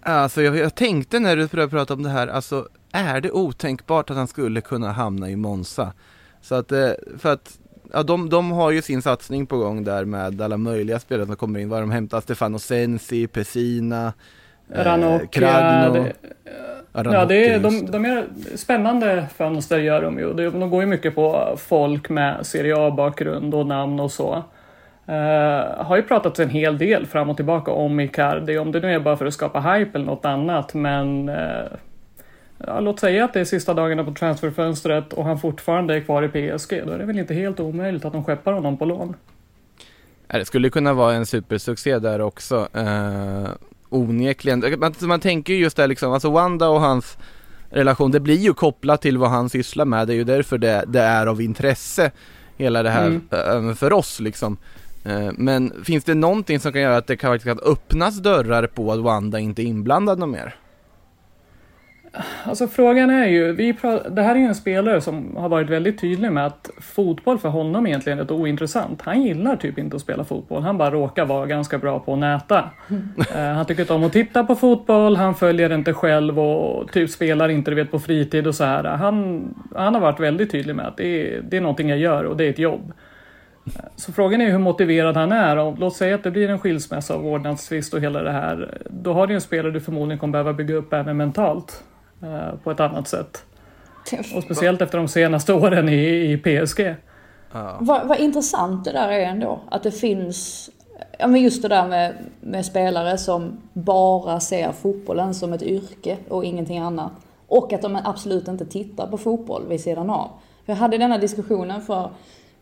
Alltså 0.00 0.42
jag, 0.42 0.56
jag 0.56 0.74
tänkte 0.74 1.18
när 1.18 1.36
du 1.36 1.46
började 1.46 1.70
prata 1.70 1.94
om 1.94 2.02
det 2.02 2.10
här, 2.10 2.26
alltså 2.26 2.68
är 2.92 3.20
det 3.20 3.30
otänkbart 3.30 4.10
att 4.10 4.16
han 4.16 4.28
skulle 4.28 4.60
kunna 4.60 4.92
hamna 4.92 5.30
i 5.30 5.36
Monza? 5.36 5.92
Så 6.42 6.54
att, 6.54 6.72
eh, 6.72 6.90
för 7.18 7.32
att 7.32 7.58
ja, 7.92 8.02
de, 8.02 8.28
de 8.28 8.52
har 8.52 8.70
ju 8.70 8.82
sin 8.82 9.02
satsning 9.02 9.46
på 9.46 9.56
gång 9.56 9.84
där 9.84 10.04
med 10.04 10.40
alla 10.40 10.56
möjliga 10.56 10.98
spelare 10.98 11.26
som 11.26 11.36
kommer 11.36 11.60
in. 11.60 11.68
Var 11.68 11.80
de 11.80 11.90
hämtar 11.90 12.20
Stefano 12.20 12.58
Sensi, 12.58 13.26
Pessina, 13.26 14.12
eh, 14.74 15.18
Kragno. 15.30 16.06
Ja, 16.92 17.24
det 17.24 17.48
är, 17.48 17.58
de, 17.58 17.86
de 17.86 18.04
är 18.04 18.26
spännande 18.56 19.26
fönster 19.36 19.78
gör 19.78 20.02
de 20.02 20.18
ju. 20.18 20.32
De, 20.32 20.60
de 20.60 20.70
går 20.70 20.80
ju 20.80 20.86
mycket 20.86 21.14
på 21.14 21.54
folk 21.56 22.08
med 22.08 22.46
Serie 22.46 22.76
A-bakgrund 22.76 23.54
och 23.54 23.66
namn 23.66 24.00
och 24.00 24.12
så. 24.12 24.44
Uh, 25.08 25.84
har 25.84 25.96
ju 25.96 26.02
pratat 26.02 26.38
en 26.38 26.50
hel 26.50 26.78
del 26.78 27.06
fram 27.06 27.30
och 27.30 27.36
tillbaka 27.36 27.70
om 27.70 28.00
Icardi, 28.00 28.58
om 28.58 28.72
det 28.72 28.80
nu 28.80 28.94
är 28.94 29.00
bara 29.00 29.16
för 29.16 29.26
att 29.26 29.34
skapa 29.34 29.60
hype 29.60 29.90
eller 29.98 30.06
något 30.06 30.24
annat, 30.24 30.74
men 30.74 31.28
uh, 31.28 31.36
ja, 32.66 32.80
låt 32.80 33.00
säga 33.00 33.24
att 33.24 33.32
det 33.32 33.40
är 33.40 33.44
sista 33.44 33.74
dagarna 33.74 34.04
på 34.04 34.12
transferfönstret 34.12 35.12
och 35.12 35.24
han 35.24 35.38
fortfarande 35.38 35.94
är 35.94 36.00
kvar 36.00 36.22
i 36.22 36.28
PSG, 36.28 36.82
då 36.86 36.92
är 36.92 36.98
det 36.98 37.04
väl 37.04 37.18
inte 37.18 37.34
helt 37.34 37.60
omöjligt 37.60 38.04
att 38.04 38.12
de 38.12 38.24
skeppar 38.24 38.52
honom 38.52 38.76
på 38.76 38.84
lån. 38.84 39.16
Det 40.26 40.44
skulle 40.44 40.70
kunna 40.70 40.94
vara 40.94 41.14
en 41.14 41.26
supersuccé 41.26 41.98
där 41.98 42.20
också. 42.20 42.68
Uh, 42.76 43.48
onekligen. 43.88 44.74
Man, 44.78 44.94
man 45.00 45.20
tänker 45.20 45.52
ju 45.52 45.58
just 45.58 45.76
det 45.76 45.86
liksom, 45.86 46.12
alltså 46.12 46.30
Wanda 46.30 46.68
och 46.68 46.80
hans 46.80 47.18
relation, 47.70 48.10
det 48.10 48.20
blir 48.20 48.38
ju 48.38 48.54
kopplat 48.54 49.02
till 49.02 49.18
vad 49.18 49.30
han 49.30 49.50
sysslar 49.50 49.84
med. 49.84 50.06
Det 50.06 50.12
är 50.12 50.16
ju 50.16 50.24
därför 50.24 50.58
det, 50.58 50.84
det 50.86 51.00
är 51.00 51.26
av 51.26 51.42
intresse, 51.42 52.10
hela 52.56 52.82
det 52.82 52.90
här 52.90 53.06
mm. 53.06 53.22
även 53.30 53.76
för 53.76 53.92
oss 53.92 54.20
liksom. 54.20 54.56
Men 55.32 55.84
finns 55.84 56.04
det 56.04 56.14
någonting 56.14 56.60
som 56.60 56.72
kan 56.72 56.82
göra 56.82 56.96
att 56.96 57.06
det 57.06 57.16
kan, 57.16 57.38
kan 57.38 57.58
öppnas 57.60 58.18
dörrar 58.18 58.66
på 58.66 58.92
att 58.92 58.98
Wanda 58.98 59.38
inte 59.38 59.62
är 59.62 59.64
inblandad 59.64 60.18
något 60.18 60.28
mer? 60.28 60.54
Alltså 62.44 62.68
frågan 62.68 63.10
är 63.10 63.26
ju, 63.26 63.52
vi 63.52 63.74
det 64.10 64.22
här 64.22 64.34
är 64.34 64.38
ju 64.38 64.44
en 64.44 64.54
spelare 64.54 65.00
som 65.00 65.36
har 65.36 65.48
varit 65.48 65.70
väldigt 65.70 66.00
tydlig 66.00 66.32
med 66.32 66.46
att 66.46 66.70
fotboll 66.80 67.38
för 67.38 67.48
honom 67.48 67.86
egentligen 67.86 68.18
är 68.18 68.32
ointressant. 68.32 69.02
Han 69.02 69.22
gillar 69.22 69.56
typ 69.56 69.78
inte 69.78 69.96
att 69.96 70.02
spela 70.02 70.24
fotboll, 70.24 70.62
han 70.62 70.78
bara 70.78 70.90
råkar 70.90 71.24
vara 71.24 71.46
ganska 71.46 71.78
bra 71.78 71.98
på 71.98 72.12
att 72.12 72.18
näta. 72.18 72.70
Mm. 72.88 73.08
Uh, 73.18 73.54
han 73.56 73.66
tycker 73.66 73.82
inte 73.82 73.92
om 73.92 74.04
att 74.04 74.12
titta 74.12 74.44
på 74.44 74.54
fotboll, 74.54 75.16
han 75.16 75.34
följer 75.34 75.72
inte 75.72 75.92
själv 75.92 76.40
och 76.40 76.92
typ 76.92 77.10
spelar 77.10 77.48
inte 77.48 77.70
du 77.70 77.74
vet 77.74 77.90
på 77.90 77.98
fritid 77.98 78.46
och 78.46 78.54
så 78.54 78.64
här. 78.64 78.84
Han, 78.84 79.44
han 79.74 79.94
har 79.94 80.00
varit 80.00 80.20
väldigt 80.20 80.50
tydlig 80.50 80.76
med 80.76 80.86
att 80.86 80.96
det 80.96 81.06
är, 81.06 81.42
det 81.42 81.56
är 81.56 81.60
någonting 81.60 81.88
jag 81.88 81.98
gör 81.98 82.24
och 82.24 82.36
det 82.36 82.44
är 82.44 82.50
ett 82.50 82.58
jobb. 82.58 82.92
Eh, 83.66 83.84
så 83.96 84.12
frågan 84.12 84.40
är 84.40 84.50
hur 84.50 84.58
motiverad 84.58 85.16
han 85.16 85.32
är. 85.32 85.56
Och 85.56 85.78
låt 85.78 85.96
säga 85.96 86.14
att 86.14 86.22
det 86.22 86.30
blir 86.30 86.48
en 86.48 86.58
skilsmässa 86.58 87.16
och 87.16 87.22
vårdnadstvist 87.22 87.94
och 87.94 88.00
hela 88.00 88.22
det 88.22 88.32
här. 88.32 88.78
Då 88.90 89.12
har 89.12 89.26
du 89.26 89.34
en 89.34 89.40
spelare 89.40 89.72
du 89.72 89.80
förmodligen 89.80 90.18
kommer 90.18 90.32
behöva 90.32 90.52
bygga 90.52 90.74
upp 90.74 90.92
även 90.92 91.16
mentalt. 91.16 91.84
Eh, 92.22 92.54
på 92.64 92.70
ett 92.70 92.80
annat 92.80 93.08
sätt. 93.08 93.44
Och 94.36 94.42
speciellt 94.42 94.82
efter 94.82 94.98
de 94.98 95.08
senaste 95.08 95.54
åren 95.54 95.88
i, 95.88 96.32
i 96.32 96.36
PSG. 96.38 96.94
Ja. 97.52 97.76
Vad, 97.80 98.08
vad 98.08 98.20
intressant 98.20 98.84
det 98.84 98.92
där 98.92 99.08
är 99.08 99.24
ändå. 99.24 99.60
Att 99.70 99.82
det 99.82 99.90
finns, 99.90 100.70
ja 101.18 101.26
men 101.26 101.40
just 101.40 101.62
det 101.62 101.68
där 101.68 101.88
med, 101.88 102.14
med 102.40 102.66
spelare 102.66 103.18
som 103.18 103.60
bara 103.72 104.40
ser 104.40 104.72
fotbollen 104.72 105.34
som 105.34 105.52
ett 105.52 105.62
yrke 105.62 106.16
och 106.28 106.44
ingenting 106.44 106.78
annat. 106.78 107.12
Och 107.46 107.72
att 107.72 107.82
de 107.82 107.98
absolut 108.04 108.48
inte 108.48 108.66
tittar 108.66 109.06
på 109.06 109.18
fotboll 109.18 109.68
vid 109.68 109.80
sidan 109.80 110.10
av. 110.10 110.30
Jag 110.66 110.76
hade 110.76 110.98
denna 110.98 111.18
diskussionen 111.18 111.82
för 111.82 112.10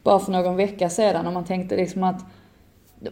bara 0.02 0.18
för 0.18 0.32
någon 0.32 0.56
vecka 0.56 0.90
sedan 0.90 1.26
och 1.26 1.32
man 1.32 1.44
tänkte 1.44 1.76
liksom 1.76 2.04
att 2.04 2.24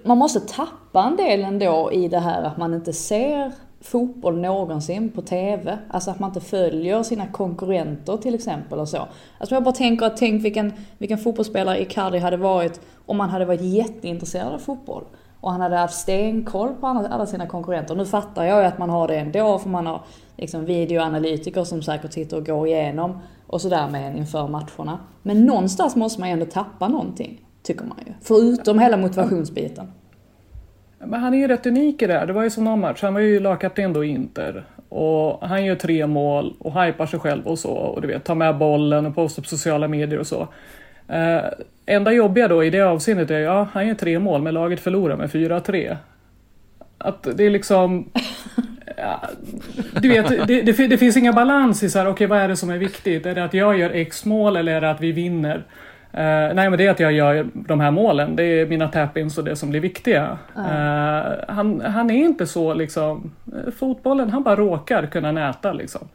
man 0.04 0.18
måste 0.18 0.40
tappa 0.40 1.02
en 1.02 1.16
del 1.16 1.44
ändå 1.44 1.92
i 1.92 2.09
det 2.09 2.18
här 2.18 2.42
att 2.42 2.56
man 2.56 2.74
inte 2.74 2.92
ser 2.92 3.52
fotboll 3.87 4.38
någonsin 4.38 5.11
på 5.11 5.22
TV. 5.22 5.79
Alltså 5.90 6.11
att 6.11 6.18
man 6.18 6.31
inte 6.31 6.40
följer 6.40 7.03
sina 7.03 7.27
konkurrenter 7.27 8.16
till 8.16 8.35
exempel 8.35 8.79
och 8.79 8.88
så. 8.88 9.09
Alltså 9.38 9.55
jag 9.55 9.64
bara 9.64 9.75
tänker 9.75 10.07
att 10.07 10.16
tänk 10.16 10.44
vilken, 10.44 10.72
vilken 10.99 11.18
fotbollsspelare 11.18 11.83
Icardi 11.83 12.18
hade 12.18 12.37
varit 12.37 12.81
om 13.07 13.20
han 13.20 13.31
hade 13.31 13.44
varit 13.44 13.61
jätteintresserad 13.61 14.55
av 14.55 14.59
fotboll. 14.59 15.05
Och 15.40 15.53
han 15.53 15.61
hade 15.61 15.77
haft 15.77 15.94
stenkoll 15.94 16.75
på 16.81 16.87
alla 16.87 17.27
sina 17.27 17.46
konkurrenter. 17.46 17.94
Nu 17.94 18.07
fattar 18.07 18.44
jag 18.44 18.61
ju 18.61 18.66
att 18.66 18.79
man 18.79 18.90
har 18.90 19.09
det 19.09 19.16
ändå 19.16 19.59
för 19.59 19.68
man 19.68 19.87
har 19.87 20.03
liksom 20.37 20.64
videoanalytiker 20.64 21.64
som 21.64 21.83
säkert 21.83 22.12
sitter 22.12 22.37
och 22.37 22.46
går 22.46 22.66
igenom 22.66 23.18
och 23.46 23.61
sådär 23.61 23.88
med 23.88 24.11
en 24.11 24.16
inför 24.16 24.49
matcherna. 24.49 24.99
Men 25.22 25.44
någonstans 25.46 25.96
måste 25.96 26.20
man 26.20 26.29
ju 26.29 26.33
ändå 26.33 26.46
tappa 26.46 26.88
någonting, 26.88 27.40
tycker 27.62 27.85
man 27.85 27.99
ju. 28.07 28.12
Förutom 28.20 28.79
hela 28.79 28.96
motivationsbiten. 28.96 29.92
Men 30.98 31.20
han 31.20 31.35
är 31.35 31.38
ju 31.38 31.48
rätt 31.48 31.66
unik 31.66 32.02
i 32.02 32.06
det 32.06 32.12
här. 32.12 32.26
Det 32.26 32.32
var 32.32 32.42
ju 32.42 32.50
som 32.50 32.64
någon 32.64 32.80
match, 32.80 33.02
han 33.02 33.14
var 33.14 33.20
ju 33.20 33.40
lagkapten 33.40 33.92
då 33.92 34.04
i 34.04 34.09
Inter. 34.09 34.64
Och 34.88 35.48
han 35.48 35.64
gör 35.64 35.74
tre 35.74 36.06
mål 36.06 36.54
och 36.59 36.82
hypar 36.82 37.06
sig 37.06 37.20
själv 37.20 37.46
och 37.46 37.59
så. 37.59 37.70
Och 37.70 38.02
du 38.02 38.09
vet, 38.09 38.24
tar 38.24 38.35
med 38.35 38.56
bollen 38.56 39.06
och 39.06 39.14
postar 39.14 39.42
på 39.42 39.48
sociala 39.48 39.88
medier 39.88 40.18
och 40.18 40.26
så. 40.26 40.48
Eh, 41.09 41.44
enda 41.87 42.12
jobbiga 42.12 42.48
då 42.48 42.64
i 42.64 42.70
det 42.70 42.80
avseendet 42.80 43.30
är 43.30 43.38
ja, 43.38 43.68
han 43.72 43.87
gör 43.87 43.94
tre 43.94 44.18
mål 44.18 44.42
men 44.42 44.54
laget 44.54 44.80
förlorar 44.80 45.16
med 45.16 45.30
4-3. 45.30 45.96
Att 46.98 47.28
det 47.35 47.44
är 47.44 47.50
liksom... 47.50 48.11
Ja, 48.98 49.22
du 50.00 50.09
vet, 50.09 50.28
det, 50.28 50.62
det, 50.62 50.87
det, 50.87 50.98
finns 50.98 51.16
inga 51.16 51.32
balans 51.32 51.82
i 51.82 51.90
så 51.90 51.98
här, 51.98 52.06
okej 52.06 52.12
okay, 52.12 52.26
vad 52.26 52.38
är 52.38 52.48
det 52.48 52.56
som 52.56 52.70
är 52.70 52.78
viktigt? 52.78 53.26
Är 53.26 53.35
det 53.35 53.44
att 53.44 53.54
jag 53.54 53.78
gör 53.78 53.90
X 53.90 54.24
mål 54.24 54.56
eller 54.56 54.72
är 54.72 54.80
det 54.80 54.90
att 54.90 55.00
vi 55.00 55.12
vinner? 55.12 55.64
Uh, 56.16 56.55
nej 56.55 56.70
men 56.70 56.79
det 56.79 56.87
är 56.87 56.90
att 56.90 57.00
jag 57.00 57.12
gör 57.12 57.46
de 57.55 57.81
här 57.81 57.90
målen, 57.90 58.37
det 58.37 58.44
är 58.44 58.66
mina 58.66 58.88
tap-ins 58.88 59.38
och 59.38 59.44
det 59.44 59.57
som 59.57 59.70
blir 59.70 59.81
viktiga. 59.81 60.38
Uh. 60.57 60.62
Uh, 60.62 61.35
han, 61.48 61.81
han 61.81 62.11
är 62.11 62.24
inte 62.24 62.46
så 62.46 62.74
liksom, 62.74 63.33
fotbollen, 63.79 64.31
han 64.31 64.42
bara 64.42 64.57
råkar 64.57 65.07
kunna 65.07 65.33
näta 65.33 65.72
liksom. 65.72 66.09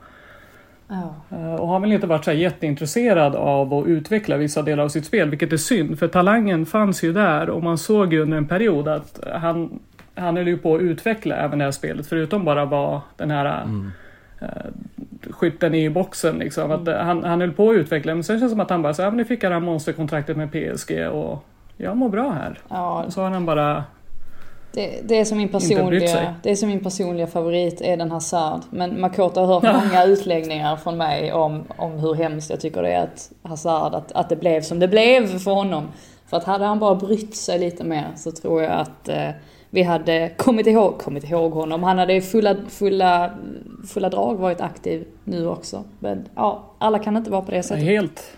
och 1.59 1.67
har 1.67 1.79
väl 1.79 1.91
inte 1.91 2.07
varit 2.07 2.25
så 2.25 2.31
jätteintresserad 2.31 3.35
av 3.35 3.73
att 3.73 3.87
utveckla 3.87 4.37
vissa 4.37 4.61
delar 4.61 4.83
av 4.83 4.89
sitt 4.89 5.05
spel, 5.05 5.29
vilket 5.29 5.53
är 5.53 5.57
synd, 5.57 5.99
för 5.99 6.07
talangen 6.07 6.65
fanns 6.65 7.03
ju 7.03 7.13
där 7.13 7.49
och 7.49 7.63
man 7.63 7.77
såg 7.77 8.13
ju 8.13 8.21
under 8.21 8.37
en 8.37 8.47
period 8.47 8.87
att 8.87 9.19
han, 9.33 9.79
han 10.15 10.37
höll 10.37 10.47
ju 10.47 10.57
på 10.57 10.75
att 10.75 10.81
utveckla 10.81 11.35
även 11.35 11.59
det 11.59 11.65
här 11.65 11.71
spelet, 11.71 12.07
förutom 12.07 12.45
bara 12.45 12.65
vara 12.65 13.01
den 13.17 13.31
här 13.31 13.61
mm 13.63 13.91
skytten 15.29 15.75
i 15.75 15.89
boxen 15.89 16.37
liksom. 16.37 16.71
Att 16.71 16.87
mm. 16.87 17.05
han, 17.05 17.23
han 17.23 17.41
höll 17.41 17.51
på 17.51 17.69
att 17.69 17.75
utveckla 17.75 18.13
men 18.15 18.23
sen 18.23 18.39
känns 18.39 18.51
det 18.51 18.53
som 18.53 18.59
att 18.59 18.69
han 18.69 18.81
bara 18.81 18.93
så 18.93 19.03
här, 19.03 19.11
nu 19.11 19.25
fick 19.25 19.43
han 19.43 19.63
monsterkontraktet 19.63 20.37
med 20.37 20.51
PSG 20.51 21.07
och 21.11 21.43
jag 21.77 21.97
mår 21.97 22.09
bra 22.09 22.31
här. 22.31 22.59
Ja. 22.69 23.03
Och 23.03 23.13
så 23.13 23.21
har 23.21 23.29
han 23.29 23.45
bara 23.45 23.83
det, 24.73 24.99
det, 25.03 25.19
är 25.19 25.25
som 25.25 25.37
min 25.37 25.49
personliga, 25.49 26.35
det 26.43 26.51
är 26.51 26.55
som 26.55 26.69
min 26.69 26.83
personliga 26.83 27.27
favorit, 27.27 27.81
Eden 27.81 28.11
Hazard. 28.11 28.61
Men 28.69 29.01
Makoto 29.01 29.39
har 29.39 29.47
hört 29.47 29.83
många 29.83 30.05
utläggningar 30.05 30.75
från 30.75 30.97
mig 30.97 31.33
om, 31.33 31.63
om 31.77 31.91
hur 31.91 32.13
hemskt 32.13 32.49
jag 32.49 32.59
tycker 32.59 32.81
det 32.81 32.93
är 32.93 33.03
att 33.03 33.31
Hazard, 33.43 33.95
att, 33.95 34.11
att 34.11 34.29
det 34.29 34.35
blev 34.35 34.61
som 34.61 34.79
det 34.79 34.87
blev 34.87 35.39
för 35.39 35.51
honom. 35.51 35.87
För 36.25 36.37
att 36.37 36.43
hade 36.43 36.65
han 36.65 36.79
bara 36.79 36.95
brytt 36.95 37.35
sig 37.35 37.59
lite 37.59 37.83
mer 37.83 38.07
så 38.15 38.31
tror 38.31 38.63
jag 38.63 38.71
att 38.71 39.09
eh, 39.09 39.29
vi 39.73 39.83
hade 39.83 40.31
kommit 40.37 40.67
ihåg, 40.67 40.99
kommit 40.99 41.23
ihåg 41.23 41.51
honom. 41.51 41.83
Han 41.83 41.97
hade 41.97 42.13
i 42.13 42.21
fulla, 42.21 42.55
fulla, 42.69 43.31
fulla 43.87 44.09
drag 44.09 44.35
varit 44.35 44.61
aktiv 44.61 45.05
nu 45.23 45.47
också. 45.47 45.83
Men 45.99 46.29
ja, 46.35 46.73
alla 46.77 46.99
kan 46.99 47.17
inte 47.17 47.31
vara 47.31 47.41
på 47.41 47.51
det 47.51 47.63
sättet. 47.63 47.83
Helt, 47.83 48.31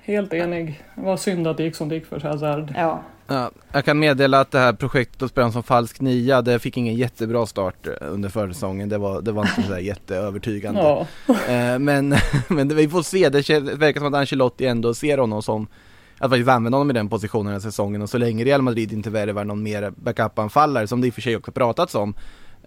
helt 0.00 0.32
enig. 0.32 0.82
Det 0.94 1.02
var 1.02 1.16
synd 1.16 1.46
att 1.46 1.56
det 1.56 1.62
gick 1.62 1.76
som 1.76 1.88
det 1.88 1.94
gick 1.94 2.06
för 2.06 2.20
Hazard. 2.20 2.74
Ja. 2.76 3.02
Ja, 3.30 3.50
jag 3.72 3.84
kan 3.84 3.98
meddela 3.98 4.40
att 4.40 4.50
det 4.50 4.58
här 4.58 4.72
projektet 4.72 5.22
att 5.22 5.30
spela 5.30 5.52
som 5.52 5.62
falsk 5.62 6.00
nia, 6.00 6.42
det 6.42 6.58
fick 6.58 6.76
ingen 6.76 6.94
jättebra 6.94 7.46
start 7.46 7.86
eh, 7.86 7.92
under 8.00 8.28
försäsongen. 8.28 8.88
Det 8.88 8.98
var, 8.98 9.22
det 9.22 9.32
var 9.32 9.42
inte 9.42 9.62
så 9.62 9.78
jätteövertygande. 9.80 10.80
Ja. 10.80 11.06
Eh, 11.28 11.78
men, 11.78 12.14
men 12.48 12.76
vi 12.76 12.88
får 12.88 13.02
se, 13.02 13.28
det 13.28 13.50
verkar 13.60 14.00
som 14.00 14.14
att 14.14 14.20
Ancelotti 14.20 14.66
ändå 14.66 14.94
ser 14.94 15.18
honom 15.18 15.42
som 15.42 15.66
att 16.18 16.30
faktiskt 16.30 16.48
använda 16.48 16.78
honom 16.78 16.90
i 16.90 16.94
den 16.94 17.08
positionen 17.08 17.44
den 17.44 17.52
här 17.52 17.60
säsongen 17.60 18.02
och 18.02 18.10
så 18.10 18.18
länge 18.18 18.44
Real 18.44 18.62
Madrid 18.62 18.92
inte 18.92 19.10
värvar 19.10 19.44
någon 19.44 19.62
mer 19.62 19.92
backup-anfallare 19.96 20.86
som 20.86 21.00
det 21.00 21.06
i 21.06 21.10
och 21.10 21.14
för 21.14 21.22
sig 21.22 21.36
också 21.36 21.52
pratats 21.52 21.94
om 21.94 22.14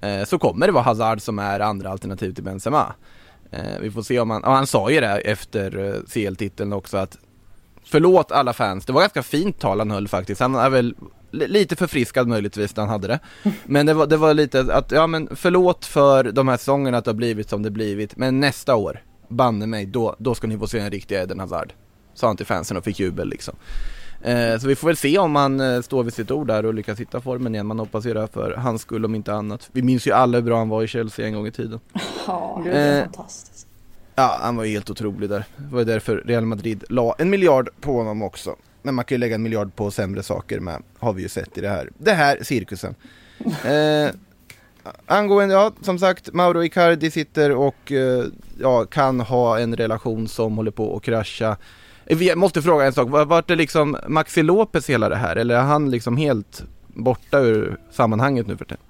eh, 0.01 0.23
så 0.23 0.39
kommer 0.39 0.67
det 0.67 0.73
vara 0.73 0.83
Hazard 0.83 1.21
som 1.21 1.39
är 1.39 1.59
andra 1.59 1.89
alternativ 1.89 2.33
till 2.33 2.43
Benzema. 2.43 2.93
Eh, 3.51 3.79
vi 3.81 3.91
får 3.91 4.01
se 4.01 4.19
om 4.19 4.29
han, 4.29 4.41
ja, 4.45 4.53
han 4.53 4.67
sa 4.67 4.91
ju 4.91 4.99
det 4.99 5.17
efter 5.17 5.77
eh, 5.77 6.01
CL-titeln 6.13 6.73
också 6.73 6.97
att 6.97 7.17
Förlåt 7.83 8.31
alla 8.31 8.53
fans, 8.53 8.85
det 8.85 8.93
var 8.93 9.01
ganska 9.01 9.23
fint 9.23 9.59
tal 9.59 9.79
han 9.79 9.91
höll 9.91 10.07
faktiskt. 10.07 10.41
Han 10.41 10.55
är 10.55 10.69
väl 10.69 10.95
lite 11.31 11.75
förfriskad 11.75 12.27
möjligtvis 12.27 12.75
när 12.75 12.83
han 12.83 12.89
hade 12.89 13.07
det. 13.07 13.19
Men 13.65 13.85
det 13.85 13.93
var, 13.93 14.07
det 14.07 14.17
var 14.17 14.33
lite 14.33 14.73
att, 14.73 14.91
ja 14.91 15.07
men 15.07 15.29
förlåt 15.35 15.85
för 15.85 16.23
de 16.23 16.47
här 16.47 16.57
säsongerna 16.57 16.97
att 16.97 17.05
det 17.05 17.11
har 17.11 17.15
blivit 17.15 17.49
som 17.49 17.63
det 17.63 17.71
blivit. 17.71 18.17
Men 18.17 18.39
nästa 18.39 18.75
år, 18.75 19.03
banne 19.29 19.67
mig, 19.67 19.85
då, 19.85 20.15
då 20.19 20.35
ska 20.35 20.47
ni 20.47 20.57
få 20.57 20.67
se 20.67 20.79
en 20.79 20.91
riktig 20.91 21.15
Eden 21.15 21.39
Hazard. 21.39 21.73
Sa 22.13 22.27
han 22.27 22.37
till 22.37 22.45
fansen 22.45 22.77
och 22.77 22.83
fick 22.83 22.99
jubel 22.99 23.29
liksom. 23.29 23.55
Eh, 24.21 24.57
så 24.57 24.67
vi 24.67 24.75
får 24.75 24.87
väl 24.87 24.97
se 24.97 25.17
om 25.17 25.35
han 25.35 25.59
eh, 25.59 25.81
står 25.81 26.03
vid 26.03 26.13
sitt 26.13 26.31
ord 26.31 26.47
där 26.47 26.65
och 26.65 26.73
lyckas 26.73 26.99
hitta 26.99 27.21
formen 27.21 27.55
igen. 27.55 27.67
Man 27.67 27.79
hoppas 27.79 28.05
ju 28.05 28.13
det 28.13 28.27
för 28.27 28.51
hans 28.51 28.81
skull 28.81 29.05
om 29.05 29.15
inte 29.15 29.33
annat. 29.33 29.69
Vi 29.71 29.81
minns 29.81 30.07
ju 30.07 30.11
alla 30.11 30.37
hur 30.37 30.45
bra 30.45 30.57
han 30.57 30.69
var 30.69 30.83
i 30.83 30.87
Chelsea 30.87 31.25
en 31.27 31.33
gång 31.33 31.47
i 31.47 31.51
tiden. 31.51 31.79
Ja, 32.27 32.61
det 32.65 32.71
är 32.71 32.97
Eh, 32.97 33.03
fantastiskt. 33.03 33.67
Ja, 34.15 34.37
han 34.41 34.55
var 34.55 34.63
ju 34.63 34.71
helt 34.71 34.89
otrolig 34.89 35.29
där. 35.29 35.45
Det 35.57 35.73
var 35.73 35.79
ju 35.79 35.85
därför 35.85 36.23
Real 36.25 36.45
Madrid 36.45 36.83
la 36.89 37.15
en 37.17 37.29
miljard 37.29 37.69
på 37.81 37.93
honom 37.97 38.21
också. 38.21 38.55
Men 38.81 38.95
man 38.95 39.05
kan 39.05 39.15
ju 39.15 39.19
lägga 39.19 39.35
en 39.35 39.43
miljard 39.43 39.75
på 39.75 39.91
sämre 39.91 40.23
saker 40.23 40.59
med, 40.59 40.83
har 40.99 41.13
vi 41.13 41.21
ju 41.21 41.29
sett 41.29 41.57
i 41.57 41.61
det 41.61 41.69
här, 41.69 41.89
det 41.97 42.13
här 42.13 42.37
cirkusen. 42.41 42.95
Eh, 43.65 44.09
angående, 45.05 45.55
ja 45.55 45.71
som 45.81 45.99
sagt, 45.99 46.33
Mauro 46.33 46.63
Icardi 46.63 47.11
sitter 47.11 47.51
och 47.51 47.91
eh, 47.91 48.25
ja, 48.59 48.85
kan 48.85 49.19
ha 49.19 49.59
en 49.59 49.75
relation 49.75 50.27
som 50.27 50.57
håller 50.57 50.71
på 50.71 50.95
att 50.95 51.03
krascha. 51.03 51.57
Vi 52.15 52.35
måste 52.35 52.61
fråga 52.61 52.85
en 52.85 52.93
sak, 52.93 53.09
Var- 53.09 53.25
vart 53.25 53.51
är 53.51 53.55
liksom 53.55 53.97
Maxi 54.07 54.43
Lopez 54.43 54.89
hela 54.89 55.09
det 55.09 55.15
här? 55.15 55.35
Eller 55.35 55.55
är 55.55 55.61
han 55.61 55.91
liksom 55.91 56.17
helt 56.17 56.63
borta 56.87 57.39
ur 57.39 57.77
sammanhanget 57.91 58.47
nu 58.47 58.57
för 58.57 58.65
tiden? 58.65 58.83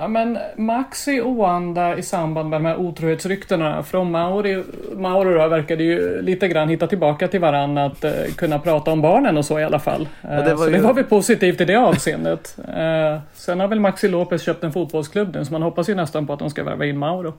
Ja 0.00 0.08
men 0.08 0.38
Maxi 0.56 1.20
och 1.20 1.36
Wanda 1.36 1.96
i 1.98 2.02
samband 2.02 2.48
med 2.50 2.60
de 2.60 2.66
här 2.68 2.76
otrohetsryktena 2.76 3.82
från 3.82 4.10
Mauri, 4.10 4.64
Mauro 4.96 5.34
då 5.38 5.48
verkade 5.48 5.84
ju 5.84 6.22
lite 6.22 6.48
grann 6.48 6.68
hitta 6.68 6.86
tillbaka 6.86 7.28
till 7.28 7.40
varandra 7.40 7.84
att 7.84 8.04
eh, 8.04 8.12
kunna 8.36 8.58
prata 8.58 8.90
om 8.90 9.02
barnen 9.02 9.36
och 9.38 9.44
så 9.44 9.58
i 9.60 9.64
alla 9.64 9.78
fall. 9.78 10.08
Eh, 10.22 10.44
det 10.44 10.54
var 10.54 10.64
så 10.64 10.70
ju- 10.70 10.76
det 10.76 10.82
var 10.82 10.94
väl 10.94 11.04
positivt 11.04 11.60
i 11.60 11.64
det 11.64 11.76
avseendet. 11.76 12.56
Eh, 12.58 13.18
sen 13.34 13.60
har 13.60 13.68
väl 13.68 13.80
Maxi 13.80 14.08
Lopez 14.08 14.42
köpt 14.42 14.64
en 14.64 14.72
fotbollsklubb 14.72 15.34
nu 15.34 15.44
så 15.44 15.52
man 15.52 15.62
hoppas 15.62 15.88
ju 15.88 15.94
nästan 15.94 16.26
på 16.26 16.32
att 16.32 16.38
de 16.38 16.50
ska 16.50 16.64
värva 16.64 16.84
in 16.86 16.98
Mauro. 16.98 17.34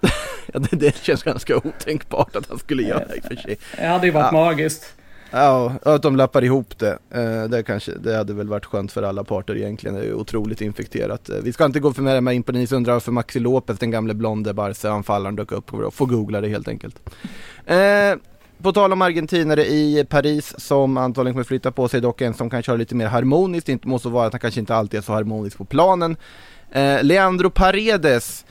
Ja, 0.52 0.58
det, 0.70 0.76
det 0.76 0.96
känns 0.96 1.22
ganska 1.22 1.56
otänkbart 1.56 2.36
att 2.36 2.48
han 2.48 2.58
skulle 2.58 2.82
göra 2.82 3.14
i 3.16 3.20
och 3.20 3.24
för 3.24 3.36
sig. 3.36 3.58
Det 3.76 3.86
hade 3.86 4.06
ju 4.06 4.12
varit 4.12 4.28
Ja. 4.32 4.44
magiskt. 4.44 4.94
Ja, 5.30 5.72
att 5.82 6.02
de 6.02 6.16
lappar 6.16 6.44
ihop 6.44 6.78
det. 6.78 6.98
Eh, 7.10 7.44
det, 7.44 7.62
kanske, 7.62 7.92
det 7.92 8.16
hade 8.16 8.34
väl 8.34 8.48
varit 8.48 8.64
skönt 8.64 8.92
för 8.92 9.02
alla 9.02 9.24
parter 9.24 9.56
egentligen. 9.56 9.94
Det 9.96 10.02
är 10.02 10.04
ju 10.06 10.14
otroligt 10.14 10.60
infekterat. 10.60 11.28
Eh, 11.28 11.36
vi 11.42 11.52
ska 11.52 11.64
inte 11.64 11.80
gå 11.80 11.92
för 11.92 12.20
med 12.20 12.34
in 12.34 12.42
på 12.42 12.52
det. 12.52 12.58
Ni 12.58 12.66
som 12.66 12.76
undrar 12.76 12.92
varför 12.92 13.12
Maxi 13.12 13.38
Lopez, 13.40 13.78
den 13.78 13.90
gamle 13.90 14.14
blonde 14.14 14.54
Barca-anfallaren, 14.54 15.36
dök 15.36 15.52
upp. 15.52 15.70
Får 15.94 16.06
googla 16.06 16.40
det 16.40 16.48
helt 16.48 16.68
enkelt. 16.68 17.10
Eh, 17.66 18.14
på 18.62 18.72
tal 18.72 18.92
om 18.92 19.02
argentinare 19.02 19.66
i 19.66 20.06
Paris 20.08 20.54
som 20.58 20.96
antagligen 20.96 21.34
kommer 21.34 21.44
flytta 21.44 21.70
på 21.72 21.88
sig, 21.88 22.00
dock 22.00 22.20
en 22.20 22.34
som 22.34 22.50
kan 22.50 22.62
köra 22.62 22.76
lite 22.76 22.94
mer 22.94 23.06
harmoniskt. 23.06 23.68
Inte 23.68 23.88
måste 23.88 24.08
vara 24.08 24.26
att 24.26 24.32
han 24.32 24.40
kanske 24.40 24.60
inte 24.60 24.74
alltid 24.74 24.98
är 24.98 25.02
så 25.02 25.12
harmonisk 25.12 25.58
på 25.58 25.64
planen. 25.64 26.16
Eh, 26.72 27.02
Leandro 27.02 27.50
Paredes 27.50 28.44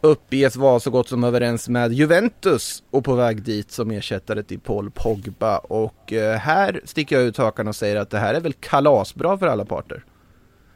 uppges 0.00 0.56
vara 0.56 0.80
så 0.80 0.90
gott 0.90 1.08
som 1.08 1.24
överens 1.24 1.68
med 1.68 1.92
Juventus 1.92 2.82
och 2.90 3.04
på 3.04 3.14
väg 3.14 3.42
dit 3.42 3.70
som 3.70 3.90
ersättare 3.90 4.42
till 4.42 4.60
Paul 4.60 4.90
Pogba. 4.90 5.58
Och 5.58 6.12
eh, 6.12 6.38
här 6.38 6.80
sticker 6.84 7.16
jag 7.16 7.24
ut 7.24 7.36
hakan 7.36 7.68
och 7.68 7.76
säger 7.76 7.96
att 7.96 8.10
det 8.10 8.18
här 8.18 8.34
är 8.34 8.40
väl 8.40 8.52
kalasbra 8.52 9.38
för 9.38 9.46
alla 9.46 9.64
parter. 9.64 10.04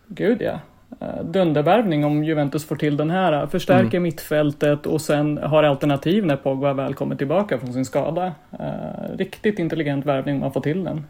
Gud 0.07 0.43
ja. 0.43 0.61
Eh, 1.01 1.25
Dundervärvning 1.25 2.05
om 2.05 2.25
Juventus 2.25 2.65
får 2.65 2.77
till 2.77 2.97
den 2.97 3.11
här. 3.11 3.47
Förstärker 3.47 4.01
mittfältet 4.01 4.87
och 4.87 5.01
sen 5.01 5.39
har 5.39 5.63
alternativ 5.63 6.27
när 6.27 6.37
Pogba 6.37 6.73
väl 6.73 6.95
kommer 6.95 7.17
tillbaka 7.17 7.59
från 7.59 7.73
sin 7.73 7.85
skada. 7.85 8.33
Eh, 8.53 9.17
riktigt 9.17 9.59
intelligent 9.59 10.07
värvning 10.07 10.35
om 10.35 10.41
man 10.41 10.53
får 10.53 10.61
till 10.61 10.85
den. 10.85 11.05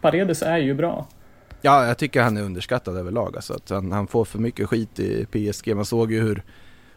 Paredes 0.00 0.42
är 0.42 0.58
ju 0.58 0.74
bra. 0.74 1.06
Ja, 1.62 1.86
jag 1.86 1.98
tycker 1.98 2.22
han 2.22 2.36
är 2.36 2.42
underskattad 2.42 2.96
överlag. 2.96 3.36
Alltså 3.36 3.54
att 3.54 3.70
han, 3.70 3.92
han 3.92 4.06
får 4.06 4.24
för 4.24 4.38
mycket 4.38 4.68
skit 4.68 4.98
i 4.98 5.26
PSG. 5.26 5.76
Man 5.76 5.84
såg 5.84 6.12
ju 6.12 6.20
hur, 6.20 6.42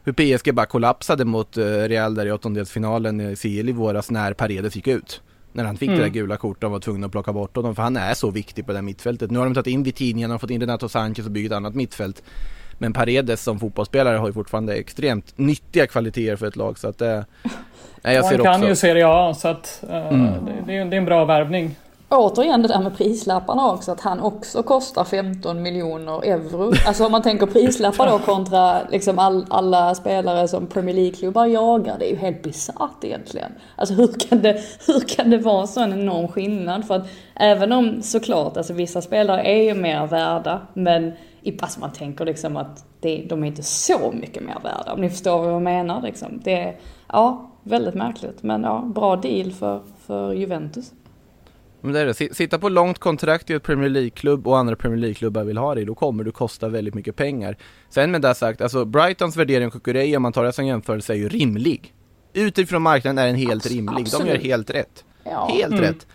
hur 0.09 0.37
PSG 0.37 0.53
bara 0.53 0.65
kollapsade 0.65 1.25
mot 1.25 1.57
eh, 1.57 1.63
Real 1.63 2.15
där 2.15 2.25
i 2.25 2.31
åttondelsfinalen 2.31 3.21
i 3.21 3.35
CL 3.35 3.69
i 3.69 3.71
våras 3.71 4.11
när 4.11 4.33
Paredes 4.33 4.75
gick 4.75 4.87
ut. 4.87 5.21
När 5.53 5.63
han 5.63 5.77
fick 5.77 5.89
det 5.89 5.97
där 5.97 6.07
gula 6.07 6.37
kortet 6.37 6.63
och 6.63 6.71
var 6.71 6.79
tvungen 6.79 7.03
att 7.03 7.11
plocka 7.11 7.33
bort 7.33 7.55
honom 7.55 7.75
för 7.75 7.83
han 7.83 7.97
är 7.97 8.13
så 8.13 8.31
viktig 8.31 8.65
på 8.65 8.71
det 8.71 8.77
här 8.77 8.83
mittfältet. 8.83 9.31
Nu 9.31 9.39
har 9.39 9.45
de 9.45 9.53
tagit 9.53 9.67
in 9.67 9.83
Vitinha, 9.83 10.27
har 10.27 10.37
fått 10.37 10.49
in 10.49 10.61
Renato 10.61 10.89
Sanchez 10.89 11.25
och 11.25 11.31
byggt 11.31 11.51
ett 11.51 11.55
annat 11.55 11.75
mittfält. 11.75 12.23
Men 12.77 12.93
Paredes 12.93 13.43
som 13.43 13.59
fotbollsspelare 13.59 14.17
har 14.17 14.27
ju 14.27 14.33
fortfarande 14.33 14.75
extremt 14.75 15.37
nyttiga 15.37 15.87
kvaliteter 15.87 16.35
för 16.35 16.45
ett 16.45 16.55
lag 16.55 16.79
så 16.79 16.87
att 16.87 16.97
det... 16.97 17.25
Nej, 18.01 18.15
jag 18.15 18.19
Och 18.23 18.29
ser 18.29 18.37
han 18.37 18.45
kan 18.45 18.55
också... 18.55 18.69
ju 18.69 18.75
Serie 18.75 19.07
A 19.07 19.33
så 19.33 19.47
att 19.47 19.83
eh, 19.89 19.89
det, 19.89 20.63
det, 20.65 20.83
det 20.83 20.95
är 20.95 20.97
en 20.97 21.05
bra 21.05 21.25
värvning. 21.25 21.75
Återigen 22.11 22.61
det 22.61 22.67
där 22.67 22.79
med 22.81 22.97
prislapparna 22.97 23.71
också, 23.71 23.91
att 23.91 24.01
han 24.01 24.19
också 24.19 24.63
kostar 24.63 25.03
15 25.03 25.61
miljoner 25.61 26.25
euro. 26.25 26.71
Alltså 26.87 27.05
om 27.05 27.11
man 27.11 27.21
tänker 27.21 27.45
prislappar 27.45 28.07
då 28.07 28.19
kontra 28.19 28.81
liksom 28.91 29.19
all, 29.19 29.45
alla 29.49 29.95
spelare 29.95 30.47
som 30.47 30.67
Premier 30.67 30.95
League-klubbar 30.95 31.45
jagar, 31.45 31.95
det 31.99 32.05
är 32.05 32.09
ju 32.09 32.15
helt 32.15 32.43
bisarrt 32.43 33.03
egentligen. 33.03 33.51
Alltså 33.75 33.93
hur 33.93 34.07
kan, 34.07 34.41
det, 34.41 34.61
hur 34.87 34.99
kan 34.99 35.29
det 35.29 35.37
vara 35.37 35.67
så 35.67 35.81
en 35.81 35.93
enorm 35.93 36.27
skillnad? 36.27 36.87
För 36.87 36.95
att 36.95 37.07
även 37.35 37.71
om 37.71 38.01
såklart, 38.01 38.57
alltså 38.57 38.73
vissa 38.73 39.01
spelare 39.01 39.41
är 39.41 39.63
ju 39.63 39.73
mer 39.73 40.07
värda, 40.07 40.61
men 40.73 41.11
i, 41.41 41.51
pass 41.51 41.77
man 41.77 41.91
tänker 41.91 42.25
liksom 42.25 42.57
att 42.57 42.85
det, 42.99 43.25
de 43.29 43.43
är 43.43 43.47
inte 43.47 43.63
så 43.63 44.11
mycket 44.13 44.43
mer 44.43 44.57
värda, 44.63 44.93
om 44.93 45.01
ni 45.01 45.09
förstår 45.09 45.37
vad 45.37 45.53
jag 45.53 45.61
menar 45.61 46.01
liksom. 46.01 46.41
Det 46.43 46.53
är, 46.53 46.75
ja, 47.07 47.51
väldigt 47.63 47.95
märkligt, 47.95 48.43
men 48.43 48.63
ja, 48.63 48.83
bra 48.95 49.15
deal 49.15 49.51
för, 49.51 49.81
för 50.05 50.33
Juventus. 50.33 50.91
Men 51.81 51.93
det 51.93 51.99
är 51.99 52.05
det. 52.05 52.13
Si- 52.13 52.33
Sitta 52.33 52.59
på 52.59 52.69
långt 52.69 52.99
kontrakt 52.99 53.49
i 53.49 53.53
ett 53.53 53.63
Premier 53.63 53.89
League-klubb 53.89 54.47
och 54.47 54.57
andra 54.57 54.75
Premier 54.75 54.99
League-klubbar 54.99 55.43
vill 55.43 55.57
ha 55.57 55.75
dig, 55.75 55.85
då 55.85 55.95
kommer 55.95 56.23
du 56.23 56.31
kosta 56.31 56.69
väldigt 56.69 56.93
mycket 56.93 57.15
pengar. 57.15 57.57
Sen 57.89 58.11
med 58.11 58.21
det 58.21 58.35
sagt, 58.35 58.61
alltså 58.61 58.85
Brightons 58.85 59.35
värdering 59.37 59.65
av 59.67 59.71
Kukureya, 59.71 60.17
om 60.17 60.23
man 60.23 60.33
tar 60.33 60.43
det 60.43 60.53
som 60.53 60.65
jämförelse, 60.65 61.13
är 61.13 61.17
ju 61.17 61.29
rimlig. 61.29 61.93
Utifrån 62.33 62.81
marknaden 62.81 63.17
är 63.17 63.25
den 63.27 63.35
helt 63.35 63.65
Abs- 63.65 63.69
rimlig. 63.69 63.95
De 63.95 64.01
absolut. 64.01 64.27
gör 64.27 64.37
helt 64.37 64.69
rätt. 64.69 65.03
Ja. 65.23 65.49
Helt 65.53 65.73
Mm. 65.73 65.81
rätt. 65.83 66.07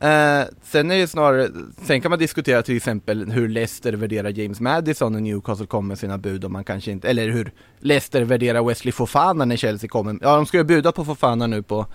Eh, 0.00 0.54
sen 0.62 0.90
är 0.90 0.98
det 0.98 1.06
snarare, 1.06 1.48
sen 1.86 2.00
kan 2.00 2.10
man 2.10 2.18
diskutera 2.18 2.62
till 2.62 2.76
exempel 2.76 3.30
hur 3.32 3.48
Leicester 3.48 3.92
värderar 3.92 4.30
James 4.30 4.60
Madison 4.60 5.12
när 5.12 5.20
Newcastle 5.20 5.66
kommer 5.66 5.88
med 5.88 5.98
sina 5.98 6.18
bud 6.18 6.44
om 6.44 6.52
man 6.52 6.64
kanske 6.64 6.90
inte, 6.90 7.08
eller 7.08 7.28
hur 7.28 7.52
Leicester 7.80 8.22
värderar 8.24 8.62
Wesley 8.64 8.92
Fofana 8.92 9.44
när 9.44 9.56
Chelsea 9.56 9.88
kommer. 9.88 10.18
Ja, 10.22 10.36
de 10.36 10.46
ska 10.46 10.56
ju 10.58 10.64
buda 10.64 10.92
på 10.92 11.04
Fofana 11.04 11.46
nu 11.46 11.62
på 11.62 11.86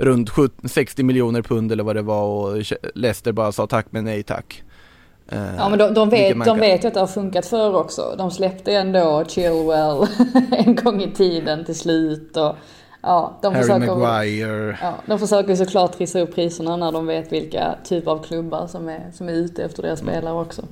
runt 0.00 0.30
70, 0.30 0.68
60 0.68 1.02
miljoner 1.02 1.42
pund 1.42 1.72
eller 1.72 1.84
vad 1.84 1.96
det 1.96 2.02
var 2.02 2.22
och 2.24 2.56
Ch- 2.56 2.90
Leicester 2.94 3.32
bara 3.32 3.52
sa 3.52 3.66
tack 3.66 3.86
men 3.90 4.04
nej 4.04 4.22
tack. 4.22 4.62
Eh, 5.28 5.56
Ja 5.58 5.68
men 5.68 5.78
de, 5.78 5.94
de, 5.94 6.08
vet, 6.10 6.30
de 6.34 6.44
kan- 6.44 6.60
vet 6.60 6.84
ju 6.84 6.88
att 6.88 6.94
det 6.94 7.00
har 7.00 7.06
funkat 7.06 7.46
förr 7.46 7.74
också. 7.74 8.14
De 8.18 8.30
släppte 8.30 8.72
ändå 8.72 9.24
Chilwell 9.28 10.06
en 10.50 10.74
gång 10.74 11.02
i 11.02 11.10
tiden 11.10 11.64
till 11.64 11.74
slut 11.78 12.36
och 12.36 12.56
ja, 13.02 13.38
de 13.42 13.54
Harry 13.54 13.62
försöker, 13.62 13.96
Maguire. 13.96 14.78
ja, 14.82 14.94
de 15.06 15.18
försöker 15.18 15.54
såklart 15.56 15.92
trissa 15.98 16.20
upp 16.20 16.34
priserna 16.34 16.76
när 16.76 16.92
de 16.92 17.06
vet 17.06 17.32
vilka 17.32 17.74
typer 17.84 18.10
av 18.10 18.22
klubbar 18.22 18.66
som 18.66 18.88
är, 18.88 19.10
som 19.14 19.28
är 19.28 19.32
ute 19.32 19.64
efter 19.64 19.82
deras 19.82 20.00
Mm. 20.02 20.14
spelare 20.14 20.34
också. 20.40 20.62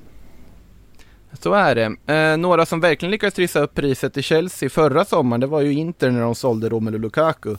Så 1.43 1.53
är 1.55 1.75
det. 1.75 2.13
Eh, 2.15 2.37
några 2.37 2.67
som 2.67 2.81
verkligen 2.81 3.11
lyckades 3.11 3.35
trissa 3.35 3.61
upp 3.61 3.75
priset 3.75 4.17
i 4.17 4.23
Chelsea 4.23 4.69
förra 4.71 5.05
sommaren, 5.05 5.41
det 5.41 5.47
var 5.47 5.61
ju 5.61 5.73
Inter 5.73 6.11
när 6.11 6.21
de 6.21 6.35
sålde 6.35 6.69
Romelu 6.69 6.99
Lukaku. 6.99 7.57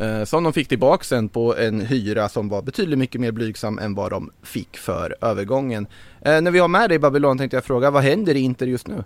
Eh, 0.00 0.24
som 0.24 0.44
de 0.44 0.52
fick 0.52 0.68
tillbaka 0.68 1.04
sen 1.04 1.28
på 1.28 1.56
en 1.56 1.80
hyra 1.80 2.28
som 2.28 2.48
var 2.48 2.62
betydligt 2.62 2.98
mycket 2.98 3.20
mer 3.20 3.32
blygsam 3.32 3.78
än 3.78 3.94
vad 3.94 4.10
de 4.10 4.30
fick 4.42 4.76
för 4.76 5.16
övergången. 5.20 5.86
Eh, 6.20 6.40
när 6.40 6.50
vi 6.50 6.58
har 6.58 6.68
med 6.68 6.90
dig 6.90 6.96
i 6.96 6.98
Babylon 6.98 7.38
tänkte 7.38 7.56
jag 7.56 7.64
fråga, 7.64 7.90
vad 7.90 8.02
händer 8.02 8.34
i 8.34 8.40
Inter 8.40 8.66
just 8.66 8.88
nu? 8.88 9.04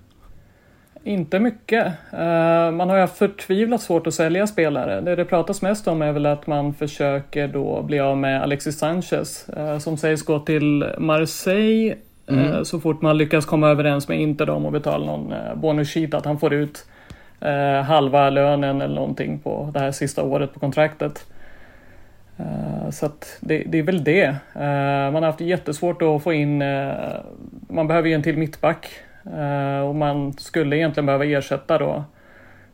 Inte 1.04 1.40
mycket. 1.40 1.86
Eh, 2.12 2.70
man 2.70 2.90
har 2.90 2.98
ju 2.98 3.06
förtvivlat 3.06 3.82
svårt 3.82 4.06
att 4.06 4.14
sälja 4.14 4.46
spelare. 4.46 5.00
Det 5.00 5.16
det 5.16 5.24
pratas 5.24 5.62
mest 5.62 5.88
om 5.88 6.02
är 6.02 6.12
väl 6.12 6.26
att 6.26 6.46
man 6.46 6.74
försöker 6.74 7.48
då 7.48 7.82
bli 7.82 8.00
av 8.00 8.18
med 8.18 8.42
Alexis 8.42 8.78
Sanchez 8.78 9.46
som 9.80 9.96
sägs 9.96 10.22
gå 10.22 10.38
till 10.38 10.86
Marseille 10.98 11.96
eh, 12.26 12.62
så 12.62 12.80
fort 12.80 13.02
man 13.02 13.18
lyckas 13.18 13.46
komma 13.46 13.68
överens 13.68 14.08
med 14.08 14.20
Inter 14.20 14.50
om 14.50 14.66
att 14.66 14.72
betala 14.72 15.06
någon 15.06 15.34
bonus 15.60 15.94
sheet 15.94 16.14
att 16.14 16.24
han 16.24 16.38
får 16.38 16.54
ut 16.54 16.86
eh, 17.40 17.82
halva 17.82 18.30
lönen 18.30 18.82
eller 18.82 18.94
någonting 18.94 19.38
på 19.38 19.70
det 19.74 19.80
här 19.80 19.90
sista 19.92 20.22
året 20.22 20.54
på 20.54 20.60
kontraktet. 20.60 21.26
Eh, 22.38 22.90
Så 22.90 23.06
att 23.06 23.38
det, 23.40 23.62
det 23.66 23.78
är 23.78 23.82
väl 23.82 24.04
det. 24.04 24.24
Eh, 24.54 25.10
Man 25.12 25.14
har 25.14 25.26
haft 25.26 25.40
jättesvårt 25.40 26.02
att 26.02 26.22
få 26.22 26.32
in, 26.32 26.62
eh, 26.62 26.92
man 27.68 27.86
behöver 27.88 28.08
ju 28.08 28.14
en 28.14 28.22
till 28.22 28.36
mittback. 28.38 28.90
Eh, 29.38 29.80
Och 29.88 29.94
man 29.94 30.32
skulle 30.32 30.76
egentligen 30.76 31.06
behöva 31.06 31.24
ersätta 31.24 31.78
då 31.78 32.04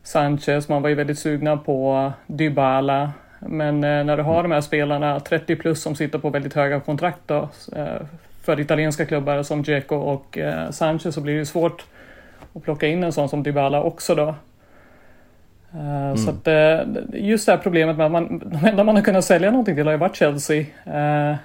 Sanchez, 0.03 0.69
man 0.69 0.81
var 0.81 0.89
ju 0.89 0.95
väldigt 0.95 1.19
sugna 1.19 1.57
på 1.57 2.11
Dybala. 2.27 3.11
Men 3.39 3.83
eh, 3.83 4.03
när 4.03 4.17
du 4.17 4.23
har 4.23 4.43
de 4.43 4.51
här 4.51 4.61
spelarna, 4.61 5.19
30 5.19 5.55
plus, 5.55 5.81
som 5.81 5.95
sitter 5.95 6.19
på 6.19 6.29
väldigt 6.29 6.53
höga 6.53 6.79
kontrakt 6.79 7.19
då, 7.25 7.49
eh, 7.75 8.01
för 8.43 8.59
italienska 8.59 9.05
klubbar 9.05 9.43
som 9.43 9.61
Dzeko 9.63 9.95
och 9.95 10.37
eh, 10.37 10.69
Sanchez 10.71 11.15
så 11.15 11.21
blir 11.21 11.37
det 11.39 11.45
svårt 11.45 11.85
att 12.55 12.63
plocka 12.63 12.87
in 12.87 13.03
en 13.03 13.11
sån 13.11 13.29
som 13.29 13.43
Dybala 13.43 13.81
också 13.83 14.15
då. 14.15 14.35
Eh, 15.77 16.15
Så 16.15 16.29
att 16.29 16.47
eh, 16.47 16.79
just 17.13 17.45
det 17.45 17.51
här 17.51 17.59
problemet 17.59 17.97
med 17.97 18.05
att 18.05 18.11
man, 18.11 18.39
de 18.45 18.65
enda 18.69 18.83
man 18.83 18.95
har 18.95 19.03
kunnat 19.03 19.25
sälja 19.25 19.51
någonting 19.51 19.75
till 19.75 19.85
har 19.85 19.91
ju 19.91 19.97
varit 19.97 20.15
Chelsea. 20.15 20.65
Eh, 20.85 21.35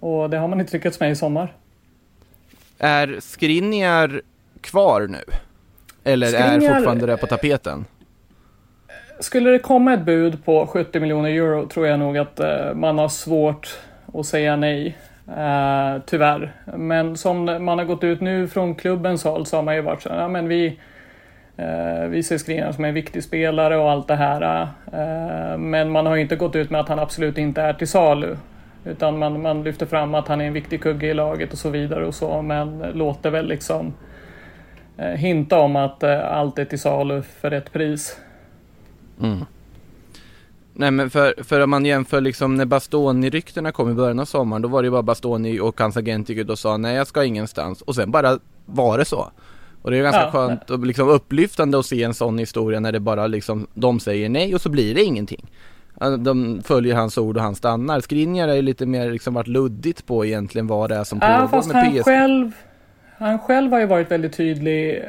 Och 0.00 0.30
det 0.30 0.36
har 0.38 0.48
man 0.48 0.60
inte 0.60 0.72
lyckats 0.72 1.00
med 1.00 1.10
i 1.10 1.16
sommar. 1.16 1.52
Är 2.78 3.16
Skriniar 3.20 4.20
kvar 4.60 5.00
nu? 5.08 5.18
Eller 6.04 6.26
är 6.26 6.30
Skriniar- 6.58 6.74
fortfarande 6.76 7.06
det 7.06 7.16
på 7.16 7.26
tapeten? 7.26 7.84
Skulle 9.20 9.50
det 9.50 9.58
komma 9.58 9.94
ett 9.94 10.02
bud 10.04 10.44
på 10.44 10.66
70 10.66 11.00
miljoner 11.00 11.30
euro 11.30 11.66
tror 11.68 11.86
jag 11.86 11.98
nog 11.98 12.18
att 12.18 12.40
man 12.74 12.98
har 12.98 13.08
svårt 13.08 13.78
att 14.14 14.26
säga 14.26 14.56
nej. 14.56 14.96
Eh, 15.36 15.98
tyvärr. 16.06 16.52
Men 16.76 17.16
som 17.16 17.44
man 17.44 17.78
har 17.78 17.84
gått 17.84 18.04
ut 18.04 18.20
nu 18.20 18.48
från 18.48 18.74
klubbens 18.74 19.24
håll 19.24 19.46
så 19.46 19.56
har 19.56 19.62
man 19.62 19.74
ju 19.74 19.80
varit 19.80 20.02
så 20.02 20.08
ja 20.08 20.28
men 20.28 20.48
vi, 20.48 20.78
eh, 21.60 22.08
vi 22.08 22.22
ser 22.22 22.38
Skriniar 22.38 22.72
som 22.72 22.84
en 22.84 22.94
viktig 22.94 23.22
spelare 23.22 23.76
och 23.76 23.90
allt 23.90 24.08
det 24.08 24.16
här. 24.16 24.62
Eh, 24.92 25.58
men 25.58 25.90
man 25.90 26.06
har 26.06 26.16
inte 26.16 26.36
gått 26.36 26.56
ut 26.56 26.70
med 26.70 26.80
att 26.80 26.88
han 26.88 26.98
absolut 26.98 27.38
inte 27.38 27.62
är 27.62 27.72
till 27.72 27.88
salu. 27.88 28.36
Utan 28.84 29.18
man, 29.18 29.42
man 29.42 29.62
lyfter 29.62 29.86
fram 29.86 30.14
att 30.14 30.28
han 30.28 30.40
är 30.40 30.44
en 30.44 30.52
viktig 30.52 30.82
kugge 30.82 31.06
i 31.06 31.14
laget 31.14 31.52
och 31.52 31.58
så 31.58 31.70
vidare 31.70 32.06
och 32.06 32.14
så. 32.14 32.42
Men 32.42 32.78
låter 32.78 33.30
väl 33.30 33.48
liksom 33.48 33.94
eh, 34.96 35.06
hinta 35.06 35.58
om 35.58 35.76
att 35.76 36.02
eh, 36.02 36.32
allt 36.32 36.58
är 36.58 36.64
till 36.64 36.80
salu 36.80 37.22
för 37.22 37.50
rätt 37.50 37.72
pris. 37.72 38.16
Mm. 39.22 39.44
Nej 40.72 40.90
men 40.90 41.10
för, 41.10 41.34
för 41.42 41.60
om 41.60 41.70
man 41.70 41.84
jämför 41.84 42.20
liksom 42.20 42.54
när 42.54 42.64
Bastoni-ryktena 42.64 43.72
kom 43.72 43.90
i 43.90 43.94
början 43.94 44.18
av 44.18 44.24
sommaren, 44.24 44.62
då 44.62 44.68
var 44.68 44.82
det 44.82 44.86
ju 44.86 44.90
bara 44.90 45.02
Bastoni 45.02 45.60
och 45.60 45.80
hans 45.80 45.96
agent 45.96 46.28
gick 46.28 46.38
ut 46.38 46.50
och 46.50 46.58
sa 46.58 46.76
nej 46.76 46.96
jag 46.96 47.06
ska 47.06 47.24
ingenstans. 47.24 47.82
Och 47.82 47.94
sen 47.94 48.10
bara 48.10 48.38
var 48.66 48.98
det 48.98 49.04
så. 49.04 49.30
Och 49.82 49.90
det 49.90 49.98
är 49.98 50.02
ganska 50.02 50.20
Ja. 50.22 50.30
skönt 50.30 50.70
och 50.70 50.86
liksom 50.86 51.08
upplyftande 51.08 51.78
att 51.78 51.86
se 51.86 52.02
en 52.02 52.14
sån 52.14 52.38
historia 52.38 52.80
när 52.80 52.92
det 52.92 53.00
bara 53.00 53.26
liksom, 53.26 53.66
de 53.74 54.00
säger 54.00 54.28
nej 54.28 54.54
och 54.54 54.60
så 54.60 54.68
blir 54.68 54.94
det 54.94 55.02
ingenting. 55.02 55.46
Ja, 56.00 56.10
De 56.16 56.62
följer 56.64 56.94
hans 56.94 57.18
ord 57.18 57.36
och 57.36 57.42
han 57.42 57.54
stannar. 57.54 58.00
Skriniar 58.00 58.48
är 58.48 58.54
ju 58.54 58.62
lite 58.62 58.86
mer 58.86 59.10
liksom 59.10 59.34
varit 59.34 59.46
luddigt 59.48 60.06
på 60.06 60.24
egentligen 60.26 60.66
vad 60.66 60.88
det 60.90 60.96
är 60.96 61.04
som 61.04 61.18
Ja, 61.22 61.34
pågår 61.36 61.48
fast 61.48 61.72
med 61.72 61.84
han 61.84 61.92
PSG. 61.92 62.04
själv, 62.04 62.52
han 63.18 63.38
själv 63.38 63.72
har 63.72 63.80
ju 63.80 63.86
varit 63.86 64.10
väldigt 64.10 64.36
tydlig, 64.36 64.96
eh, 64.96 65.04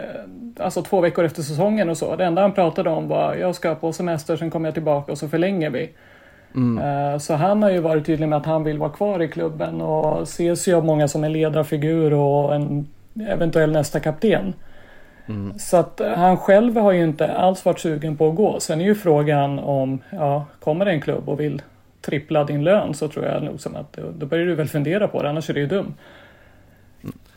alltså 0.66 0.82
två 0.82 1.02
veckor 1.02 1.26
efter 1.26 1.42
säsongen 1.42 1.90
och 1.90 1.98
så. 1.98 2.16
Det 2.16 2.26
enda 2.26 2.42
han 2.42 2.52
pratade 2.54 2.90
om 2.90 3.08
var 3.08 3.36
jag 3.36 3.56
ska 3.56 3.76
på 3.76 3.94
semester, 3.94 4.38
sen 4.38 4.52
kommer 4.52 4.68
jag 4.68 4.74
tillbaka 4.74 5.12
och 5.12 5.18
så 5.18 5.28
förlänger 5.30 5.70
vi. 5.70 5.90
Eh, 6.82 7.20
Så 7.20 7.34
han 7.34 7.64
har 7.64 7.70
ju 7.72 7.80
varit 7.80 8.06
tydlig 8.06 8.30
med 8.30 8.38
att 8.38 8.46
han 8.46 8.64
vill 8.64 8.78
vara 8.78 8.90
kvar 8.90 9.22
i 9.22 9.28
klubben 9.28 9.82
och 9.82 10.22
ses 10.22 10.68
ju 10.68 10.74
av 10.76 10.86
många 10.86 11.08
som 11.08 11.24
en 11.24 11.34
ledarfigur 11.34 12.14
och 12.14 12.56
en 12.56 12.88
eventuell 13.20 13.72
nästa 13.72 14.00
kapten. 14.00 14.54
Så 15.58 15.78
att 15.78 16.02
eh, 16.02 16.12
han 16.14 16.38
själv 16.38 16.78
har 16.78 16.92
ju 16.92 17.04
inte 17.04 17.34
alls 17.34 17.66
varit 17.66 17.80
sugen 17.80 18.18
på 18.18 18.30
att 18.30 18.36
gå. 18.36 18.60
Sen 18.60 18.82
är 18.82 18.86
ju 18.86 18.96
frågan 18.96 19.60
om, 19.60 20.00
ja, 20.10 20.46
kommer 20.60 20.86
det 20.86 20.92
en 20.92 21.02
klubb 21.02 21.30
och 21.30 21.40
vill 21.40 21.62
trippla 22.02 22.44
din 22.44 22.64
lön 22.64 22.94
så 22.94 23.08
tror 23.08 23.26
jag 23.26 23.44
nog 23.44 23.60
som 23.60 23.76
att 23.76 23.94
då- 23.94 24.12
då 24.18 24.26
börjar 24.26 24.46
du 24.46 24.56
väl 24.56 24.68
fundera 24.68 25.08
på 25.08 25.24
det, 25.24 25.30
annars 25.30 25.50
är 25.50 25.54
det 25.54 25.60
ju 25.60 25.68
dum. 25.68 25.94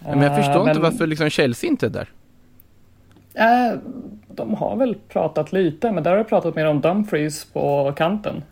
Men 0.00 0.20
jag 0.22 0.36
förstår 0.36 0.54
Eh, 0.54 0.60
inte 0.60 0.72
men- 0.72 0.82
varför 0.82 1.06
liksom 1.06 1.30
Chelsea 1.30 1.70
inte 1.70 1.86
är 1.86 1.90
där. 1.90 2.08
Eh, 3.34 3.78
de 4.28 4.54
har 4.54 4.76
väl 4.76 4.96
pratat 5.08 5.52
lite, 5.52 5.92
men 5.92 6.02
där 6.02 6.10
har 6.10 6.18
jag 6.18 6.28
pratat 6.28 6.54
mer 6.56 6.66
om 6.66 6.80
Dumfries 6.80 7.44
på 7.44 7.92
kanten. 7.96 8.42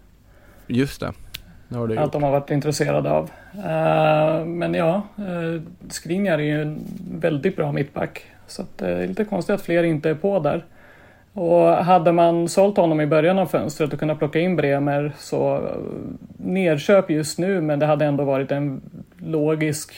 Just 0.67 1.01
det. 1.01 1.13
Att 1.75 2.05
gjort. 2.05 2.13
de 2.13 2.23
har 2.23 2.31
varit 2.31 2.51
intresserade 2.51 3.11
av. 3.11 3.31
Eh, 3.55 4.45
men 4.45 4.75
ja, 4.75 5.03
uh, 5.19 5.63
Skriniar 5.89 6.39
är 6.39 6.43
ju 6.43 6.63
en 6.63 6.79
väldigt 7.21 7.57
bra 7.57 7.73
mittback. 7.73 8.25
Så 8.47 8.63
att, 8.63 8.83
eh, 8.83 8.89
det 8.89 9.03
är 9.03 9.09
lite 9.09 9.25
konstigt 9.25 9.55
att 9.55 9.63
fler 9.63 9.83
inte 9.83 10.11
är 10.11 10.15
på 10.15 10.39
där. 10.39 10.65
Och 11.33 11.69
hade 11.69 12.13
man 12.13 12.49
sålt 12.49 12.77
honom 12.77 13.01
i 13.01 13.07
början 13.07 13.39
av 13.39 13.47
fönstret 13.47 13.93
och 13.93 13.99
kunnat 13.99 14.19
plocka 14.19 14.39
in 14.39 14.57
Bremer 14.57 15.13
så 15.19 15.55
eh, 15.55 15.61
nedköp 16.37 17.11
just 17.11 17.39
nu, 17.39 17.61
men 17.61 17.79
det 17.79 17.87
hade 17.87 18.05
ändå 18.05 18.25
varit 18.25 18.53
en 18.53 18.81
logisk 19.19 19.95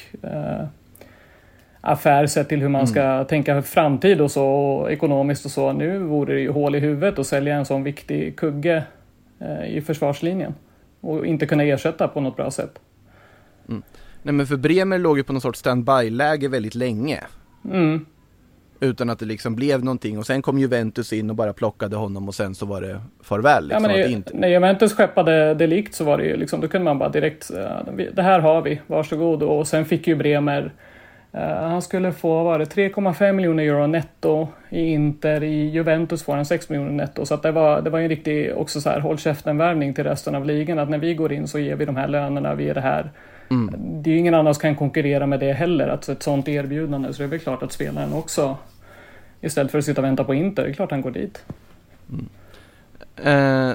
affär 1.81 2.27
sett 2.27 2.49
till 2.49 2.61
hur 2.61 2.69
man 2.69 2.87
ska 2.87 3.25
tänka 3.25 3.63
framtid 3.63 4.21
och 4.21 4.31
så 4.31 4.47
och 4.47 4.93
ekonomiskt 4.93 5.45
och 5.45 5.51
så. 5.51 5.73
Nu 5.73 5.99
vore 5.99 6.35
det 6.35 6.41
ju 6.41 6.51
hål 6.51 6.75
i 6.75 6.79
huvudet 6.79 7.19
att 7.19 7.27
sälja 7.27 7.57
en 7.57 7.65
sån 7.65 7.83
viktig 7.83 8.37
kugge 8.37 8.83
i 9.67 9.81
försvarslinjen 9.81 10.55
och 11.05 11.27
inte 11.27 11.47
kunna 11.47 11.63
ersätta 11.63 12.09
på 12.09 12.21
något 12.21 12.37
bra 12.37 12.51
sätt. 12.51 12.79
Nej 14.23 14.35
men 14.35 14.47
för 14.47 14.57
Bremer 14.57 14.99
låg 14.99 15.19
ju 15.19 15.25
på 15.25 15.33
någon 15.33 15.43
sorts 15.43 15.59
standby-läge 15.59 16.49
väldigt 16.49 16.75
länge. 16.75 17.21
Mm. 17.71 18.07
Utan 18.81 19.11
att 19.11 19.19
det 19.19 19.25
liksom 19.25 19.57
blev 19.57 19.85
någonting 19.85 20.19
och 20.19 20.27
sen 20.27 20.43
kom 20.43 20.59
Juventus 20.59 21.13
in 21.13 21.31
och 21.31 21.37
bara 21.37 21.53
plockade 21.53 21.97
honom 21.97 22.29
och 22.29 22.35
sen 22.35 22.55
så 22.55 22.67
var 22.67 22.81
det 22.81 23.01
farväl. 23.23 23.69
Ja, 23.71 23.79
Liksom, 23.79 23.85
att 23.85 23.97
när, 23.97 24.09
inte... 24.09 24.37
när 24.37 24.49
Juventus 24.49 24.93
skeppade 24.93 25.55
Delikt 25.55 25.95
så 25.95 26.05
var 26.05 26.19
det 26.19 26.25
ju 26.25 26.37
liksom, 26.37 26.61
då 26.61 26.69
kunde 26.69 26.85
man 26.85 26.99
bara 26.99 27.09
direkt, 27.09 27.51
det 28.13 28.23
här 28.23 28.41
har 28.41 28.63
vi, 28.63 28.81
varsågod. 28.87 29.43
Och 29.43 29.67
sen 29.69 29.85
fick 29.85 30.07
ju 30.07 30.17
Bremer, 30.17 30.73
han 31.41 31.83
skulle 31.83 32.13
få, 32.13 32.35
vad 32.35 32.45
var 32.45 32.59
det, 32.59 32.65
3,5 32.65 33.33
miljoner 33.33 33.65
euro 33.65 33.87
netto 33.87 34.49
i 34.71 34.81
Inter, 34.81 35.43
i 35.43 35.69
Juventus 35.69 36.23
får 36.23 36.35
han 36.35 36.45
6 36.45 36.69
miljoner 36.69 36.93
netto. 36.93 37.27
Så 37.27 37.35
att 37.35 37.43
det 37.43 37.53
var, 37.53 37.83
det 37.83 37.91
var 37.91 38.01
en 38.01 38.09
riktig, 38.09 38.57
också 38.57 38.81
så 38.81 38.91
här, 38.91 39.01
håll 39.01 39.19
käften-värvning 39.19 39.95
till 39.95 40.05
resten 40.05 40.35
av 40.35 40.45
ligan, 40.45 40.79
att 40.79 40.91
när 40.91 40.99
vi 40.99 41.15
går 41.15 41.33
in 41.33 41.49
så 41.49 41.59
ger 41.59 41.77
vi 41.77 41.85
de 41.85 41.97
här 41.97 42.09
lönerna, 42.09 42.55
vi 42.55 42.69
är 42.69 42.75
det 42.75 42.81
här. 42.81 43.11
Det 43.77 44.11
är 44.11 44.15
ju 44.15 44.19
ingen 44.19 44.35
annan 44.35 44.55
som 44.55 44.61
kan 44.61 44.77
konkurrera 44.77 45.27
med 45.27 45.41
det 45.41 45.53
heller, 45.53 45.89
att 45.89 46.09
ett 46.09 46.23
sånt 46.23 46.49
erbjudande. 46.49 47.13
Så 47.13 47.19
det 47.23 47.27
är 47.27 47.29
väl 47.29 47.39
klart 47.39 47.63
att 47.63 47.73
spelaren 47.73 48.13
också, 48.13 48.57
istället 49.41 49.73
för 49.73 49.79
att 49.79 49.85
sitta 49.85 50.01
och 50.01 50.05
vänta 50.05 50.25
på 50.25 50.35
Inter, 50.35 50.63
det 50.63 50.69
är 50.69 50.73
klart 50.73 50.91
han 50.91 51.01
går 51.01 51.11
dit. 51.11 51.45
Eh, 53.17 53.73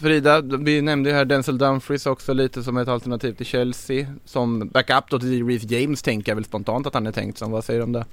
Frida, 0.00 0.40
vi 0.40 0.82
nämnde 0.82 1.10
ju 1.10 1.16
här 1.16 1.24
Denzel 1.24 1.58
Dumfries 1.58 2.06
också 2.06 2.32
lite 2.32 2.62
som 2.62 2.76
ett 2.76 2.88
alternativ 2.88 3.32
till 3.32 3.46
Chelsea. 3.46 4.06
Som 4.24 4.68
backup 4.68 5.10
då 5.10 5.18
till 5.18 5.46
Reece 5.46 5.70
James 5.70 6.02
tänker 6.02 6.30
jag 6.32 6.36
väl 6.36 6.44
spontant 6.44 6.86
att 6.86 6.94
han 6.94 7.06
är 7.06 7.12
tänkt 7.12 7.38
som. 7.38 7.50
Vad 7.50 7.64
säger 7.64 7.80
du 7.80 7.84
om 7.84 7.92
det? 7.92 8.04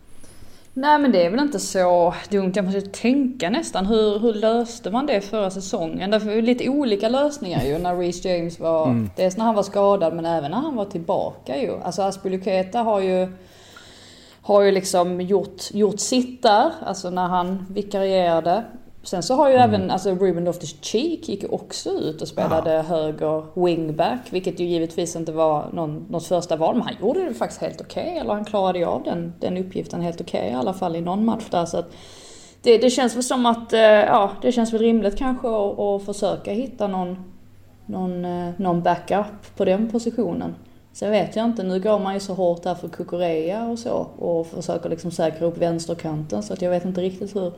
Nej 0.73 0.99
men 0.99 1.11
det 1.11 1.25
är 1.25 1.29
väl 1.29 1.39
inte 1.39 1.59
så 1.59 2.13
dumt. 2.29 2.51
Jag 2.55 2.65
måste 2.65 2.81
tänka 2.81 3.49
nästan. 3.49 3.85
Hur, 3.85 4.19
hur 4.19 4.33
löste 4.33 4.91
man 4.91 5.05
det 5.05 5.21
förra 5.21 5.49
säsongen? 5.49 6.11
Därför 6.11 6.29
är 6.29 6.35
det 6.35 6.41
lite 6.41 6.69
olika 6.69 7.09
lösningar 7.09 7.63
ju 7.63 7.77
när 7.77 7.95
Reece 7.95 8.25
James 8.25 8.59
var... 8.59 9.07
Dels 9.15 9.37
när 9.37 9.45
han 9.45 9.55
var 9.55 9.63
skadad 9.63 10.15
men 10.15 10.25
även 10.25 10.51
när 10.51 10.57
han 10.57 10.75
var 10.75 10.85
tillbaka 10.85 11.61
ju. 11.61 11.71
Alltså 11.83 12.01
Aspilicueta 12.01 12.79
har 12.79 12.99
ju... 13.01 13.27
Har 14.41 14.61
ju 14.61 14.71
liksom 14.71 15.21
gjort, 15.21 15.71
gjort 15.71 15.99
sitt 15.99 16.43
där, 16.43 16.71
alltså 16.85 17.09
när 17.09 17.27
han 17.27 17.65
vikarierade. 17.69 18.63
Sen 19.03 19.23
så 19.23 19.35
har 19.35 19.49
ju 19.49 19.55
även, 19.55 19.91
alltså 19.91 20.09
Ruben 20.09 20.47
Loftus-Cheek 20.47 21.29
gick 21.29 21.43
ju 21.43 21.49
också 21.49 21.89
ut 21.89 22.21
och 22.21 22.27
spelade 22.27 22.71
höger 22.81 23.63
wingback. 23.63 24.19
Vilket 24.29 24.59
ju 24.59 24.65
givetvis 24.65 25.15
inte 25.15 25.31
var 25.31 25.69
någon, 25.73 26.05
något 26.09 26.25
första 26.25 26.55
val. 26.55 26.75
Men 26.75 26.83
han 26.83 26.95
gjorde 27.01 27.25
det 27.25 27.33
faktiskt 27.33 27.61
helt 27.61 27.81
okej. 27.81 28.17
eller 28.17 28.33
han 28.33 28.45
klarade 28.45 28.79
ju 28.79 28.85
av 28.85 29.03
den, 29.03 29.33
den 29.39 29.57
uppgiften 29.57 30.01
helt 30.01 30.21
okej 30.21 30.49
i 30.49 30.53
alla 30.53 30.73
fall 30.73 30.95
i 30.95 31.01
någon 31.01 31.25
match 31.25 31.45
där. 31.49 31.65
Så 31.65 31.77
att 31.77 31.91
det, 32.61 32.77
det 32.77 32.89
känns 32.89 33.15
väl 33.15 33.23
som 33.23 33.45
att, 33.45 33.73
eh, 33.73 33.81
ja 33.81 34.31
det 34.41 34.51
känns 34.51 34.73
väl 34.73 34.81
rimligt 34.81 35.17
kanske 35.17 35.47
att, 35.47 35.79
att 35.79 36.05
försöka 36.05 36.51
hitta 36.51 36.87
någon, 36.87 37.33
någon, 37.85 38.25
eh, 38.25 38.49
någon 38.57 38.81
backup 38.83 39.55
på 39.57 39.65
den 39.65 39.91
positionen. 39.91 40.55
Sen 40.93 41.11
vet 41.11 41.35
jag 41.35 41.45
inte, 41.45 41.63
nu 41.63 41.79
går 41.79 41.99
man 41.99 42.13
ju 42.13 42.19
så 42.19 42.33
hårt 42.33 42.63
där 42.63 42.75
för 42.75 42.87
Kukureya 42.87 43.65
och 43.65 43.79
så 43.79 44.07
och 44.17 44.47
försöker 44.47 44.89
liksom 44.89 45.11
säkra 45.11 45.47
upp 45.47 45.57
vänsterkanten 45.57 46.43
så 46.43 46.53
att 46.53 46.61
jag 46.61 46.71
vet 46.71 46.85
inte 46.85 47.01
riktigt 47.01 47.35
hur 47.35 47.53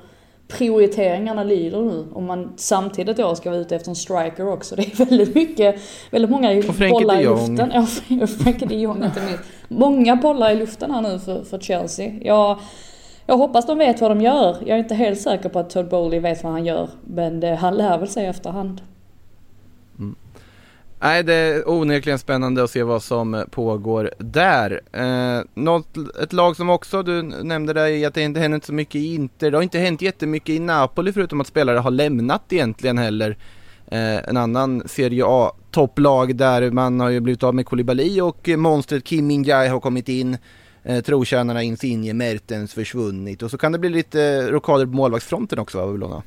prioriteringarna 0.50 1.43
lyder 1.43 1.82
nu. 1.82 2.06
Om 2.14 2.26
man 2.26 2.54
samtidigt 2.56 3.18
då 3.18 3.36
ska 3.36 3.50
vara 3.50 3.60
ute 3.60 3.76
efter 3.76 3.89
en 3.89 3.95
striker 3.95 4.47
också. 4.47 4.76
Det 4.76 4.82
är 4.82 5.06
väldigt 5.06 5.36
mycket, 5.36 5.76
väldigt 6.12 6.32
många 6.32 6.62
bollar 6.89 7.22
i 7.22 7.24
luften. 7.24 7.72
Ja, 7.74 8.28
Frenkie 8.28 8.68
de 8.68 8.76
Jong 8.76 9.04
inte 9.04 9.22
minst. 9.22 9.43
Många 9.68 10.16
bollar 10.16 10.52
i 10.52 10.56
luften 10.56 10.91
här 10.91 11.02
nu 11.02 11.20
för, 11.20 11.43
för 11.43 11.60
Chelsea. 11.60 12.14
Jag, 12.22 12.60
jag 13.26 13.38
hoppas 13.38 13.66
de 13.66 13.78
vet 13.78 14.02
vad 14.02 14.12
de 14.12 14.22
gör. 14.22 14.58
Jag 14.60 14.70
är 14.70 14.78
inte 14.78 14.95
helt 14.95 15.22
säker 15.22 15.50
på 15.50 15.60
att 15.60 15.70
Todd 15.70 15.89
Bowley 15.89 16.20
vet 16.20 16.43
vad 16.43 16.52
han 16.52 16.66
gör. 16.66 16.89
Men 17.04 17.39
det, 17.39 17.56
han 17.56 17.76
lär 17.76 17.97
väl 17.97 18.08
sig 18.08 18.26
efterhand. 18.26 18.82
Nej, 21.02 21.24
det 21.24 21.34
är 21.34 21.70
onekligen 21.70 22.20
spännande 22.20 22.64
att 22.64 22.72
se 22.72 22.84
vad 22.84 23.04
som 23.04 23.34
eh, 23.34 23.43
pågår 23.43 24.12
där. 24.18 24.82
Eh, 24.91 25.43
något, 25.54 25.88
ett 26.24 26.34
lag 26.34 26.56
som 26.56 26.70
också 26.70 27.04
du 27.04 27.22
nämnde 27.22 27.74
där 27.74 28.08
att 28.08 28.14
det 28.14 28.22
inte 28.22 28.39
händer 28.39 28.56
inte 28.56 28.68
så 28.68 28.74
mycket 28.74 28.95
i 28.95 29.16
Inter. 29.16 29.52
Det 29.52 29.58
har 29.58 29.64
inte 29.64 29.80
hänt 29.80 30.02
jättemycket 30.02 30.50
i 30.50 30.60
Napoli 30.60 31.14
förutom 31.14 31.41
att 31.41 31.47
spelare 31.47 31.78
har 31.78 31.91
lämnat 31.91 32.54
egentligen 32.54 32.97
heller. 32.97 33.38
Eh, 33.88 34.30
en 34.30 34.38
annan 34.38 34.84
Serie 34.86 35.24
A-topplag 35.28 36.36
där 36.36 36.72
man 36.72 37.00
har 37.00 37.10
ju 37.10 37.20
blivit 37.20 37.43
av 37.43 37.56
med 37.56 37.66
Koulibaly 37.66 38.22
och 38.22 38.50
monstret 38.58 39.04
Kim 39.04 39.28
min 39.28 39.45
har 39.50 39.80
kommit 39.80 40.10
in. 40.10 40.38
Eh, 40.84 41.04
trotjänarna 41.04 41.64
Insigne, 41.64 42.14
Mertens 42.14 42.74
försvunnit 42.74 43.43
och 43.43 43.52
så 43.52 43.58
kan 43.58 43.72
det 43.72 43.80
bli 43.80 43.89
lite 43.89 44.24
eh, 44.24 44.45
rockader 44.45 44.86
på 44.86 44.91
målvaktsfronten 44.91 45.60
också 45.60 45.78
va, 45.78 45.86
Babylona? 45.86 46.24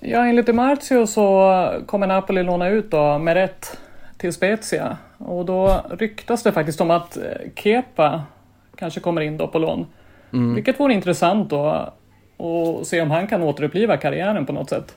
Ja, 0.00 0.26
enligt 0.26 0.54
Martio 0.54 1.06
så 1.06 1.82
kommer 1.86 2.06
Napoli 2.06 2.42
låna 2.42 2.68
ut 2.68 2.90
då 2.90 3.18
Meret 3.18 3.78
till 4.16 4.32
Spezia. 4.32 4.98
Och 5.18 5.44
då 5.44 5.84
ryktas 5.90 6.42
det 6.42 6.52
faktiskt 6.52 6.80
om 6.80 6.90
att 6.90 7.16
eh, 7.16 7.22
Kepa 7.54 8.22
kanske 8.76 9.00
kommer 9.00 9.20
in 9.20 9.36
då 9.36 9.48
på 9.48 9.58
lån. 9.58 9.86
Vilket 10.54 10.80
vore 10.80 10.94
intressant 10.94 11.50
då. 11.50 11.92
och 12.36 12.86
se 12.86 13.00
om 13.00 13.10
han 13.10 13.26
kan 13.26 13.42
återuppliva 13.42 13.96
karriären 13.96 14.46
på 14.46 14.52
något 14.52 14.70
sätt. 14.70 14.96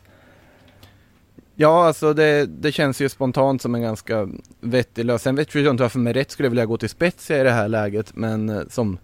Ja, 1.55 1.85
alltså 1.87 2.13
det, 2.13 2.45
det 2.45 2.71
känns 2.71 3.01
ju 3.01 3.09
spontant 3.09 3.61
som 3.61 3.75
en 3.75 3.81
ganska 3.81 4.29
vettig 4.59 5.05
lösning. 5.05 5.19
Sen 5.19 5.35
vet 5.35 5.55
jag 5.55 5.73
inte 5.73 5.83
varför 5.83 5.99
med 5.99 6.15
rätt 6.15 6.31
skulle 6.31 6.49
vilja 6.49 6.65
gå 6.65 6.77
till 6.77 6.89
Spezia 6.89 7.41
i 7.41 7.43
det 7.43 7.51
här 7.51 7.67
läget, 7.67 8.15
men 8.15 8.49
eh, 8.49 8.61
som 8.69 8.97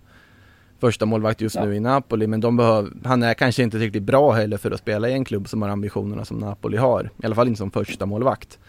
första 0.79 1.05
målvakt 1.05 1.41
just 1.41 1.55
Ja. 1.55 1.65
nu 1.65 1.75
i 1.75 1.79
Napoli. 1.79 2.27
Men 2.27 2.41
de 2.41 2.57
behöver, 2.57 2.91
han 3.03 3.23
är 3.23 3.33
kanske 3.33 3.63
inte 3.63 3.77
riktigt 3.77 4.03
bra 4.03 4.31
heller 4.31 4.57
för 4.57 4.71
att 4.71 4.79
spela 4.79 5.09
i 5.09 5.13
en 5.13 5.25
klubb 5.25 5.47
som 5.49 5.61
har 5.61 5.69
ambitionerna 5.69 6.25
som 6.25 6.37
Napoli 6.37 6.77
har. 6.77 7.09
I 7.23 7.25
alla 7.25 7.35
fall 7.35 7.47
inte 7.47 7.57
som 7.57 7.71
första 7.71 8.05
målvakt. 8.05 8.59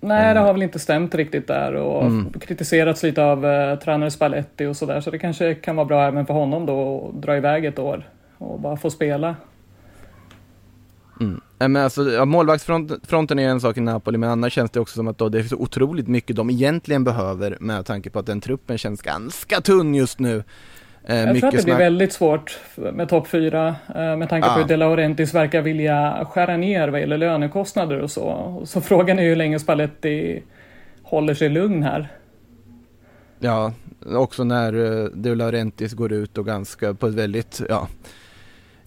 Nej, 0.00 0.34
det 0.34 0.40
har 0.40 0.52
väl 0.52 0.62
inte 0.62 0.78
stämt 0.78 1.14
riktigt 1.14 1.46
där 1.46 1.74
och 1.74 2.04
Mm. 2.06 2.32
kritiserats 2.40 3.02
lite 3.02 3.24
av 3.24 3.46
eh, 3.46 3.78
tränare 3.78 4.10
Spalletti 4.10 4.66
och 4.66 4.76
sådär. 4.76 5.00
Så 5.00 5.10
det 5.10 5.18
kanske 5.18 5.54
kan 5.54 5.76
vara 5.76 5.86
bra 5.86 6.02
även 6.06 6.26
för 6.26 6.34
honom 6.34 6.66
då 6.66 7.08
att 7.14 7.22
dra 7.22 7.36
iväg 7.36 7.64
ett 7.64 7.78
år 7.78 8.08
och 8.38 8.60
bara 8.60 8.76
få 8.76 8.90
spela. 8.90 9.36
Nej, 11.58 11.68
Men 11.68 11.76
alltså, 11.76 12.10
ja, 12.10 12.24
målvaktsfronten 12.24 13.38
är 13.38 13.48
en 13.48 13.60
sak 13.60 13.76
i 13.76 13.80
Napoli, 13.80 14.18
men 14.18 14.30
annars 14.30 14.52
känns 14.52 14.70
det 14.70 14.80
också 14.80 14.94
som 14.96 15.08
att 15.08 15.18
då 15.18 15.28
det 15.28 15.38
är 15.38 15.42
så 15.42 15.56
otroligt 15.56 16.08
mycket 16.08 16.36
de 16.36 16.50
egentligen 16.50 17.04
behöver 17.04 17.56
med 17.60 17.86
tanke 17.86 18.10
på 18.10 18.18
att 18.18 18.26
den 18.26 18.40
truppen 18.40 18.78
känns 18.78 19.02
ganska 19.02 19.60
tunn 19.60 19.94
just 19.94 20.18
nu. 20.18 20.44
Eh, 21.04 21.16
Jag 21.16 21.36
tror 21.38 21.48
att 21.48 21.56
det 21.56 21.64
blir 21.64 21.74
väldigt 21.76 22.12
svårt 22.12 22.58
med 22.74 23.08
topp 23.08 23.28
fyra 23.28 23.74
eh, 23.94 24.16
med 24.16 24.28
tanke 24.28 24.48
på 24.48 24.54
Ja. 24.54 24.58
hur 24.62 24.68
De 24.68 24.76
Laurentiis 24.76 25.34
verkar 25.34 25.62
vilja 25.62 26.26
skära 26.30 26.56
ner 26.56 26.88
vad 26.88 27.00
gäller 27.00 27.18
lönekostnader 27.18 27.98
och 28.00 28.10
så. 28.10 28.60
Så 28.64 28.80
frågan 28.90 29.18
är 29.18 29.22
hur 29.22 29.36
länge 29.36 29.58
Spalletti 29.58 30.42
håller 31.02 31.34
sig 31.34 31.48
lugn 31.48 31.82
här. 31.82 32.08
Ja, 33.38 33.72
också 34.06 34.44
när 34.44 34.74
uh, 34.74 35.08
De 35.14 35.34
Laurentiis 35.34 35.92
går 35.92 36.12
ut 36.12 36.38
och 36.38 36.46
ganska 36.46 36.94
på 36.94 37.06
ett 37.06 37.14
väldigt, 37.14 37.60
ja, 37.68 37.88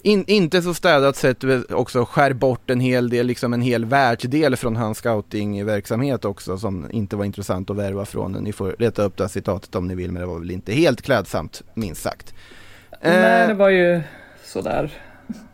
in, 0.06 0.24
inte 0.28 0.62
så 0.62 0.74
städat 0.74 1.16
sätt 1.16 1.44
också 1.70 2.06
skär 2.06 2.34
bort 2.34 2.70
en 2.70 2.80
hel 2.80 3.10
del, 3.10 3.28
liksom 3.28 3.54
en 3.54 3.62
hel 3.62 3.86
världsdel 3.86 4.56
från 4.56 4.76
hans 4.76 4.98
scoutingverksamhet 4.98 6.26
också 6.26 6.58
som 6.58 6.88
inte 6.92 7.16
var 7.16 7.26
intressant 7.26 7.70
att 7.70 7.76
värva 7.78 8.06
från. 8.06 8.32
Ni 8.32 8.54
får 8.54 8.76
leta 8.80 9.04
upp 9.04 9.18
det 9.18 9.24
här 9.24 9.30
citatet 9.30 9.76
om 9.76 9.88
ni 9.88 9.96
vill 9.96 10.12
men 10.12 10.22
det 10.22 10.28
var 10.28 10.40
väl 10.40 10.52
inte 10.52 10.74
helt 10.74 11.02
klädsamt, 11.02 11.62
minst 11.74 12.02
sagt. 12.02 12.34
Nej, 13.04 13.42
Eh, 13.42 13.48
det 13.48 13.54
var 13.54 13.70
ju 13.70 14.02
sådär. 14.46 14.92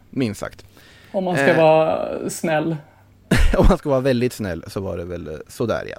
minst 0.10 0.40
sagt. 0.40 0.66
Om 1.12 1.24
man 1.24 1.36
ska 1.36 1.48
Eh. 1.48 1.58
vara 1.58 2.30
snäll. 2.30 2.76
Om 3.58 3.66
man 3.70 3.78
ska 3.78 3.90
vara 3.90 4.00
väldigt 4.00 4.34
snäll 4.34 4.64
så 4.68 4.80
var 4.82 4.98
det 4.98 5.06
väl 5.06 5.28
eh, 5.28 5.34
sådär 5.48 5.84
ja. 5.96 5.98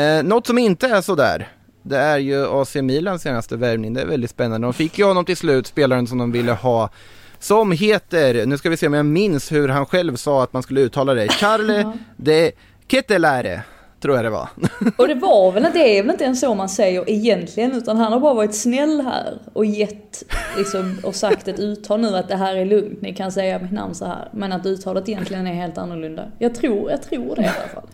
Eh, 0.00 0.22
något 0.22 0.46
som 0.46 0.58
inte 0.58 0.86
är 0.88 1.00
sådär, 1.00 1.48
det 1.82 1.96
är 1.98 2.18
ju 2.18 2.46
AC 2.46 2.74
Milans 2.82 3.22
senaste 3.22 3.56
värvning. 3.56 3.94
Det 3.94 4.00
är 4.02 4.06
väldigt 4.06 4.30
spännande. 4.30 4.66
De 4.66 4.72
fick 4.74 4.98
ju 4.98 5.04
honom 5.04 5.24
till 5.24 5.36
slut, 5.36 5.66
spelaren 5.66 6.06
som 6.06 6.18
de 6.18 6.32
ville 6.32 6.52
ha. 6.52 6.90
Som 7.44 7.72
heter, 7.72 8.46
nu 8.46 8.58
ska 8.58 8.70
vi 8.70 8.76
se 8.76 8.86
om 8.86 8.94
jag 8.94 9.06
minns 9.06 9.52
hur 9.52 9.68
han 9.68 9.86
själv 9.86 10.16
sa 10.16 10.42
att 10.42 10.52
man 10.52 10.62
skulle 10.62 10.80
uttala 10.80 11.14
det. 11.14 11.32
Charlie 11.32 11.86
de 12.16 12.52
Ketelare, 12.88 13.62
tror 14.04 14.16
jag 14.16 14.24
det 14.24 14.30
var. 14.30 14.48
Och 14.96 15.08
det 15.08 15.14
var 15.14 15.52
väl 15.52 15.64
inte, 15.64 15.78
det 15.78 15.98
är 15.98 16.02
väl 16.02 16.10
inte 16.10 16.24
ens 16.24 16.40
så 16.40 16.54
man 16.54 16.68
säger 16.68 17.10
egentligen 17.10 17.72
utan 17.72 17.96
han 17.96 18.12
har 18.12 18.20
bara 18.20 18.34
varit 18.34 18.54
snäll 18.54 19.00
här 19.00 19.38
och 19.52 19.64
gett 19.64 20.22
liksom, 20.56 20.98
och 21.04 21.14
sagt 21.14 21.48
ett 21.48 21.58
uttal 21.58 22.00
nu 22.00 22.16
att 22.16 22.28
det 22.28 22.36
här 22.36 22.56
är 22.56 22.64
lugnt, 22.64 23.02
ni 23.02 23.14
kan 23.14 23.32
säga 23.32 23.58
mitt 23.58 23.72
namn 23.72 23.94
så 23.94 24.04
här. 24.04 24.28
Men 24.32 24.52
att 24.52 24.66
uttalet 24.66 25.08
egentligen 25.08 25.46
är 25.46 25.54
helt 25.54 25.78
annorlunda. 25.78 26.24
Jag 26.38 26.54
tror, 26.54 26.90
jag 26.90 27.02
tror 27.02 27.36
det 27.36 27.42
i 27.42 27.46
alla 27.46 27.68
fall. 27.74 27.88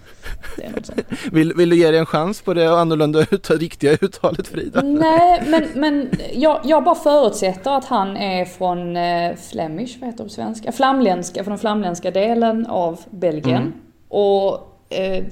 Det 0.57 0.65
är 0.65 0.71
något 0.71 0.87
sånt. 0.87 1.01
Vill, 1.33 1.53
vill 1.55 1.71
du 1.71 1.77
ge 1.77 1.91
dig 1.91 2.01
en 2.01 2.07
chans 2.07 2.43
på 2.43 2.55
det 2.55 2.79
annorlunda 2.79 3.21
ut, 3.31 3.51
riktiga 3.51 3.93
uttalet 3.93 4.49
Frida? 4.49 4.83
Nej, 4.83 5.43
men, 5.47 5.69
men 5.75 6.11
jag, 6.33 6.61
jag 6.65 6.85
bara 6.85 6.95
förutsätter 6.95 7.71
att 7.71 7.85
han 7.85 8.17
är 8.17 8.45
från 8.45 8.97
eh, 8.97 9.37
Flemish, 9.51 9.97
vad 10.01 10.11
heter 10.11 10.25
det 10.25 10.29
på 10.29 10.35
svenska? 10.35 10.73
Flamländska, 10.73 11.45
från 11.45 11.53
den 11.53 11.59
flamländska 11.59 12.11
delen 12.11 12.67
av 12.67 13.01
Belgien. 13.11 13.73
Och 14.09 14.55
eh, 14.55 14.61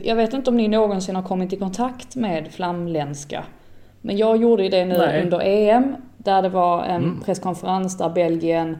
jag 0.02 0.16
vet 0.16 0.32
inte 0.32 0.50
om 0.50 0.56
ni 0.56 0.68
någonsin 0.68 1.16
har 1.16 1.22
kommit 1.22 1.52
i 1.52 1.56
kontakt 1.56 2.16
med 2.16 2.52
flamländska. 2.52 3.44
Men 4.00 4.16
jag 4.16 4.36
gjorde 4.36 4.68
det 4.68 4.84
nu 4.84 4.98
Nej. 4.98 5.22
under 5.22 5.40
EM, 5.40 5.96
där 6.16 6.42
det 6.42 6.48
var 6.48 6.84
en 6.84 7.20
presskonferens 7.24 7.98
där 7.98 8.08
Belgien 8.08 8.78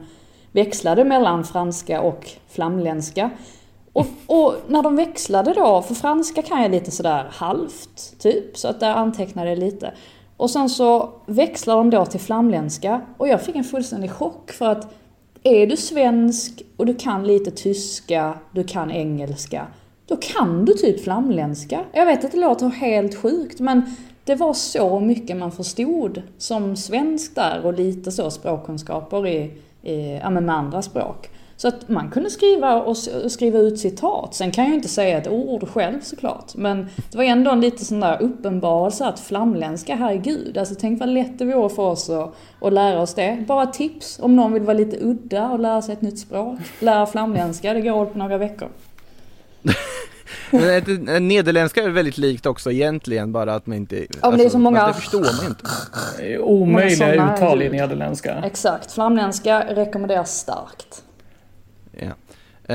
växlade 0.51 1.03
mellan 1.03 1.43
franska 1.43 2.01
och 2.01 2.29
flamländska. 2.47 3.29
Och, 3.93 4.07
och 4.27 4.55
när 4.67 4.83
de 4.83 4.95
växlade 4.95 5.53
då, 5.53 5.81
för 5.81 5.95
franska 5.95 6.41
kan 6.41 6.61
jag 6.61 6.71
lite 6.71 6.91
sådär 6.91 7.27
halvt, 7.31 8.19
typ, 8.19 8.57
så 8.57 8.67
att 8.67 8.79
där 8.79 8.93
antecknade 8.93 9.49
jag 9.49 9.59
lite. 9.59 9.93
Och 10.37 10.49
sen 10.49 10.69
så 10.69 11.09
växlar 11.25 11.75
de 11.75 11.89
då 11.89 12.05
till 12.05 12.19
flamländska 12.19 13.01
och 13.17 13.27
jag 13.27 13.41
fick 13.41 13.55
en 13.55 13.63
fullständig 13.63 14.11
chock 14.11 14.51
för 14.51 14.65
att 14.65 14.93
är 15.43 15.67
du 15.67 15.77
svensk 15.77 16.61
och 16.77 16.85
du 16.85 16.95
kan 16.95 17.27
lite 17.27 17.51
tyska, 17.51 18.33
du 18.51 18.63
kan 18.63 18.91
engelska, 18.91 19.67
då 20.09 20.15
kan 20.15 20.65
du 20.65 20.73
typ 20.73 21.03
flamländska. 21.03 21.79
Jag 21.93 22.05
vet 22.05 22.25
att 22.25 22.31
det 22.31 22.37
låter 22.37 22.67
helt 22.67 23.15
sjukt 23.15 23.59
men 23.59 23.95
det 24.23 24.35
var 24.35 24.53
så 24.53 24.99
mycket 24.99 25.37
man 25.37 25.51
förstod 25.51 26.21
som 26.37 26.75
svensk 26.75 27.35
där 27.35 27.61
och 27.65 27.73
lite 27.73 28.11
så 28.11 28.31
språkkunskaper 28.31 29.27
i, 29.27 29.51
i 29.83 30.19
ja, 30.23 30.29
med 30.29 30.49
andra 30.49 30.81
språk. 30.81 31.29
Så 31.57 31.67
att 31.67 31.89
man 31.89 32.09
kunde 32.09 32.29
skriva 32.29 32.81
och 32.81 32.97
skriva 33.31 33.59
ut 33.59 33.79
citat. 33.79 34.35
Sen 34.35 34.51
kan 34.51 34.63
jag 34.63 34.69
ju 34.69 34.75
inte 34.75 34.89
säga 34.89 35.17
ett 35.17 35.27
ord 35.27 35.69
själv 35.69 36.01
såklart. 36.01 36.55
Men 36.55 36.87
det 37.11 37.17
var 37.17 37.23
ändå 37.23 37.51
en 37.51 37.61
lite 37.61 37.85
sån 37.85 37.99
där 37.99 38.21
uppenbarelse 38.21 39.05
att 39.05 39.19
flamländska, 39.19 39.95
herregud. 39.95 40.57
Alltså 40.57 40.75
tänk 40.79 40.99
vad 40.99 41.09
lätt 41.09 41.39
det 41.39 41.45
vore 41.45 41.69
för 41.69 41.83
oss 41.83 42.09
att, 42.09 42.35
att 42.61 42.73
lära 42.73 43.01
oss 43.01 43.13
det. 43.13 43.43
Bara 43.47 43.65
tips 43.65 44.19
om 44.19 44.35
någon 44.35 44.53
vill 44.53 44.63
vara 44.63 44.77
lite 44.77 44.97
udda 45.01 45.49
och 45.49 45.59
lära 45.59 45.81
sig 45.81 45.93
ett 45.93 46.01
nytt 46.01 46.19
språk. 46.19 46.59
Lära 46.79 47.05
flamländska, 47.05 47.73
det 47.73 47.81
går 47.81 48.05
på 48.05 48.17
några 48.17 48.37
veckor. 48.37 48.69
Men 50.51 51.27
Nederländska 51.27 51.83
är 51.83 51.89
väldigt 51.89 52.17
likt 52.17 52.45
också 52.45 52.71
egentligen, 52.71 53.31
bara 53.31 53.55
att 53.55 53.67
man 53.67 53.77
inte... 53.77 54.05
men 54.21 54.37
det 54.37 54.43
är 54.45 54.49
så 54.49 54.57
många- 54.59 54.87
Det 54.87 54.93
förstår 54.93 55.21
man 55.21 55.45
inte. 55.47 55.63
Det 56.17 56.33
är 56.33 56.39
Omöjliga 56.41 57.33
uttal 57.35 57.61
i 57.61 57.69
nederländska. 57.69 58.35
Exakt, 58.45 58.91
flamländska 58.91 59.75
rekommenderas 59.75 60.37
starkt. 60.39 61.03
Ja. 61.91 62.07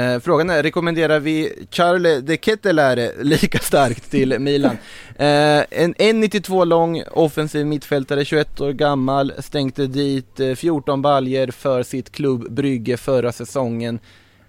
Eh, 0.01 0.21
frågan 0.21 0.51
är, 0.51 0.63
rekommenderar 0.63 1.21
vi 1.21 1.67
Charlie 1.71 2.21
de 2.21 2.37
Ketelare 2.39 3.11
lika 3.23 3.59
starkt 3.59 4.11
till 4.11 4.39
Milan? 4.39 4.79
Eh, 5.17 5.27
en 5.71 5.95
1,92 5.95 6.65
lång 6.65 7.03
offensiv 7.11 7.67
mittfältare, 7.67 8.25
21 8.25 8.61
år 8.61 8.73
gammal, 8.73 9.33
stänkte 9.39 9.87
dit 9.87 10.41
eh, 10.41 10.55
14 10.55 11.03
baljer 11.03 11.51
för 11.51 11.83
sitt 11.83 12.13
klubb 12.13 12.51
Brygge 12.53 12.97
förra 12.97 13.33
säsongen. 13.33 13.99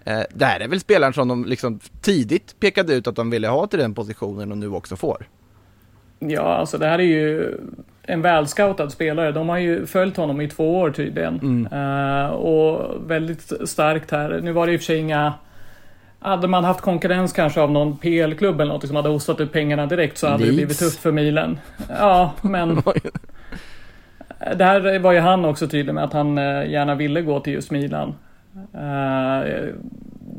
Eh, 0.06 0.22
det 0.34 0.44
här 0.44 0.60
är 0.60 0.68
väl 0.68 0.80
spelaren 0.80 1.12
som 1.12 1.28
de 1.28 1.44
liksom 1.44 1.80
tidigt 2.00 2.60
pekade 2.60 2.94
ut 2.94 3.06
att 3.06 3.16
de 3.16 3.30
ville 3.30 3.48
ha 3.48 3.66
till 3.66 3.78
den 3.78 3.94
positionen 3.94 4.52
och 4.52 4.58
nu 4.58 4.68
också 4.68 4.96
får. 4.96 5.26
Ja, 6.18 6.42
alltså 6.42 6.78
det 6.78 6.86
här 6.86 6.98
är 6.98 7.02
ju 7.02 7.58
en 8.02 8.22
välscoutad 8.22 8.90
spelare. 8.90 9.32
De 9.32 9.48
har 9.48 9.58
ju 9.58 9.86
följt 9.86 10.16
honom 10.16 10.40
i 10.40 10.48
två 10.48 10.80
år 10.80 10.90
tydligen. 10.90 11.66
Eh, 11.72 12.26
och 12.26 12.96
väldigt 13.10 13.52
starkt 13.68 14.10
här. 14.10 14.40
Nu 14.42 14.52
var 14.52 14.66
det 14.66 14.72
i 14.72 14.76
och 14.76 14.80
för 14.80 14.84
sig 14.84 14.98
inga... 14.98 15.32
Hade 16.18 16.48
man 16.48 16.64
haft 16.64 16.80
konkurrens 16.80 17.32
kanske 17.32 17.60
av 17.60 17.70
någon 17.70 17.96
PL-klubb 17.96 18.60
eller 18.60 18.72
något 18.72 18.86
som 18.86 18.96
hade 18.96 19.08
hostat 19.08 19.40
upp 19.40 19.52
pengarna 19.52 19.86
direkt 19.86 20.18
så 20.18 20.26
hade 20.26 20.38
det 20.38 20.44
Leeds. 20.44 20.56
blivit 20.56 20.78
tufft 20.78 20.98
för 20.98 21.12
Milan. 21.12 21.58
Ja, 21.88 22.32
men... 22.42 22.82
Det 24.56 24.64
här 24.64 24.98
var 24.98 25.12
ju 25.12 25.18
han 25.18 25.44
också 25.44 25.68
tydlig 25.68 25.94
med 25.94 26.04
att 26.04 26.12
han 26.12 26.38
eh, 26.38 26.70
gärna 26.70 26.94
ville 26.94 27.22
gå 27.22 27.40
till 27.40 27.52
just 27.52 27.70
Milan. 27.70 28.14
Eh, 28.74 29.68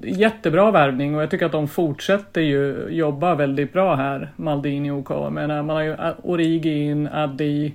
jättebra 0.04 0.72
värvning 0.72 1.16
och 1.16 1.22
jag 1.22 1.32
tycker 1.32 1.46
att 1.46 1.52
de 1.52 1.68
fortsätter 1.68 2.42
ju 2.42 2.88
jobba 2.90 3.36
väldigt 3.36 3.74
bra 3.74 3.96
här, 3.96 4.32
Maldini 4.36 4.92
och 4.92 4.98
OK. 4.98 5.32
Men 5.32 5.66
man 5.66 5.70
har 5.70 5.84
ju 5.84 5.96
Origi 6.24 6.80
in, 6.84 7.08
Addi. 7.08 7.66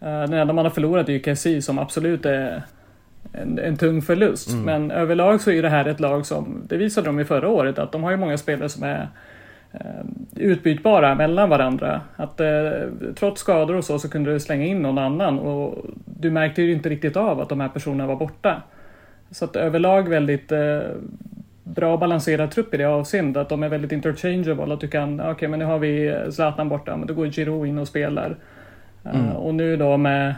Eh, 0.00 0.20
Den 0.20 0.32
enda 0.32 0.52
man 0.52 0.64
har 0.64 0.70
förlorat 0.70 1.08
är 1.08 1.12
ju 1.12 1.22
Kessie 1.22 1.62
som 1.62 1.78
absolut 1.78 2.26
är 2.26 2.62
en, 3.32 3.58
en 3.58 3.76
tung 3.76 4.02
förlust. 4.02 4.48
Men 4.64 4.90
överlag 4.90 5.40
så 5.40 5.50
är 5.50 5.62
det 5.62 5.68
här 5.68 5.84
ett 5.88 6.00
lag 6.00 6.26
som, 6.26 6.62
det 6.68 6.76
visade 6.76 7.06
de 7.06 7.18
ju 7.18 7.24
förra 7.24 7.48
året, 7.48 7.78
att 7.78 7.92
de 7.92 8.04
har 8.04 8.10
ju 8.10 8.16
många 8.16 8.38
spelare 8.38 8.68
som 8.68 8.82
är 8.82 9.08
eh, 9.72 9.80
utbytbara 10.36 11.14
mellan 11.14 11.48
varandra. 11.48 12.00
Att 12.16 12.40
eh, 12.40 12.70
trots 13.14 13.40
skador 13.40 13.74
och 13.74 13.84
så, 13.84 13.98
så 13.98 14.10
kunde 14.10 14.32
du 14.32 14.40
slänga 14.40 14.64
in 14.66 14.82
någon 14.82 14.98
annan 14.98 15.38
och 15.38 15.86
du 16.04 16.30
märkte 16.30 16.62
ju 16.62 16.72
inte 16.72 16.88
riktigt 16.88 17.16
av 17.16 17.40
att 17.40 17.48
de 17.48 17.60
här 17.60 17.68
personerna 17.68 18.06
var 18.06 18.16
borta. 18.16 18.62
Så 19.30 19.44
att 19.44 19.56
överlag 19.56 20.08
väldigt 20.08 20.52
eh, 20.52 20.80
bra 21.64 21.96
balanserad 21.96 22.50
trupp 22.50 22.74
i 22.74 22.76
det 22.76 22.84
avseendet. 22.84 23.40
Att 23.40 23.48
de 23.48 23.62
är 23.62 23.68
väldigt 23.68 23.92
interchangeable. 23.92 24.74
Att 24.74 24.80
du 24.80 24.88
kan, 24.88 25.20
okej 25.20 25.48
men 25.48 25.58
nu 25.58 25.64
har 25.64 25.78
vi 25.78 26.18
Zlatan 26.30 26.68
borta, 26.68 26.96
men 26.96 27.06
då 27.06 27.14
går 27.14 27.26
Giroud 27.26 27.68
in 27.68 27.78
och 27.78 27.88
spelar. 27.88 28.36
Eh, 29.04 29.32
och 29.36 29.54
nu 29.54 29.76
då 29.76 29.96
med 29.96 30.34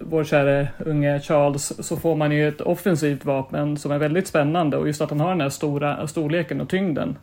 vår 0.00 0.24
käre 0.24 0.68
unge 0.78 1.20
Charles 1.20 1.86
så 1.86 1.96
får 1.96 2.14
man 2.16 2.32
ju 2.32 2.48
ett 2.48 2.60
offensivt 2.60 3.24
vapen 3.24 3.76
som 3.76 3.92
är 3.92 3.98
väldigt 3.98 4.26
spännande 4.28 4.76
och 4.76 4.86
just 4.86 5.00
att 5.00 5.10
han 5.10 5.20
har 5.20 5.30
den 5.30 5.40
här 5.40 5.48
stora 5.48 6.06
storleken 6.06 6.60
och 6.60 6.68
tyngden. 6.68 7.16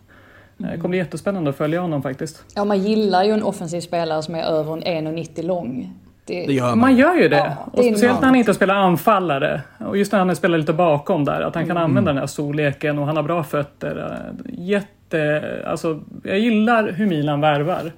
Eh, 0.59 0.65
Det 0.65 0.77
kommer 0.77 0.89
bli 0.89 0.97
jättespännande 0.97 1.49
att 1.49 1.55
följa 1.55 1.81
honom 1.81 2.01
faktiskt. 2.03 2.43
Ja, 2.55 2.65
man 2.65 2.79
gillar 2.79 3.23
ju 3.23 3.31
en 3.31 3.43
offensiv 3.43 3.81
spelare 3.81 4.23
som 4.23 4.35
är 4.35 4.43
över 4.43 4.73
en 4.73 5.07
1,90 5.07 5.43
lång. 5.43 5.93
Det, 6.29 6.45
Det 6.47 6.53
gör 6.53 6.67
man. 6.69 6.79
Man 6.79 6.95
gör 6.95 7.15
ju 7.15 7.27
det. 7.29 7.37
Ja, 7.37 7.53
och 7.71 7.81
det 7.81 7.87
är 7.87 7.91
speciellt 7.91 8.19
när 8.19 8.27
han 8.27 8.35
inte 8.35 8.53
spelar 8.53 8.75
anfallare. 8.75 9.61
Och 9.77 9.97
just 9.97 10.11
när 10.11 10.19
han 10.19 10.35
spelar 10.35 10.57
lite 10.57 10.73
bakom 10.73 11.25
där. 11.25 11.41
Att 11.41 11.55
han 11.55 11.67
kan 11.67 11.77
använda 11.77 12.11
den 12.11 12.19
här 12.19 12.27
storleken 12.27 12.99
och 12.99 13.05
han 13.05 13.15
har 13.15 13.23
bra 13.23 13.43
fötter. 13.43 13.97
Eh, 13.97 14.53
Jätte... 14.57 15.43
Alltså, 15.67 15.99
jag 16.23 16.39
gillar 16.39 16.91
hur 16.91 17.05
Milan 17.07 17.41
värvar. 17.41 17.91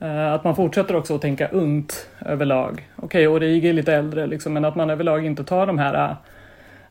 Eh, 0.00 0.32
Att 0.32 0.44
man 0.44 0.56
fortsätter 0.56 0.96
också 0.96 1.14
att 1.14 1.20
tänka 1.22 1.48
ungt 1.48 2.06
överlag. 2.26 2.88
Okej, 2.96 3.28
Origi 3.28 3.68
är 3.68 3.72
lite 3.72 3.94
äldre 3.94 4.26
liksom, 4.26 4.52
men 4.52 4.64
att 4.64 4.74
man 4.76 4.90
överlag 4.90 5.26
inte 5.26 5.44
tar 5.44 5.66
de 5.66 5.78
här 5.78 5.94
eh, 5.94 6.10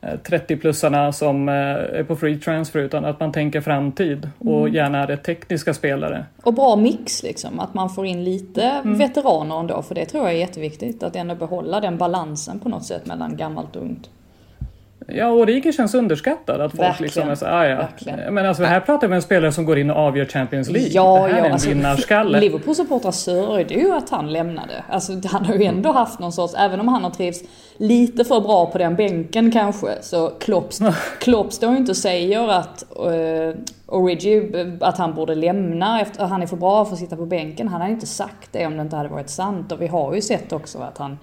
30-plussarna 0.01 1.11
som 1.11 1.49
eh, 1.49 1.55
är 1.55 2.03
på 2.03 2.15
free 2.15 2.39
transfer 2.39 2.79
utan 2.79 3.05
att 3.05 3.19
man 3.19 3.31
tänker 3.31 3.61
framtid 3.61 4.29
och 4.39 4.69
gärna 4.69 5.07
rätt 5.07 5.23
tekniska 5.23 5.73
spelare. 5.73 6.25
Och 6.43 6.53
bra 6.53 6.75
mix 6.75 7.23
liksom, 7.23 7.59
att 7.59 7.73
man 7.73 7.89
får 7.89 8.05
in 8.05 8.23
lite 8.23 8.81
veteraner 8.85 9.59
ändå, 9.59 9.81
för 9.81 9.95
det 9.95 10.05
tror 10.05 10.23
jag 10.23 10.33
är 10.33 10.37
jätteviktigt. 10.37 11.03
Att 11.03 11.15
ändå 11.15 11.35
behålla 11.35 11.79
den 11.79 11.97
balansen 11.97 12.59
på 12.59 12.69
något 12.69 12.85
sätt 12.85 13.05
mellan 13.05 13.37
gammalt 13.37 13.75
och 13.75 13.81
ungt. 13.81 14.09
Ja, 15.12 15.32
Origi 15.32 15.74
känns 15.74 15.93
underskattad. 15.93 16.62
Att 16.62 16.76
folk 16.76 16.99
liksom 16.99 17.30
är 17.30 17.36
så, 17.36 17.45
ah, 17.45 17.66
ja. 17.66 17.88
Men 18.32 18.45
alltså 18.45 18.64
här 18.64 18.80
pratar 18.80 19.07
vi 19.07 19.12
om 19.12 19.14
en 19.14 19.22
spelare 19.22 19.51
som 19.51 19.66
går 19.66 19.78
in 19.78 19.89
och 19.89 19.97
avgör 19.97 20.26
Champions 20.26 20.70
League. 20.70 20.89
Ja, 20.91 21.14
det 21.16 21.20
här 21.20 21.30
ja, 21.30 21.43
är 21.43 21.45
en 21.45 21.53
alltså, 21.53 21.70
vinnarskalle. 21.70 22.39
Liverpool-supportrar 22.39 23.12
sörjde 23.12 23.74
ju 23.74 23.91
att 23.91 24.10
han 24.10 24.34
lämnade. 24.34 24.84
Alltså 24.89 25.14
han 25.26 25.45
har 25.45 25.53
ju 25.53 25.64
ändå 25.64 25.91
haft 25.91 26.20
någon 26.20 26.32
sorts, 26.32 26.53
även 26.57 26.80
om 26.80 26.88
han 26.88 27.03
har 27.03 27.12
trivts 27.12 27.39
lite 27.78 28.26
för 28.26 28.41
bra 28.41 28.66
på 28.66 28.78
den 28.78 28.95
bänken 28.95 29.51
kanske, 29.51 29.88
så 30.01 30.30
Klopp, 30.30 30.74
Klopp 31.20 31.53
står 31.53 31.72
ju 31.72 31.78
inte 31.78 31.91
och 31.91 31.97
säger 31.97 32.47
att 32.47 32.86
uh, 32.99 33.55
Origi, 33.86 34.51
att 34.82 34.97
han 34.97 35.14
borde 35.14 35.36
lämna, 35.36 36.01
efter, 36.01 36.24
att 36.24 36.30
han 36.30 36.41
är 36.41 36.47
för 36.47 36.57
bra 36.57 36.86
för 36.86 36.93
att 36.93 36.99
sitta 36.99 37.16
på 37.16 37.26
bänken. 37.26 37.68
Han 37.68 37.82
hade 37.82 37.93
inte 37.93 38.07
sagt 38.07 38.49
det 38.51 38.66
om 38.66 38.76
det 38.78 38.82
inte 38.82 38.95
hade 38.95 39.10
varit 39.10 39.30
sant. 39.30 39.72
Och 39.72 39.82
vi 39.82 39.88
har 39.88 40.16
ju 40.16 40.22
sett 40.22 40.53
också 40.53 40.78
att 40.78 40.97
han 40.97 41.18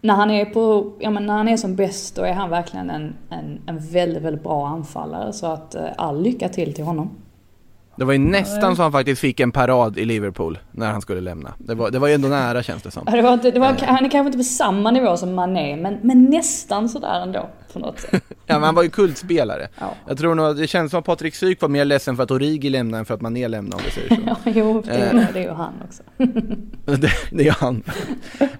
när 0.00 0.14
han 0.14 0.30
är 0.30 0.44
på, 0.44 0.92
ja 0.98 1.10
men 1.10 1.26
när 1.26 1.34
han 1.34 1.48
är 1.48 1.56
som 1.56 1.76
bäst 1.76 2.16
då 2.16 2.22
är 2.22 2.32
han 2.32 2.50
verkligen 2.50 2.90
en, 2.90 3.14
en, 3.30 3.60
en 3.66 3.78
väldigt, 3.78 4.22
väldigt 4.22 4.42
bra 4.42 4.66
anfallare. 4.66 5.32
Så 5.32 5.46
att 5.46 5.74
eh, 5.74 5.84
all 5.96 6.22
lycka 6.22 6.48
till 6.48 6.74
till 6.74 6.84
honom. 6.84 7.10
Det 8.00 8.04
var 8.06 8.12
ju 8.12 8.18
nästan 8.18 8.76
så 8.76 8.82
han 8.82 8.92
faktiskt 8.92 9.20
fick 9.20 9.40
en 9.40 9.52
parad 9.52 9.98
i 9.98 10.04
Liverpool 10.04 10.58
när 10.72 10.92
han 10.92 11.00
skulle 11.00 11.20
lämna. 11.20 11.54
Det 11.58 11.74
var, 11.74 11.90
det 11.90 11.98
var 11.98 12.08
ju 12.08 12.14
ändå 12.14 12.28
nära 12.28 12.62
känns 12.62 12.82
det 12.82 12.90
som. 12.90 13.04
Det 13.04 13.22
var 13.22 13.32
inte, 13.32 13.50
det 13.50 13.60
var, 13.60 13.66
han 13.86 14.04
är 14.04 14.10
kanske 14.10 14.26
inte 14.26 14.38
på 14.38 14.44
samma 14.44 14.90
nivå 14.90 15.16
som 15.16 15.34
Mané, 15.34 15.76
men, 15.76 15.98
men 16.02 16.24
nästan 16.24 16.88
sådär 16.88 17.20
ändå 17.22 17.50
på 17.72 17.78
något 17.78 18.00
sätt. 18.00 18.24
Ja 18.46 18.54
men 18.54 18.62
han 18.62 18.74
var 18.74 18.82
ju 18.82 18.90
kultspelare. 18.90 19.68
Ja. 19.80 19.94
Jag 20.08 20.18
tror 20.18 20.34
nog 20.34 20.46
att 20.46 20.56
det 20.56 20.66
känns 20.66 20.90
som 20.90 21.00
att 21.00 21.06
Patrik 21.06 21.34
Syk 21.34 21.60
var 21.62 21.68
mer 21.68 21.84
ledsen 21.84 22.16
för 22.16 22.22
att 22.22 22.30
Origi 22.30 22.70
lämnade 22.70 22.98
än 22.98 23.04
för 23.04 23.14
att 23.14 23.20
Mané 23.20 23.48
lämnade 23.48 23.76
om 23.76 23.82
vi 23.84 23.90
säger 23.90 24.08
så. 24.08 24.22
Ja, 24.26 24.52
jo, 24.54 24.82
det, 24.86 24.92
Eh. 24.92 25.26
det 25.34 25.38
är 25.40 25.42
ju 25.42 25.50
han 25.50 25.72
också. 25.88 26.02
det, 27.00 27.12
det 27.30 27.48
är 27.48 27.56
han. 27.60 27.82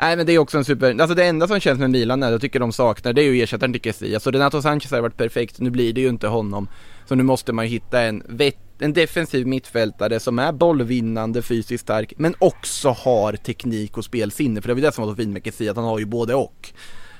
Nej 0.00 0.16
men 0.16 0.26
det 0.26 0.32
är 0.32 0.38
också 0.38 0.58
en 0.58 0.64
super, 0.64 1.00
alltså 1.00 1.14
det 1.14 1.24
enda 1.24 1.48
som 1.48 1.60
känns 1.60 1.78
med 1.80 1.90
Milan 1.90 2.22
är, 2.22 2.30
jag 2.30 2.40
tycker 2.40 2.60
de 2.60 2.72
saknar, 2.72 3.12
det 3.12 3.22
är 3.22 3.32
ju 3.32 3.42
ersättaren 3.42 3.72
till 3.72 3.82
Kessie. 3.82 4.14
Alltså 4.16 4.30
Renato 4.30 4.62
Sanchez 4.62 4.90
har 4.90 5.00
varit 5.00 5.16
perfekt, 5.16 5.60
nu 5.60 5.70
blir 5.70 5.92
det 5.92 6.00
ju 6.00 6.08
inte 6.08 6.26
honom. 6.28 6.68
Så 7.10 7.14
nu 7.14 7.22
måste 7.22 7.52
man 7.52 7.64
ju 7.64 7.70
hitta 7.70 8.02
en, 8.02 8.22
vet, 8.28 8.56
en 8.78 8.92
defensiv 8.92 9.46
mittfältare 9.46 10.20
som 10.20 10.38
är 10.38 10.52
bollvinnande, 10.52 11.42
fysiskt 11.42 11.82
stark, 11.82 12.12
men 12.16 12.34
också 12.38 12.88
har 12.88 13.32
teknik 13.32 13.98
och 13.98 14.04
spelsinne. 14.04 14.60
För 14.62 14.68
det 14.68 14.74
var 14.74 14.80
ju 14.80 14.86
det 14.86 14.92
som 14.92 15.04
var 15.04 15.12
så 15.12 15.16
fint 15.16 15.32
med 15.32 15.44
Kessie, 15.44 15.70
att 15.70 15.76
han 15.76 15.84
har 15.86 15.98
ju 15.98 16.04
både 16.04 16.34
och. 16.34 16.72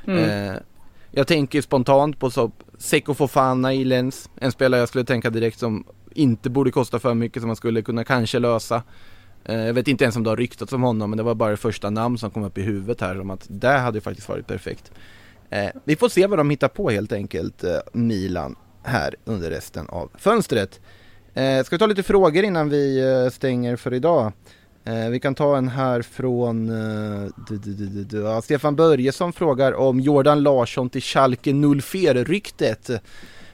Eh, 0.07 0.55
jag 1.11 1.26
tänker 1.26 1.61
spontant 1.62 2.18
på 2.18 2.30
så, 2.30 2.51
Seko 2.78 3.14
Fofana 3.14 3.74
i 3.74 3.84
Lens, 3.84 4.30
en 4.36 4.53
spelare 4.53 4.80
jag 4.80 4.88
skulle 4.88 5.05
tänka 5.05 5.30
direkt 5.30 5.59
som 5.59 5.84
inte 6.14 6.51
borde 6.51 6.70
kosta 6.70 6.99
för 6.99 7.14
mycket 7.14 7.43
som 7.43 7.47
man 7.47 7.57
skulle 7.57 7.82
kunna 7.82 8.05
kanske 8.05 8.38
lösa. 8.38 8.82
Eh, 9.45 9.57
Jag 9.66 9.74
vet 9.74 9.88
inte 9.88 10.05
ens 10.05 10.16
om 10.16 10.22
det 10.22 10.30
har 10.30 10.36
ryktats 10.36 10.72
om 10.72 10.82
honom 10.82 11.11
men 11.11 11.16
det 11.16 11.22
var 11.22 11.34
bara 11.34 11.51
det 11.51 11.57
första 11.57 11.91
namn 11.91 12.18
som 12.18 12.30
kom 12.30 12.45
upp 12.45 12.59
i 12.59 12.62
huvudet 12.62 13.01
här 13.01 13.20
om 13.20 13.30
att 13.30 13.47
det 13.49 13.78
hade 13.78 14.01
faktiskt 14.01 14.28
varit 14.28 14.47
perfekt. 14.47 14.93
Eh, 15.51 15.68
Vi 15.84 15.97
får 15.97 16.09
se 16.09 16.26
vad 16.26 16.38
de 16.38 16.51
hittar 16.51 16.68
på 16.68 16.91
helt 16.91 17.12
enkelt, 17.12 17.64
eh, 17.64 17.70
Milan, 17.93 18.57
här 18.83 19.14
under 19.24 19.51
resten 19.51 19.87
av 19.89 20.11
fönstret. 20.18 20.81
Eh, 21.35 21.62
Ska 21.64 21.74
vi 21.76 21.78
ta 21.78 21.87
lite 21.87 22.03
frågor 22.03 22.45
innan 22.45 22.68
vi 22.68 23.01
eh, 23.24 23.31
stänger 23.31 23.76
för 23.76 23.95
idag? 23.95 24.33
Eh, 24.85 25.09
Vi 25.09 25.20
kan 25.20 25.35
ta 25.35 25.57
en 25.57 25.68
här 25.68 26.03
från 26.03 26.68
eh, 26.68 27.31
du, 27.49 27.57
du, 27.59 27.74
du, 27.74 28.05
du. 28.05 28.20
Ja, 28.20 28.43
Stefan 28.43 28.76
Börjesson 28.76 29.33
frågar 29.33 29.72
om 29.72 30.01
Jordan 30.01 30.43
Larsson 30.43 30.91
till 30.91 31.03
Schalke 31.03 31.51
04-ryktet. 31.51 32.91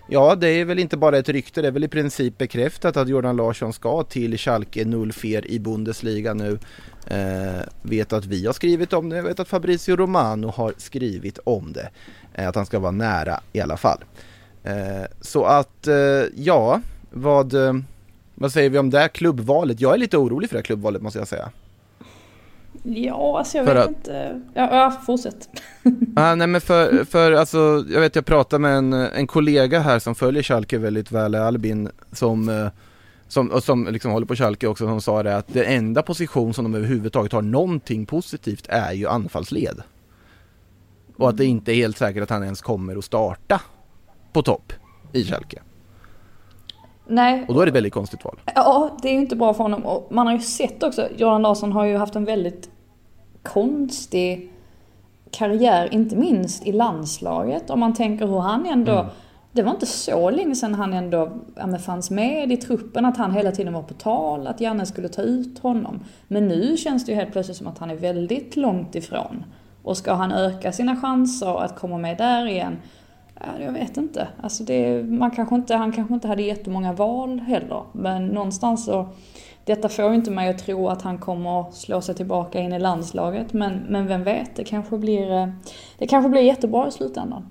Ja, 0.08 0.34
det 0.34 0.48
är 0.48 0.64
väl 0.64 0.78
inte 0.78 0.96
bara 0.96 1.18
ett 1.18 1.28
rykte, 1.28 1.62
det 1.62 1.68
är 1.68 1.72
väl 1.72 1.84
i 1.84 1.88
princip 1.88 2.38
bekräftat 2.38 2.96
att 2.96 3.08
Jordan 3.08 3.36
Larsson 3.36 3.72
ska 3.72 4.02
till 4.02 4.38
Schalke 4.38 4.84
04 5.12 5.42
i 5.44 5.58
Bundesliga 5.58 6.34
nu. 6.34 6.58
Eh, 7.06 7.60
vet 7.82 8.12
att 8.12 8.24
vi 8.26 8.46
har 8.46 8.52
skrivit 8.52 8.92
om 8.92 9.08
det, 9.08 9.16
jag 9.16 9.22
vet 9.22 9.40
att 9.40 9.48
Fabrizio 9.48 9.96
Romano 9.96 10.48
har 10.48 10.74
skrivit 10.78 11.38
om 11.44 11.72
det. 11.72 11.88
Eh, 12.34 12.48
att 12.48 12.54
han 12.54 12.66
ska 12.66 12.78
vara 12.78 12.92
nära 12.92 13.40
i 13.52 13.60
alla 13.60 13.76
fall. 13.76 13.98
Eh, 14.66 15.06
så 15.20 15.44
att, 15.44 15.86
eh, 15.86 15.94
ja, 16.36 16.80
vad, 17.10 17.54
eh, 17.54 17.72
vad 18.34 18.52
säger 18.52 18.70
vi 18.70 18.78
om 18.78 18.90
det 18.90 18.98
här 18.98 19.08
klubbvalet? 19.08 19.80
Jag 19.80 19.94
är 19.94 19.98
lite 19.98 20.16
orolig 20.18 20.48
för 20.50 20.54
det 20.54 20.58
här 20.58 20.64
klubbvalet 20.64 21.02
måste 21.02 21.18
jag 21.18 21.28
säga. 21.28 21.50
Ja, 22.82 23.38
alltså 23.38 23.56
jag 23.56 23.66
För 23.66 23.74
vet 23.74 23.84
att- 23.84 23.88
inte. 23.90 24.40
Ja, 24.54 24.68
ja 24.76 24.90
fortsätt. 25.06 25.48
Ah, 26.16 26.34
nej 26.34 26.46
men 26.46 26.60
för, 26.60 27.04
för 27.04 27.32
alltså, 27.32 27.84
jag 27.90 28.00
vet 28.00 28.16
jag 28.16 28.26
pratade 28.26 28.60
med 28.60 28.76
en, 28.76 28.92
en 28.92 29.26
kollega 29.26 29.80
här 29.80 29.98
som 29.98 30.14
följer 30.14 30.42
Schalke 30.42 30.78
väldigt 30.78 31.12
väl, 31.12 31.34
Albin, 31.34 31.88
som, 32.12 32.70
som, 33.28 33.50
och 33.50 33.64
som 33.64 33.86
liksom 33.86 34.10
håller 34.10 34.26
på 34.26 34.36
Schalke 34.36 34.66
också, 34.66 34.86
som 34.86 35.00
sa 35.00 35.22
det 35.22 35.36
att 35.36 35.52
den 35.54 35.64
enda 35.64 36.02
position 36.02 36.54
som 36.54 36.64
de 36.64 36.74
överhuvudtaget 36.74 37.32
har 37.32 37.42
någonting 37.42 38.06
positivt 38.06 38.66
är 38.68 38.92
ju 38.92 39.08
anfallsled. 39.08 39.82
Och 41.16 41.28
att 41.28 41.36
det 41.36 41.44
inte 41.44 41.72
är 41.72 41.74
helt 41.74 41.98
säkert 41.98 42.22
att 42.22 42.30
han 42.30 42.42
ens 42.44 42.62
kommer 42.62 42.96
att 42.96 43.04
starta 43.04 43.60
på 44.36 44.42
topp 44.42 44.72
i 45.12 45.24
Schalke. 45.24 45.62
Nej, 47.06 47.44
Och 47.48 47.54
då 47.54 47.60
är 47.60 47.66
det 47.66 47.70
ett 47.70 47.76
väldigt 47.76 47.92
konstigt 47.92 48.24
val. 48.24 48.40
Ja, 48.54 48.96
det 49.02 49.08
är 49.08 49.12
ju 49.12 49.18
inte 49.18 49.36
bra 49.36 49.54
för 49.54 49.62
honom. 49.62 49.86
Och 49.86 50.08
man 50.10 50.26
har 50.26 50.34
ju 50.34 50.40
sett 50.40 50.82
också, 50.82 51.08
Jordan 51.16 51.42
Larsson 51.42 51.72
har 51.72 51.84
ju 51.84 51.96
haft 51.96 52.16
en 52.16 52.24
väldigt 52.24 52.70
konstig 53.42 54.52
karriär, 55.30 55.88
inte 55.94 56.16
minst 56.16 56.66
i 56.66 56.72
landslaget. 56.72 57.70
Om 57.70 57.80
man 57.80 57.94
tänker 57.94 58.26
hur 58.26 58.38
han 58.38 58.66
ändå, 58.66 59.06
det 59.52 59.62
var 59.62 59.70
inte 59.70 59.86
så 59.86 60.30
länge 60.30 60.54
sedan 60.54 60.74
han 60.74 60.92
ändå 60.92 61.30
ja, 61.56 61.78
fanns 61.78 62.10
med 62.10 62.52
i 62.52 62.56
truppen, 62.56 63.04
att 63.04 63.16
han 63.16 63.32
hela 63.32 63.52
tiden 63.52 63.72
var 63.72 63.82
på 63.82 63.94
tal, 63.94 64.46
att 64.46 64.60
Janne 64.60 64.86
skulle 64.86 65.08
ta 65.08 65.22
ut 65.22 65.58
honom. 65.58 66.00
Men 66.28 66.48
nu 66.48 66.76
känns 66.76 67.04
det 67.04 67.12
ju 67.12 67.16
helt 67.16 67.32
plötsligt 67.32 67.56
som 67.56 67.66
att 67.66 67.78
han 67.78 67.90
är 67.90 67.96
väldigt 67.96 68.56
långt 68.56 68.94
ifrån. 68.94 69.44
Och 69.82 69.96
ska 69.96 70.14
han 70.14 70.32
öka 70.32 70.72
sina 70.72 70.96
chanser 70.96 71.64
att 71.64 71.78
komma 71.78 71.98
med 71.98 72.18
där 72.18 72.46
igen, 72.46 72.76
jag 73.60 73.72
vet 73.72 73.96
inte. 73.96 74.28
Alltså 74.40 74.64
det, 74.64 75.02
man 75.02 75.30
kanske 75.30 75.54
inte. 75.54 75.74
Han 75.74 75.92
kanske 75.92 76.14
inte 76.14 76.28
hade 76.28 76.42
jättemånga 76.42 76.92
val 76.92 77.40
heller. 77.40 77.82
Men 77.92 78.26
någonstans 78.26 78.84
så... 78.84 79.08
Detta 79.64 79.88
får 79.88 80.08
ju 80.08 80.14
inte 80.14 80.30
mig 80.30 80.48
att 80.48 80.58
tro 80.58 80.88
att 80.88 81.02
han 81.02 81.18
kommer 81.18 81.70
slå 81.72 82.00
sig 82.00 82.14
tillbaka 82.14 82.58
in 82.58 82.72
i 82.72 82.78
landslaget. 82.78 83.52
Men, 83.52 83.82
men 83.88 84.06
vem 84.06 84.24
vet, 84.24 84.56
det 84.56 84.64
kanske, 84.64 84.98
blir, 84.98 85.32
eh, 85.32 85.48
det 85.98 86.06
kanske 86.06 86.28
blir 86.28 86.40
jättebra 86.40 86.88
i 86.88 86.90
slutändan. 86.90 87.46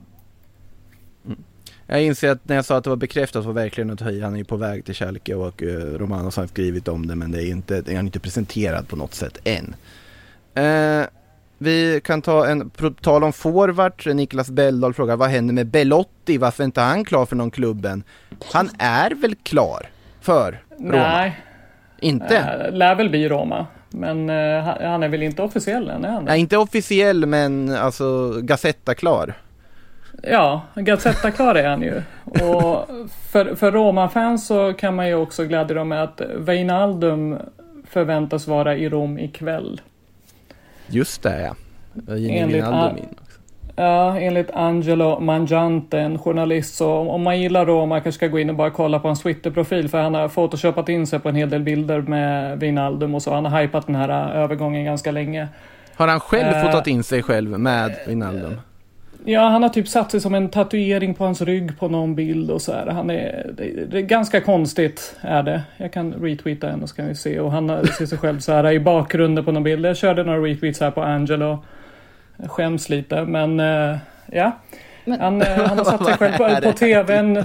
Mm. 1.25 1.43
Jag 1.87 2.03
inser 2.03 2.29
att 2.29 2.47
när 2.47 2.55
jag 2.55 2.65
sa 2.65 2.77
att 2.77 2.83
det 2.83 2.89
var 2.89 2.97
bekräftat 2.97 3.45
var 3.45 3.53
verkligen 3.53 3.89
att 3.89 4.01
höja, 4.01 4.25
han 4.25 4.33
är 4.33 4.37
ju 4.37 4.43
på 4.43 4.57
väg 4.57 4.85
till 4.85 4.93
Schalke 4.93 5.35
och 5.35 5.63
eh, 5.63 5.67
Romanos 5.77 6.37
har 6.37 6.47
skrivit 6.47 6.87
om 6.87 7.07
det 7.07 7.15
men 7.15 7.31
det 7.31 7.43
är 7.43 7.49
inte, 7.49 7.81
det 7.81 7.93
är 7.93 7.99
inte 7.99 8.19
presenterad 8.19 8.87
på 8.87 8.95
något 8.95 9.13
sätt 9.13 9.37
än. 9.43 9.75
Eh, 10.53 11.05
vi 11.65 12.01
kan 12.03 12.21
ta 12.21 12.47
en, 12.47 12.69
på 12.69 12.89
tal 12.89 13.23
om 13.23 13.33
forward, 13.33 14.07
Niklas 14.15 14.49
Beldahl 14.49 14.93
frågar 14.93 15.15
vad 15.15 15.29
händer 15.29 15.53
med 15.53 15.67
Belotti, 15.67 16.37
varför 16.37 16.63
är 16.63 16.65
inte 16.65 16.81
han 16.81 17.05
klar 17.05 17.25
för 17.25 17.35
någon 17.35 17.51
klubben? 17.51 18.03
Han 18.53 18.69
är 18.79 19.11
väl 19.11 19.35
klar 19.35 19.89
för 20.21 20.61
Roma? 20.79 20.91
Nej, 20.97 21.39
Inte? 21.99 22.37
äh, 22.37 22.71
lär 22.73 22.95
väl 22.95 23.09
bli 23.09 23.29
Roma. 23.29 23.65
Men 23.89 24.29
eh, 24.29 24.63
han- 24.63 25.03
är 25.03 25.07
väl 25.07 25.23
inte 25.23 25.41
officiell 25.41 25.89
än, 25.89 26.05
är 26.05 26.09
han? 26.09 26.23
Nej, 26.25 26.39
inte 26.39 26.57
officiell 26.57 27.25
men 27.25 27.75
alltså 27.75 28.31
Gazetta 28.41 28.95
klar. 28.95 29.33
Ja, 30.23 30.61
Gazzetta 30.75 31.31
klar 31.31 31.55
är 31.55 31.69
han 31.69 31.81
ju. 31.81 32.01
Och 32.23 32.89
för, 33.31 33.55
för 33.55 33.71
Roma-fans 33.71 34.47
så 34.47 34.73
kan 34.73 34.95
man 34.95 35.07
ju 35.07 35.15
också 35.15 35.43
glädja 35.43 35.75
dem 35.75 35.87
med 35.89 36.03
att 36.03 36.21
Wijnaldum 36.37 37.37
förväntas 37.89 38.47
vara 38.47 38.75
i 38.77 38.89
Rom 38.89 39.19
ikväll. 39.19 39.81
Just 40.87 41.23
det 41.23 41.41
ja. 41.41 41.55
Enligt 42.15 42.63
också. 42.63 42.95
Ja, 43.75 44.19
enligt 44.19 44.51
Angelo 44.51 45.19
Mangiante, 45.19 45.99
en 45.99 46.19
journalist, 46.19 46.75
så 46.75 46.91
om 46.91 47.21
man 47.21 47.41
gillar 47.41 47.65
Roma 47.65 47.95
kanske 47.95 48.17
ska 48.17 48.27
gå 48.27 48.39
in 48.39 48.49
och 48.49 48.55
bara 48.55 48.69
kolla 48.69 48.99
på 48.99 49.07
hans 49.07 49.21
Twitter-profil 49.21 49.89
för 49.89 50.01
han 50.01 50.13
har 50.13 50.27
photoshopat 50.27 50.89
in 50.89 51.07
sig 51.07 51.19
på 51.19 51.29
en 51.29 51.35
hel 51.35 51.49
del 51.49 51.63
bilder 51.63 52.01
med 52.01 52.59
Wijnaldum 52.59 53.15
och 53.15 53.21
så. 53.21 53.33
Han 53.33 53.45
har 53.45 53.61
hypat 53.61 53.85
den 53.85 53.95
här 53.95 54.09
äh, 54.09 54.43
övergången 54.43 54.85
ganska 54.85 55.11
länge. 55.11 55.47
Har 55.95 56.07
han 56.07 56.19
själv 56.19 56.55
Eh, 56.55 56.65
fotat 56.65 56.87
in 56.87 57.03
sig 57.03 57.23
själv 57.23 57.59
med 57.59 57.95
Wijnaldum? 58.07 58.53
Ja, 59.27 59.49
han 59.49 59.63
har 59.63 59.69
typ 59.69 59.87
satt 59.87 60.11
sig 60.11 60.21
som 60.21 60.35
en 60.35 60.49
tatuering 60.49 61.13
på 61.13 61.23
hans 61.23 61.41
rygg 61.41 61.79
på 61.79 61.87
någon 61.87 62.15
bild 62.15 62.51
och 62.51 62.61
så 62.61 62.73
här. 62.73 62.87
Han 62.87 63.09
är, 63.09 63.51
det, 63.57 63.85
det 63.85 63.97
är 63.97 64.01
ganska 64.01 64.41
konstigt 64.41 65.15
är 65.21 65.43
det. 65.43 65.63
Jag 65.77 65.93
kan 65.93 66.13
retweeta 66.13 66.69
en 66.69 66.83
och 66.83 66.89
så 66.89 66.95
kan 66.95 67.07
vi 67.07 67.15
se. 67.15 67.39
Och 67.39 67.51
han 67.51 67.87
ser 67.97 68.05
sig 68.05 68.17
själv 68.17 68.39
så 68.39 68.51
här 68.51 68.71
i 68.71 68.79
bakgrunden 68.79 69.45
på 69.45 69.51
någon 69.51 69.63
bild. 69.63 69.85
Jag 69.85 69.97
körde 69.97 70.23
några 70.23 70.39
retweets 70.39 70.79
här 70.79 70.91
på 70.91 71.03
Angelo. 71.03 71.63
skäms 72.47 72.89
lite. 72.89 73.23
Men 73.23 73.59
eh, 73.59 73.97
ja, 74.31 74.51
men- 75.05 75.19
han, 75.19 75.41
eh, 75.41 75.47
han 75.67 75.77
har 75.77 75.85
satt 75.85 76.05
sig 76.05 76.17
själv 76.17 76.33
är 76.41 76.61
på, 76.61 76.71
på 76.71 76.77
tvn 76.77 77.37
eh, 77.37 77.43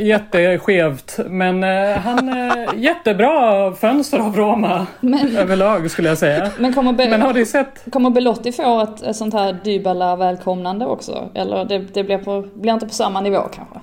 jätteskevt. 0.00 1.18
Men 1.26 1.64
eh, 1.64 1.98
han 1.98 2.28
eh, 2.28 2.64
jättebra 2.76 3.72
fönster 3.74 4.18
av 4.18 4.36
Roma 4.36 4.86
Men, 5.00 5.36
överlag 5.36 5.90
skulle 5.90 6.08
jag 6.08 6.18
säga. 6.18 6.50
men 6.58 6.74
kommer, 6.74 6.92
Be- 6.92 7.08
Men 7.08 7.22
har 7.22 7.34
ni 7.34 7.46
sett? 7.46 7.84
kommer 7.92 8.10
Belotti 8.10 8.52
få 8.52 8.80
ett, 8.82 9.02
ett 9.02 9.16
sånt 9.16 9.34
här 9.34 9.56
Dybala 9.64 10.16
välkomnande 10.16 10.86
också? 10.86 11.28
Eller 11.34 11.64
det, 11.64 11.78
det 11.78 12.04
blir, 12.04 12.18
på, 12.18 12.48
blir 12.54 12.72
inte 12.72 12.86
på 12.86 12.94
samma 12.94 13.20
nivå 13.20 13.42
kanske? 13.54 13.80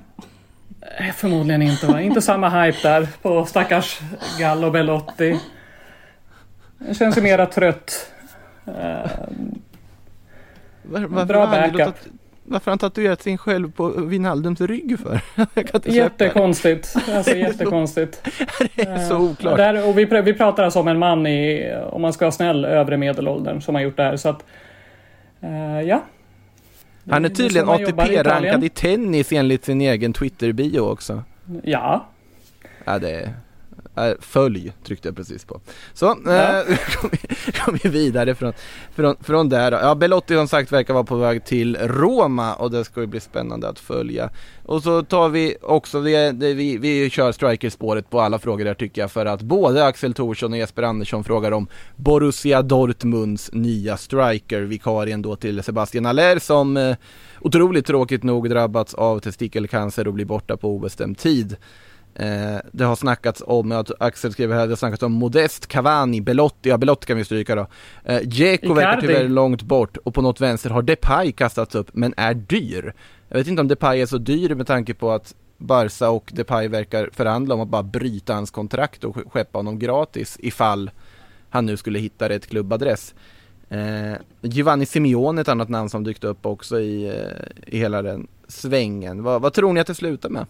Förmodligen 1.16 1.62
inte 1.62 1.88
va? 1.88 2.02
Inte 2.02 2.22
samma 2.22 2.50
hype 2.64 2.90
där 2.90 3.08
på 3.22 3.46
stackars 3.46 4.00
Gallo 4.40 4.72
Belotti. 4.72 5.40
Det 6.78 6.94
känns 6.96 7.18
ju 7.18 7.22
mera 7.22 7.46
trött. 7.46 8.12
Var, 8.66 9.10
varför, 11.02 11.26
Bra 11.26 11.48
backup. 11.48 11.96
Varför 12.50 12.66
har 12.66 12.72
han 12.72 12.80
tatuerat 12.80 13.22
sin 13.22 13.38
själv 13.38 13.72
på 13.72 13.88
Wijnaldums 13.88 14.62
rygg 14.62 14.98
för? 15.00 15.22
Jättekonstigt. 15.92 16.96
Alltså 17.16 17.36
jättekonstigt. 17.36 18.22
Det 18.76 18.82
är 18.82 19.08
så 19.08 19.14
Eh, 19.16 19.22
oklart. 19.22 19.58
Där, 19.58 19.88
och 19.90 19.98
vi, 19.98 20.06
pr- 20.06 20.22
vi 20.22 20.34
pratar 20.34 20.64
alltså 20.64 20.80
om 20.80 20.88
en 20.88 21.00
man 21.00 21.28
i, 21.28 21.74
om 21.92 22.02
man 22.02 22.14
ska 22.14 22.26
vara 22.26 22.32
snäll, 22.32 22.66
övre 22.66 22.98
medelåldern 22.98 23.62
som 23.62 23.76
har 23.76 23.82
gjort 23.82 23.98
det 23.98 24.04
här. 24.04 24.18
Så 24.18 24.30
att, 24.30 24.46
eh, 25.42 25.82
ja. 25.82 26.04
Han 27.10 27.26
är 27.26 27.30
tydligen 27.30 27.68
i 27.68 27.72
ATP-rankad 27.72 28.14
Italien. 28.28 28.64
i 28.64 28.70
tennis 28.70 29.32
enligt 29.32 29.66
sin 29.66 29.82
egen 29.82 30.14
Twitter-bio 30.14 30.80
också. 30.80 31.24
Ja, 31.64 32.06
Ja, 32.86 33.00
det 33.00 33.12
är... 33.12 33.34
äh, 34.08 34.14
Följ 34.20 34.74
tryckte 34.84 35.08
jag 35.08 35.16
precis 35.16 35.46
på. 35.46 35.62
Så, 35.94 36.18
Ja. 36.26 36.64
eh, 36.70 36.78
kom, 37.00 37.10
vi, 37.12 37.52
kom 37.52 37.78
vi 37.84 37.90
vidare 37.90 38.36
från, 38.36 38.54
från, 38.96 39.16
från 39.22 39.50
där. 39.50 39.72
Ja, 39.72 39.96
Belotti 39.96 40.34
som 40.34 40.48
sagt 40.48 40.72
verkar 40.72 40.94
vara 40.94 41.04
på 41.04 41.16
väg 41.16 41.46
till 41.46 41.78
Roma 41.78 42.54
och 42.54 42.72
det 42.72 42.86
ska 42.86 43.02
ju 43.02 43.08
bli 43.08 43.20
spännande 43.20 43.70
att 43.70 43.80
följa. 43.80 44.30
Och 44.66 44.84
så 44.84 45.04
tar 45.04 45.30
vi 45.30 45.56
också, 45.62 46.02
det, 46.02 46.32
det, 46.32 46.54
vi, 46.54 46.78
vi 46.78 47.10
kör 47.10 47.32
strikerspåret 47.32 48.10
på 48.10 48.22
alla 48.22 48.40
frågor 48.40 48.66
där 48.66 48.74
tycker 48.74 49.02
jag 49.02 49.12
för 49.12 49.26
att 49.26 49.42
både 49.42 49.86
Axel 49.86 50.14
Thorsson 50.14 50.52
och 50.52 50.58
Jesper 50.58 50.84
Andersson 50.84 51.24
frågar 51.24 51.52
om 51.52 51.68
Borussia 51.96 52.62
Dortmunds 52.62 53.50
nya 53.54 53.98
striker, 53.98 54.62
vikarien 54.62 55.22
då 55.22 55.36
till 55.36 55.64
Sebastian 55.64 56.06
Aller 56.06 56.40
som 56.40 56.78
eh, 56.78 56.96
otroligt 57.42 57.86
tråkigt 57.86 58.24
nog 58.24 58.50
drabbats 58.50 58.94
av 58.94 59.20
testikelcancer 59.20 60.08
och 60.08 60.14
blir 60.14 60.26
borta 60.26 60.58
på 60.58 60.70
obestämd 60.70 61.18
tid. 61.18 61.58
Eh, 62.20 62.60
det 62.72 62.84
har 62.84 62.96
snackats 62.96 63.44
om, 63.46 63.84
Axel 64.00 64.34
skriver 64.34 64.56
här, 64.56 64.68
det 64.68 64.72
har 64.72 64.76
snackats 64.76 65.04
om 65.04 65.12
Modest, 65.12 65.68
Cavani, 65.68 66.22
Belotti, 66.22 66.70
ja 66.70 66.78
Belotti 66.78 67.06
kan 67.06 67.18
vi 67.18 67.26
stryka 67.26 67.56
då. 67.56 67.68
Eh, 68.04 68.20
Dzeko 68.20 68.74
verkar 68.74 69.02
tyvärr 69.02 69.28
långt 69.28 69.62
bort 69.62 69.98
och 69.98 70.14
på 70.14 70.22
något 70.22 70.42
vänster 70.42 70.70
har 70.70 70.82
Depay 70.82 71.32
kastats 71.32 71.76
upp 71.76 71.90
men 71.94 72.14
är 72.18 72.34
dyr. 72.34 72.94
Jag 73.30 73.38
vet 73.38 73.48
inte 73.48 73.62
om 73.62 73.68
Depay 73.68 74.02
är 74.02 74.06
så 74.06 74.18
dyr 74.18 74.56
med 74.56 74.68
tanke 74.68 74.94
på 74.94 75.12
att 75.12 75.36
Barca 75.58 76.10
och 76.10 76.32
Depay 76.34 76.68
verkar 76.68 77.10
förhandla 77.14 77.56
om 77.56 77.62
att 77.62 77.68
bara 77.68 77.84
bryta 77.84 78.34
hans 78.34 78.52
kontrakt 78.52 79.04
och 79.04 79.18
skeppa 79.34 79.60
honom 79.60 79.80
gratis 79.80 80.38
ifall 80.40 80.92
han 81.50 81.66
nu 81.66 81.78
skulle 81.78 82.00
hitta 82.00 82.30
rätt 82.30 82.48
klubbadress. 82.48 83.16
Eh, 83.70 84.14
Giovanni 84.42 84.86
Simeone 84.86 85.40
är 85.40 85.42
ett 85.42 85.50
annat 85.50 85.70
namn 85.70 85.90
som 85.90 86.04
dykt 86.04 86.24
upp 86.24 86.46
också 86.46 86.80
i, 86.80 87.08
eh, 87.08 87.74
i 87.76 87.78
hela 87.78 88.02
den 88.02 88.28
svängen. 88.48 89.24
Vad, 89.24 89.42
vad 89.42 89.54
tror 89.54 89.74
ni 89.74 89.80
att 89.80 89.88
det 89.88 89.96
slutar 89.96 90.30
med? 90.30 90.46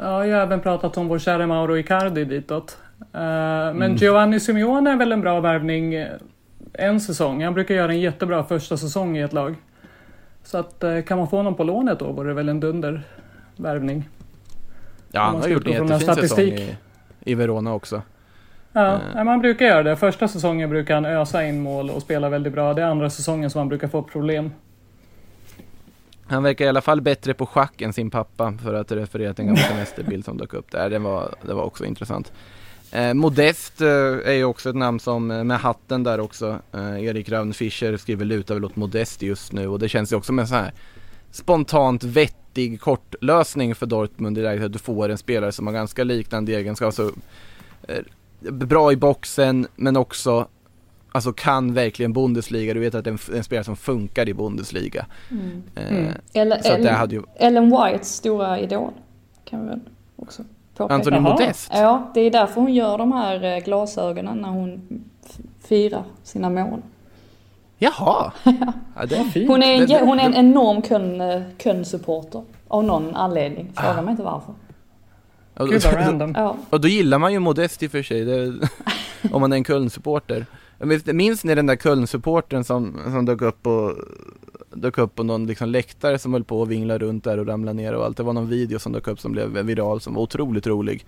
Ja, 0.00 0.26
jag 0.26 0.36
har 0.36 0.42
även 0.42 0.60
pratat 0.60 0.96
om 0.96 1.08
vår 1.08 1.18
kära 1.18 1.46
Mauro 1.46 1.76
Icardi 1.76 2.24
ditåt. 2.24 2.78
Eh, 3.00 3.20
men 3.20 3.82
Mm. 3.82 3.96
Giovanni 3.96 4.40
Simeone 4.40 4.90
är 4.90 4.96
väl 4.96 5.12
en 5.12 5.20
bra 5.20 5.40
värvning 5.40 5.94
eh, 5.94 6.08
en 6.72 7.00
säsong. 7.00 7.44
Han 7.44 7.54
brukar 7.54 7.74
göra 7.74 7.92
en 7.92 8.00
jättebra 8.00 8.44
första 8.44 8.76
säsong 8.76 9.16
i 9.16 9.20
ett 9.20 9.32
lag. 9.32 9.54
Så 10.44 10.58
att 10.58 10.84
eh, 10.84 11.00
kan 11.00 11.18
man 11.18 11.28
få 11.28 11.36
honom 11.36 11.54
på 11.54 11.64
lånet 11.64 11.98
då 11.98 12.12
vore 12.12 12.28
det 12.28 12.34
väl 12.34 12.48
en 12.48 12.60
dunder 12.60 13.02
värvning. 13.56 14.08
Ja, 15.12 15.20
han 15.20 15.40
har 15.40 15.48
gjort 15.48 15.66
en 15.66 15.72
jättefin 15.72 15.98
säsong 15.98 16.14
statistik. 16.14 16.60
i, 16.60 16.76
i 17.20 17.34
Verona 17.34 17.74
också. 17.74 18.02
Ja, 18.72 18.98
nej, 19.14 19.24
man 19.24 19.40
brukar 19.40 19.66
göra 19.66 19.82
det. 19.82 19.96
Första 19.96 20.28
säsongen 20.28 20.70
brukar 20.70 20.94
han 20.94 21.04
ösa 21.04 21.46
in 21.46 21.60
mål 21.60 21.90
och 21.90 22.02
spela 22.02 22.28
väldigt 22.28 22.52
bra. 22.52 22.74
Det 22.74 22.82
är 22.82 22.86
andra 22.86 23.10
säsongen 23.10 23.50
som 23.50 23.58
han 23.58 23.68
brukar 23.68 23.88
få 23.88 24.02
problem. 24.02 24.50
Han 26.28 26.42
verkar 26.42 26.64
i 26.64 26.68
alla 26.68 26.80
fall 26.80 27.00
bättre 27.00 27.34
på 27.34 27.46
schack 27.46 27.80
än 27.80 27.92
sin 27.92 28.10
pappa 28.10 28.54
för 28.62 28.74
att 28.74 28.92
referera 28.92 29.34
till 29.34 29.42
en 29.42 29.46
gammal 29.46 29.62
semesterbild 29.68 30.24
som 30.24 30.38
dök 30.38 30.54
upp 30.54 30.70
där. 30.70 30.90
Det 30.90 30.98
var, 30.98 31.34
det 31.42 31.54
var 31.54 31.62
också 31.62 31.84
intressant. 31.84 32.32
Eh, 32.90 33.14
Modest 33.14 33.80
eh, 33.80 33.88
är 34.24 34.32
ju 34.32 34.44
också 34.44 34.70
ett 34.70 34.76
namn 34.76 35.00
som 35.00 35.30
eh, 35.30 35.44
med 35.44 35.60
hatten 35.60 36.02
där 36.02 36.20
också. 36.20 36.58
Eh, 36.72 37.04
Erik 37.04 37.28
Ravn 37.28 37.54
Fischer 37.54 37.96
skriver 37.96 38.24
lutar 38.24 38.54
väl 38.54 38.64
åt 38.64 38.76
Modest 38.76 39.22
just 39.22 39.52
nu 39.52 39.68
och 39.68 39.78
det 39.78 39.88
känns 39.88 40.12
ju 40.12 40.16
också 40.16 40.32
med 40.32 40.48
så 40.48 40.54
här 40.54 40.72
spontant 41.30 42.04
vettig 42.04 42.80
kortlösning 42.80 43.74
för 43.74 43.86
Dortmund 43.86 44.38
i 44.38 44.42
läget 44.42 44.64
att 44.64 44.72
du 44.72 44.78
får 44.78 45.08
en 45.08 45.18
spelare 45.18 45.52
som 45.52 45.66
har 45.66 45.74
ganska 45.74 46.04
liknande 46.04 46.52
egenskaper. 46.52 46.86
Alltså, 46.86 47.12
eh, 47.88 48.52
bra 48.52 48.92
i 48.92 48.96
boxen 48.96 49.66
men 49.76 49.96
också 49.96 50.48
Alltså 51.16 51.32
kan 51.32 51.74
verkligen 51.74 52.12
Bundesliga, 52.12 52.74
du 52.74 52.80
vet 52.80 52.94
att 52.94 53.04
det 53.04 53.10
är 53.10 53.30
en, 53.32 53.36
en 53.36 53.44
spelare 53.44 53.64
som 53.64 53.76
funkar 53.76 54.28
i 54.28 54.34
Bundesliga. 54.34 55.06
Eh, 55.74 55.92
Mm. 55.96 56.12
Eller, 56.34 56.62
Så 56.62 56.72
Ellen, 56.72 56.94
hade 56.94 57.14
ju, 57.14 57.22
Ellen 57.36 57.70
Whites 57.70 58.08
stora 58.14 58.60
idol. 58.60 58.92
Kan 59.44 59.62
vi 59.62 59.68
väl 59.68 59.80
också 60.16 60.42
påpeka. 60.76 60.94
Anthony. 60.94 61.18
Modest? 61.20 61.70
Ja, 61.74 62.10
det 62.14 62.20
är 62.20 62.30
därför 62.30 62.60
hon 62.60 62.74
gör 62.74 62.98
de 62.98 63.12
här 63.12 63.44
eh, 63.44 63.64
glasögonen 63.64 64.38
när 64.38 64.48
hon 64.48 64.80
firar 65.64 66.04
sina 66.22 66.50
mål. 66.50 66.82
Jaha! 67.78 68.32
ja, 68.96 69.06
det, 69.08 69.24
Fint. 69.24 69.48
Hon 69.48 69.62
är 69.62 69.74
en, 70.00 70.06
hon 70.08 70.20
är 70.20 70.24
en 70.24 70.34
enorm 70.34 70.82
Köln, 70.82 71.20
eh, 71.20 71.42
Köln-supporter. 71.58 72.42
Av 72.68 72.84
någon 72.84 73.16
anledning. 73.16 73.72
Fråga 73.76 73.98
Ah. 73.98 74.02
mig 74.02 74.10
inte 74.10 74.22
varför. 74.22 74.54
Gud 75.58 75.82
vad 75.84 75.94
random. 76.06 76.34
Ja. 76.36 76.56
och 76.70 76.80
då 76.80 76.88
gillar 76.88 77.18
man 77.18 77.32
ju 77.32 77.38
Modest 77.38 77.82
i 77.82 77.86
och 77.86 77.90
för 77.90 78.02
sig, 78.02 78.24
det, 78.24 78.54
om 79.32 79.40
man 79.40 79.52
är 79.52 79.56
en 79.56 79.64
Köln-supporter. 79.64 80.46
Minns- 80.78 81.44
ni 81.44 81.54
den 81.54 81.66
där 81.66 81.76
Köln-supportern 81.76 82.64
som, 82.64 83.00
som 83.04 83.24
dök 83.24 83.42
upp 83.42 83.66
och 83.66 83.94
dök 84.74 84.98
upp 84.98 85.14
på 85.14 85.22
någon 85.22 85.46
liksom 85.46 85.68
läktare 85.68 86.18
som 86.18 86.32
höll 86.32 86.44
på 86.44 86.62
att 86.62 86.68
vingla 86.68 86.98
runt 86.98 87.24
där 87.24 87.38
och 87.38 87.46
ramla 87.46 87.72
ner 87.72 87.92
och 87.94 88.04
allt. 88.04 88.16
Det 88.16 88.22
var 88.22 88.32
någon 88.32 88.48
video 88.48 88.78
som 88.78 88.92
dök 88.92 89.08
upp 89.08 89.20
som 89.20 89.32
blev 89.32 89.48
viral 89.48 90.00
som 90.00 90.14
var 90.14 90.22
otroligt 90.22 90.66
rolig. 90.66 91.06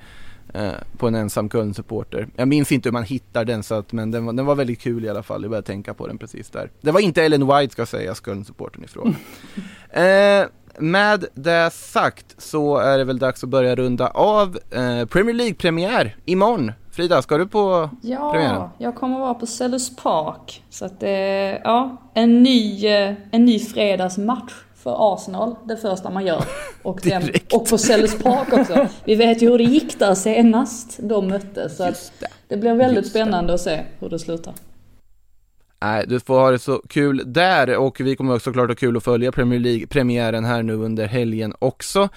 Eh, 0.55 0.73
på 0.97 1.09
en 1.09 1.15
ensam 1.15 1.49
Köln-supporter. 1.49 2.29
Jag 2.37 2.49
minns 2.49 2.73
inte 2.73 2.89
hur 2.89 2.93
man 2.93 3.05
hittar 3.05 3.45
den 3.45 3.63
så 3.63 3.75
att, 3.75 3.93
men 3.93 4.11
den 4.11 4.27
var, 4.27 4.33
den 4.33 4.47
var 4.47 4.55
väldigt 4.55 4.81
kul 4.81 5.05
i 5.05 5.09
alla 5.09 5.23
fall. 5.23 5.43
Jag 5.43 5.51
började 5.51 5.67
tänka 5.67 5.95
på 5.95 6.07
den 6.07 6.19
precis 6.19 6.51
där. 6.51 6.71
Det 6.81 6.91
var 6.91 7.01
inte 7.01 7.23
Ellen 7.23 7.47
White 7.47 7.73
ska 7.73 7.87
sägas, 7.87 8.21
Köln-supporten 8.21 8.85
ifrån. 8.85 9.17
eh, 9.91 10.47
med 10.79 11.25
det 11.35 11.71
sagt 11.73 12.35
så 12.39 12.77
är 12.77 12.99
det 12.99 13.05
väl 13.05 13.19
dags 13.19 13.45
att 13.45 13.51
börja 13.51 13.75
runda 13.75 14.09
av 14.09 14.59
eh, 14.71 15.05
Premier 15.05 15.35
League-premiär 15.35 16.17
imorgon. 16.25 16.73
Frida, 16.99 17.23
ska 17.23 17.39
du 17.39 17.47
på 17.47 17.91
premiären? 18.03 18.55
Ja, 18.55 18.71
jag 18.79 18.95
kommer 18.95 19.19
vara 19.19 19.35
på 19.35 19.47
Sellers 19.47 19.97
Park. 19.97 20.65
Så 20.71 20.85
att 20.85 21.01
det 21.01 21.11
är, 21.11 21.61
ja, 21.65 22.03
en 22.15 22.43
ny, 22.43 22.87
eh, 22.87 23.15
en 23.31 23.45
ny 23.45 23.59
fredagsmatch 23.59 24.53
för 24.77 25.15
Arsenal. 25.15 25.55
Det 25.65 25.77
första 25.77 26.11
man 26.11 26.27
gör. 26.27 26.45
Och, 26.83 27.01
den, 27.05 27.23
och 27.53 27.69
på 27.69 27.79
Sellers 27.79 28.19
Park 28.19 28.53
också. 28.53 28.87
Vi 29.05 29.15
vet 29.15 29.43
ju 29.43 29.51
hur 29.51 29.59
det 29.59 29.65
gick 29.65 29.99
där 29.99 30.15
senast 30.15 30.99
de 31.03 31.29
möttes. 31.29 31.77
Så 31.77 31.85
att 31.85 32.13
det. 32.21 32.27
det 32.49 32.57
blir 32.57 32.75
väldigt 32.75 33.05
Just 33.05 33.15
det. 33.15 33.21
spännande 33.21 33.55
att 33.55 33.61
se 33.61 33.81
hur 33.99 34.09
det 34.09 34.19
slutar. 34.19 34.55
Nej, 35.81 36.05
du 36.09 36.21
får 36.21 36.41
ha 36.41 36.51
det 36.51 36.59
så 36.59 36.83
kul 36.89 37.23
där 37.27 37.77
och 37.77 38.01
vi 38.01 38.17
kommer 38.17 38.35
också 38.35 38.51
såklart 38.51 38.71
ha 38.71 38.75
kul 38.75 38.97
att 38.97 39.05
följa 39.05 39.33
Premier 39.33 39.61
League-premiären 39.61 40.45
här 40.45 40.63
nu 40.63 40.75
under 40.75 41.07
helgen 41.07 41.55
också. 41.59 42.09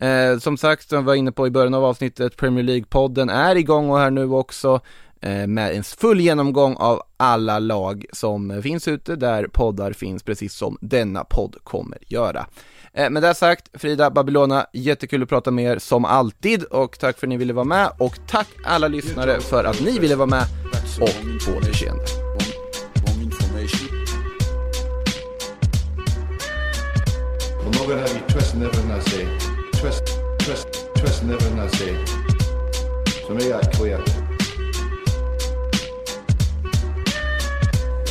Eh, 0.00 0.38
som 0.38 0.56
sagt, 0.56 0.88
som 0.88 0.98
vi 0.98 1.04
var 1.04 1.14
inne 1.14 1.32
på 1.32 1.46
i 1.46 1.50
början 1.50 1.74
av 1.74 1.84
avsnittet, 1.84 2.36
Premier 2.36 2.64
League-podden 2.64 3.32
är 3.32 3.56
igång 3.56 3.90
och 3.90 3.98
här 3.98 4.10
nu 4.10 4.30
också 4.30 4.80
eh, 5.20 5.46
med 5.46 5.76
en 5.76 5.84
full 5.84 6.20
genomgång 6.20 6.76
av 6.76 7.02
alla 7.16 7.58
lag 7.58 8.04
som 8.12 8.62
finns 8.62 8.88
ute 8.88 9.16
där 9.16 9.46
poddar 9.46 9.92
finns, 9.92 10.22
precis 10.22 10.54
som 10.54 10.78
denna 10.80 11.24
podd 11.24 11.56
kommer 11.62 11.98
göra. 12.06 12.46
Eh, 12.92 13.10
med 13.10 13.22
det 13.22 13.34
sagt, 13.34 13.68
Frida 13.74 14.10
Babylona, 14.10 14.66
jättekul 14.72 15.22
att 15.22 15.28
prata 15.28 15.50
med 15.50 15.64
er 15.64 15.78
som 15.78 16.04
alltid 16.04 16.64
och 16.64 16.98
tack 16.98 17.18
för 17.18 17.26
att 17.26 17.28
ni 17.28 17.36
ville 17.36 17.52
vara 17.52 17.64
med 17.64 17.90
och 17.98 18.18
tack 18.28 18.48
alla 18.64 18.88
lyssnare 18.88 19.40
för 19.40 19.64
att 19.64 19.80
ni 19.80 19.98
ville 19.98 20.16
vara 20.16 20.26
med 20.26 20.44
och 21.00 21.46
på 21.46 21.58
återseende. 21.58 22.04
Wrong. 22.04 22.60
I'm 27.60 27.70
not 27.78 27.86
gonna 27.86 28.00
have 28.00 28.12
you 28.12 28.26
trust 28.28 28.54
never 28.56 28.80
and 28.80 28.92
I 28.92 29.00
say. 29.00 29.49
Twist, 29.80 30.20
twist, 30.40 30.90
twisting 30.94 31.30
everything 31.30 31.58
I 31.58 31.66
say. 31.68 32.04
So 33.26 33.32
make 33.32 33.48
that 33.48 33.72
clear. 33.72 33.96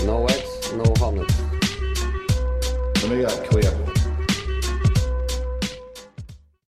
No 0.03 0.25
eggs, 0.25 0.73
no 0.73 0.91
honey. 0.97 1.27
So 2.97 3.07
make 3.07 3.21
that 3.27 3.45
clear. 3.51 3.78